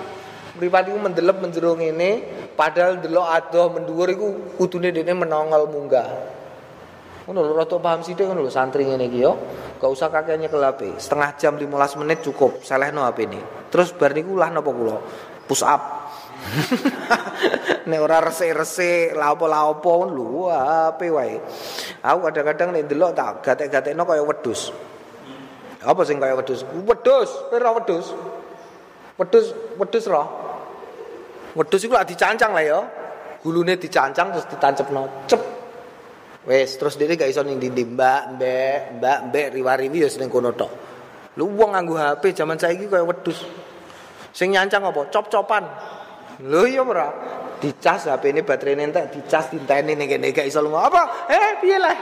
mripat 0.56 0.88
iku 0.88 0.98
mendelep 0.98 1.36
menjero 1.44 1.76
ngene 1.76 2.10
padahal 2.56 2.96
delok 3.04 3.26
adoh 3.28 3.66
mendhuwur 3.68 4.08
iku 4.08 4.28
kudune 4.56 4.88
dene 4.96 5.12
menongol 5.12 5.68
munggah. 5.68 6.39
Ngono 7.30 7.46
lho 7.46 7.54
rada 7.54 7.78
paham 7.78 8.02
sithik 8.02 8.26
ngono 8.26 8.42
lho 8.42 8.50
santri 8.50 8.82
ngene 8.82 9.06
iki 9.06 9.22
yo. 9.22 9.38
Gak 9.78 9.86
usah 9.86 10.10
kakeknya 10.10 10.50
ke 10.50 10.58
HP. 10.58 10.98
Setengah 10.98 11.30
jam 11.38 11.54
15 11.54 12.02
menit 12.02 12.26
cukup. 12.26 12.58
Selehno 12.66 13.06
HP 13.06 13.30
ini. 13.30 13.38
Terus 13.70 13.94
bar 13.94 14.10
niku 14.10 14.34
lah 14.34 14.50
napa 14.50 14.66
kula? 14.66 14.98
Push 15.46 15.62
up. 15.62 16.10
nek 17.86 18.00
ora 18.02 18.18
resik-resik 18.18 19.14
la 19.14 19.30
apa-la 19.30 19.62
apa 19.62 19.92
lho 20.10 20.50
ape 20.50 21.06
wae. 21.06 21.38
Aku 22.02 22.18
kadang-kadang 22.26 22.74
nek 22.74 22.90
ndelok 22.90 23.14
tak 23.14 23.46
gatek-gatekno 23.46 24.02
kaya 24.02 24.26
wedhus. 24.26 24.74
Apa 25.86 26.02
sing 26.02 26.18
kaya 26.18 26.34
wedhus? 26.34 26.66
Wedhus, 26.66 27.30
ora 27.54 27.70
wedhus. 27.78 28.10
Wedhus, 29.22 29.54
wedhus 29.78 30.04
ro. 30.10 30.26
Wedhus 31.54 31.78
iku 31.86 31.94
lak 31.94 32.10
dicancang 32.10 32.58
lah 32.58 32.64
ya. 32.66 32.82
Gulune 33.38 33.78
dicancang 33.78 34.34
terus 34.34 34.50
ditancepno. 34.50 35.30
Cep 35.30 35.59
Wes 36.40 36.72
terus 36.80 36.96
dhewe 36.96 37.20
gak 37.20 37.28
iso 37.28 37.44
ning 37.44 37.60
dindi 37.60 37.84
Mbak, 37.84 38.40
Mbak, 38.40 38.80
Mbak, 38.96 39.18
Mbak 39.28 39.46
riwari-riwi 39.52 40.04
ya 40.04 40.08
ning 40.16 40.32
kono 40.32 40.56
tok. 40.56 40.72
Lu 41.36 41.52
wong 41.52 41.76
nganggo 41.76 42.00
HP 42.00 42.32
zaman 42.32 42.56
saiki 42.56 42.88
kaya 42.88 43.04
wedhus. 43.04 43.44
Sing 44.32 44.56
nyancang 44.56 44.88
apa? 44.88 45.12
Cop-copan. 45.12 45.64
Lho 46.48 46.64
iya 46.64 46.80
ora? 46.80 47.08
Dicas 47.60 48.08
HP 48.08 48.32
ini 48.32 48.40
baterai 48.40 48.80
entek 48.80 49.12
dicas 49.12 49.52
dinteni 49.52 49.92
ning 49.92 50.08
kene 50.08 50.32
gak 50.32 50.48
iso 50.48 50.64
lunga. 50.64 50.88
Apa? 50.88 51.28
Eh 51.28 51.60
piye 51.60 51.76
lah? 51.76 51.96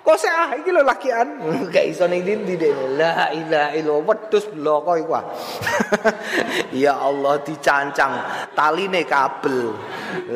Kok 0.00 0.16
sik 0.16 0.32
ah 0.32 0.50
iki 0.56 0.72
lho 0.72 0.80
lakian. 0.80 1.28
Gak 1.74 1.84
iso 1.84 2.08
ning 2.08 2.24
ndi 2.24 2.56
dene. 2.56 2.96
La 2.96 3.28
ilaha 3.36 3.76
illallah 3.76 4.04
wedhus 4.08 4.48
bloko 4.48 4.96
iku 4.96 5.12
ah. 5.12 5.24
ya 6.82 6.96
Allah 6.96 7.44
dicancang 7.44 8.12
taline 8.56 9.04
kabel. 9.04 9.76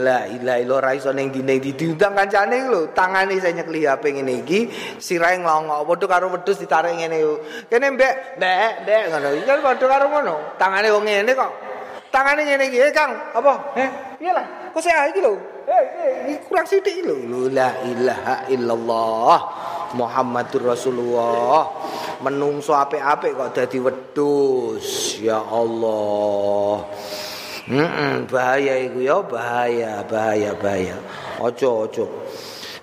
La 0.05 0.29
ilaha 0.29 0.59
illallah 0.61 0.85
ra 0.85 0.93
iso 0.93 1.11
ning 1.17 1.33
ndi 1.33 1.73
diundang 1.73 2.13
kancane 2.13 2.69
lho. 2.69 2.93
Tangane 2.93 3.41
saya 3.41 3.57
nyekli 3.57 3.89
HP 3.89 4.05
ngene 4.21 4.45
iki 4.45 4.69
sirahe 5.01 5.41
nglongok 5.41 5.81
padha 5.89 6.07
karo 6.13 6.27
wedhus 6.29 6.61
ditarik 6.61 7.01
ngene. 7.01 7.19
Kene 7.73 7.87
mbek, 7.97 8.37
mbek, 8.37 8.73
mbek 8.85 9.03
ngono. 9.17 9.29
Iki 9.41 9.63
padha 9.65 9.87
karo 9.89 10.05
ngono. 10.13 10.35
Tangane 10.61 10.93
wong 10.93 11.09
ngene 11.09 11.33
kok. 11.33 11.53
Tangane 12.15 12.47
ngene 12.47 12.71
iki, 12.71 12.79
eh 12.79 12.95
Kang, 12.95 13.11
apa? 13.35 13.75
Eh, 13.75 13.91
piye 14.23 14.31
lah? 14.31 14.71
Kok 14.71 14.79
sik 14.79 14.95
ah 14.95 15.11
iki 15.11 15.19
lho. 15.19 15.35
Eh, 15.67 15.85
kurang 16.65 16.81
sithik 16.81 17.05
lho. 17.05 17.53
La 17.53 17.71
ilaha 17.85 18.37
illallah. 18.49 19.39
Muhammadur 19.95 20.75
Rasulullah. 20.75 21.71
Menungso 22.25 22.73
apik-apik 22.73 23.37
kok 23.37 23.53
dadi 23.53 23.79
wedhus. 23.79 25.21
Ya 25.21 25.39
Allah. 25.45 26.89
Hmm, 27.65 28.29
bahaya 28.29 28.77
iku 28.81 29.01
ya, 29.01 29.25
bahaya, 29.25 30.05
bahaya, 30.05 30.53
bahaya. 30.57 30.97
Ojo, 31.41 31.89
ojo. 31.89 32.05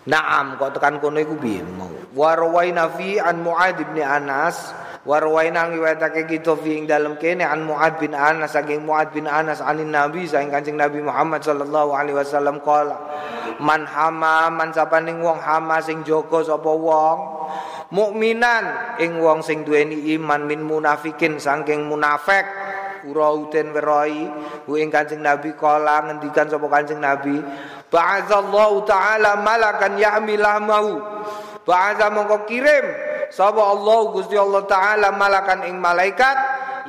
Naam, 0.10 0.58
kok 0.58 0.78
tekan 0.78 0.98
kono 0.98 1.22
iku 1.22 1.38
piye 1.38 1.62
mau. 1.62 1.90
Wa 2.14 2.34
rawaina 2.34 2.90
fi 2.94 3.22
an 3.22 3.46
Muad 3.46 3.78
bin 3.78 4.02
Anas 4.02 4.74
Warwaina 5.02 5.66
ngiwatake 5.66 6.30
kita 6.30 6.54
fi 6.62 6.78
ing 6.78 6.86
dalem 6.86 7.18
kene 7.18 7.42
an 7.42 7.66
Muad 7.66 7.98
bin 7.98 8.14
Anas 8.14 8.54
saking 8.54 8.86
Muad 8.86 9.10
bin 9.10 9.26
Anas 9.26 9.58
anin 9.58 9.90
Nabi 9.90 10.30
saking 10.30 10.54
Kanjeng 10.54 10.78
Nabi 10.78 11.02
Muhammad 11.02 11.42
sallallahu 11.42 11.90
alaihi 11.90 12.22
wasallam 12.22 12.62
qala 12.62 13.02
man 13.62 13.86
hama 13.86 14.50
man 14.50 14.74
sapaning 14.74 15.22
wong 15.22 15.38
hama 15.38 15.80
sing 15.80 16.02
jaga 16.02 16.42
sapa 16.42 16.68
wong? 16.74 17.18
Mukminan 17.94 18.98
ing 18.98 19.22
wong 19.22 19.46
sing 19.46 19.62
duweni 19.62 20.18
iman 20.18 20.50
min 20.50 20.66
munafikin 20.66 21.38
saking 21.38 21.86
munafik. 21.86 22.44
Ura 23.02 23.34
uten 23.34 23.74
werai 23.74 24.30
ku 24.66 24.78
ing 24.78 24.94
Kanjeng 24.94 25.26
Nabi 25.26 25.58
kala 25.58 26.06
ngendikan 26.06 26.50
sapa 26.50 26.68
Kanjeng 26.70 27.02
Nabi 27.02 27.38
ba'atsallahu 27.90 28.86
ta'ala 28.86 29.42
malakan 29.42 29.98
ya'milah 29.98 30.58
mau. 30.62 30.90
Ba'atsa 31.62 32.10
mongko 32.10 32.50
kirim 32.50 32.86
sapa 33.32 33.62
Allah 33.64 34.00
Gusti 34.12 34.36
Allah 34.36 34.68
taala 34.68 35.10
malakan 35.16 35.66
ing 35.66 35.80
malaikat 35.80 36.38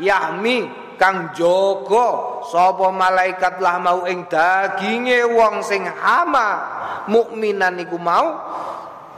yahmi 0.02 0.81
kang 0.96 1.32
jaga 1.36 2.42
sapa 2.48 2.88
malaikat 2.92 3.60
lah 3.60 3.76
mau 3.78 4.04
ing 4.04 4.26
daginge 4.26 5.24
wong 5.26 5.64
sing 5.64 5.84
hama. 5.84 6.80
Mukminan 7.10 7.82
iku 7.82 7.98
mau 7.98 8.38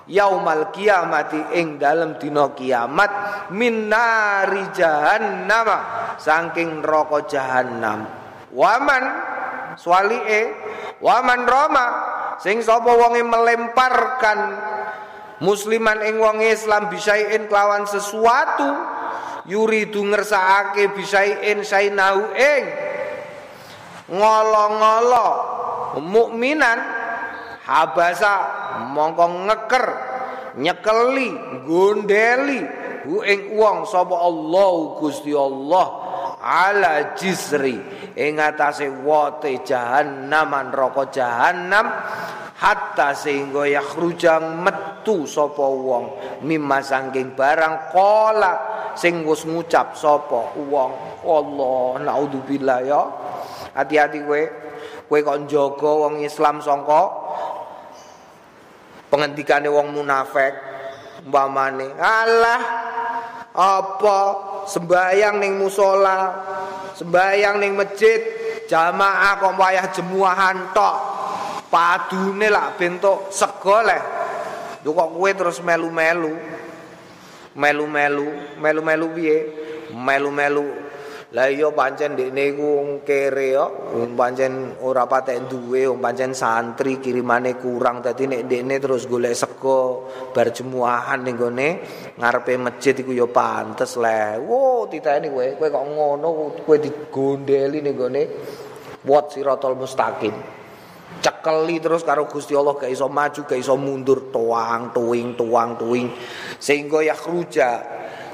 yaumal 0.08 0.72
kiamati 0.72 1.56
ing 1.56 1.80
dalem 1.80 2.16
dina 2.20 2.52
kiamat 2.52 3.10
minnari 3.52 4.68
jahannam 4.72 5.68
saking 6.20 6.80
neraka 6.84 7.28
jahannam. 7.28 8.08
Waman 8.54 9.04
swalike 9.76 10.54
waman 11.02 11.44
roma 11.44 11.86
sing 12.40 12.62
sapa 12.62 12.88
wonge 12.94 13.20
melemparkan 13.24 14.38
musliman 15.42 15.98
ing 16.06 16.16
wong 16.22 16.40
Islam 16.40 16.88
bisain 16.88 17.50
kelawan 17.50 17.84
sesuatu 17.84 18.93
yuridu 19.44 20.00
ngersakake 20.04 20.92
bisain 20.96 21.60
sainau 21.64 22.32
ing 22.32 22.64
ngolo-ngolo 24.08 25.28
mukminan 26.00 26.80
habasa 27.64 28.34
mongko 28.92 29.48
ngeker 29.48 29.86
nyekeli 30.60 31.28
gondeli 31.64 32.60
hu 33.04 33.20
ing 33.24 33.56
wong 33.56 33.84
sapa 33.88 34.16
Allah 34.16 34.72
Gusti 35.00 35.32
Allah 35.32 35.86
ala 36.44 37.16
jisri. 37.16 37.76
Ing 38.14 38.36
atase 38.38 38.86
wote 38.88 39.64
jahannam 39.64 40.52
neraka 40.52 41.08
jahannam 41.08 41.86
hatta 42.60 43.16
sehingga 43.16 43.64
yakhrujang 43.68 44.60
metu 44.60 45.24
sapa 45.24 45.64
wong. 45.64 46.04
Mimma 46.44 46.84
sangking 46.84 47.32
barang 47.32 47.92
kola 47.92 48.73
sing 48.94 49.26
wis 49.26 49.46
ngucap 49.46 49.98
sapa? 49.98 50.54
Wong. 50.58 50.92
Allah 51.24 52.02
naudzubillah 52.02 52.80
ya. 52.86 53.02
Hati-hati 53.74 54.22
kowe. 54.22 54.42
Kowe 55.10 55.18
kok 55.20 55.38
njaga 55.44 55.90
wong 56.08 56.24
Islam 56.24 56.64
sangka 56.64 57.02
pengendikane 59.12 59.70
wong 59.70 59.94
munafik 59.94 60.54
umpamane. 61.22 61.94
Alah 61.98 62.62
apa? 63.54 64.18
Sembayang 64.64 65.44
ning 65.44 65.60
musola 65.60 66.32
sembayang 66.94 67.58
ning 67.58 67.72
masjid 67.74 68.16
jamaah 68.70 69.38
kok 69.42 69.54
wayah 69.58 69.86
jemuahan 69.90 70.72
tok. 70.72 70.96
Padune 71.70 72.48
lak 72.50 72.78
bentuk 72.78 73.34
sego 73.34 73.82
leh. 73.82 74.02
Kok 74.84 75.10
kowe 75.16 75.30
terus 75.34 75.58
melu-melu 75.64 76.34
melu-melu 77.54 78.58
melu-melu 78.60 79.06
piye? 79.14 79.38
Melu-melu. 79.94 80.68
Lah 81.34 81.50
iya 81.50 81.66
pancen 81.74 82.14
ndekne 82.14 82.54
iku 82.54 83.02
kere 83.02 83.58
yo, 83.58 83.66
pancen 84.14 84.78
ora 84.86 85.02
patek 85.10 85.50
duwe, 85.50 85.90
pancen 85.98 86.30
santri 86.30 87.02
kirimane 87.02 87.58
kurang. 87.58 88.06
Dadi 88.06 88.30
nek 88.30 88.46
ndekne 88.46 88.78
terus 88.78 89.10
golek 89.10 89.34
sego 89.34 90.06
bar 90.30 90.54
jemuahan 90.54 91.26
ning 91.26 91.34
gone 91.34 91.68
ngarepe 92.14 92.54
masjid 92.54 92.94
iku 92.94 93.10
yo 93.10 93.26
pantes 93.34 93.98
le. 93.98 94.38
Wo 94.46 94.86
titane 94.86 95.26
kowe, 95.26 95.58
kowe 95.58 95.68
kok 95.74 95.86
ngono 95.90 96.26
kowe 96.62 96.76
digondeli 96.78 97.82
ning 97.82 97.98
gone. 97.98 98.22
Wat 99.02 99.34
siratal 99.34 99.74
mustaqim. 99.74 100.63
Cekeli 101.24 101.80
terus 101.80 102.04
karo 102.04 102.28
Gusti 102.28 102.52
Allah 102.52 102.76
gak 102.76 102.92
iso 102.92 103.08
maju, 103.08 103.48
gak 103.48 103.56
iso 103.56 103.80
mundur, 103.80 104.28
tuang 104.28 104.92
tuing 104.92 105.32
tuang 105.32 105.80
tuing. 105.80 106.12
Sehingga 106.60 107.00
ya 107.00 107.16
khruja. 107.16 107.70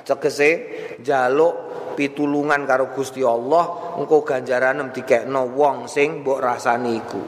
Tegese 0.02 0.50
jaluk 0.98 1.54
pitulungan 1.94 2.66
karo 2.66 2.90
Gusti 2.90 3.22
Allah 3.22 3.94
engko 3.94 4.26
ganjaran 4.26 4.90
dikekno 4.90 5.54
wong 5.54 5.86
sing 5.86 6.26
mbok 6.26 6.42
rasani 6.42 6.98
iku. 6.98 7.22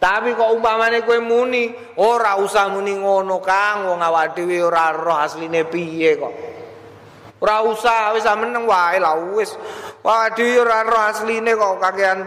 Tapi 0.00 0.32
kok 0.34 0.50
umpamane 0.56 1.06
kowe 1.06 1.20
muni 1.22 1.70
ora 2.02 2.34
usah 2.40 2.72
muni 2.72 2.98
ngono 2.98 3.38
Kang. 3.38 3.86
Wong 3.86 4.00
awak 4.02 4.34
dhewe 4.34 4.58
ora 4.58 4.90
roh 4.90 5.14
asline 5.22 5.62
piye 5.70 6.18
kok. 6.18 6.34
Ora 7.38 7.62
usah 7.62 8.10
wis 8.16 8.26
meneng 8.26 8.66
wae 8.66 8.98
lah 8.98 9.14
wis. 9.36 9.54
Dhewe 10.34 10.66
ora 10.66 10.82
roh 10.82 11.04
asline 11.04 11.52
kok 11.54 11.78
kakean 11.78 12.18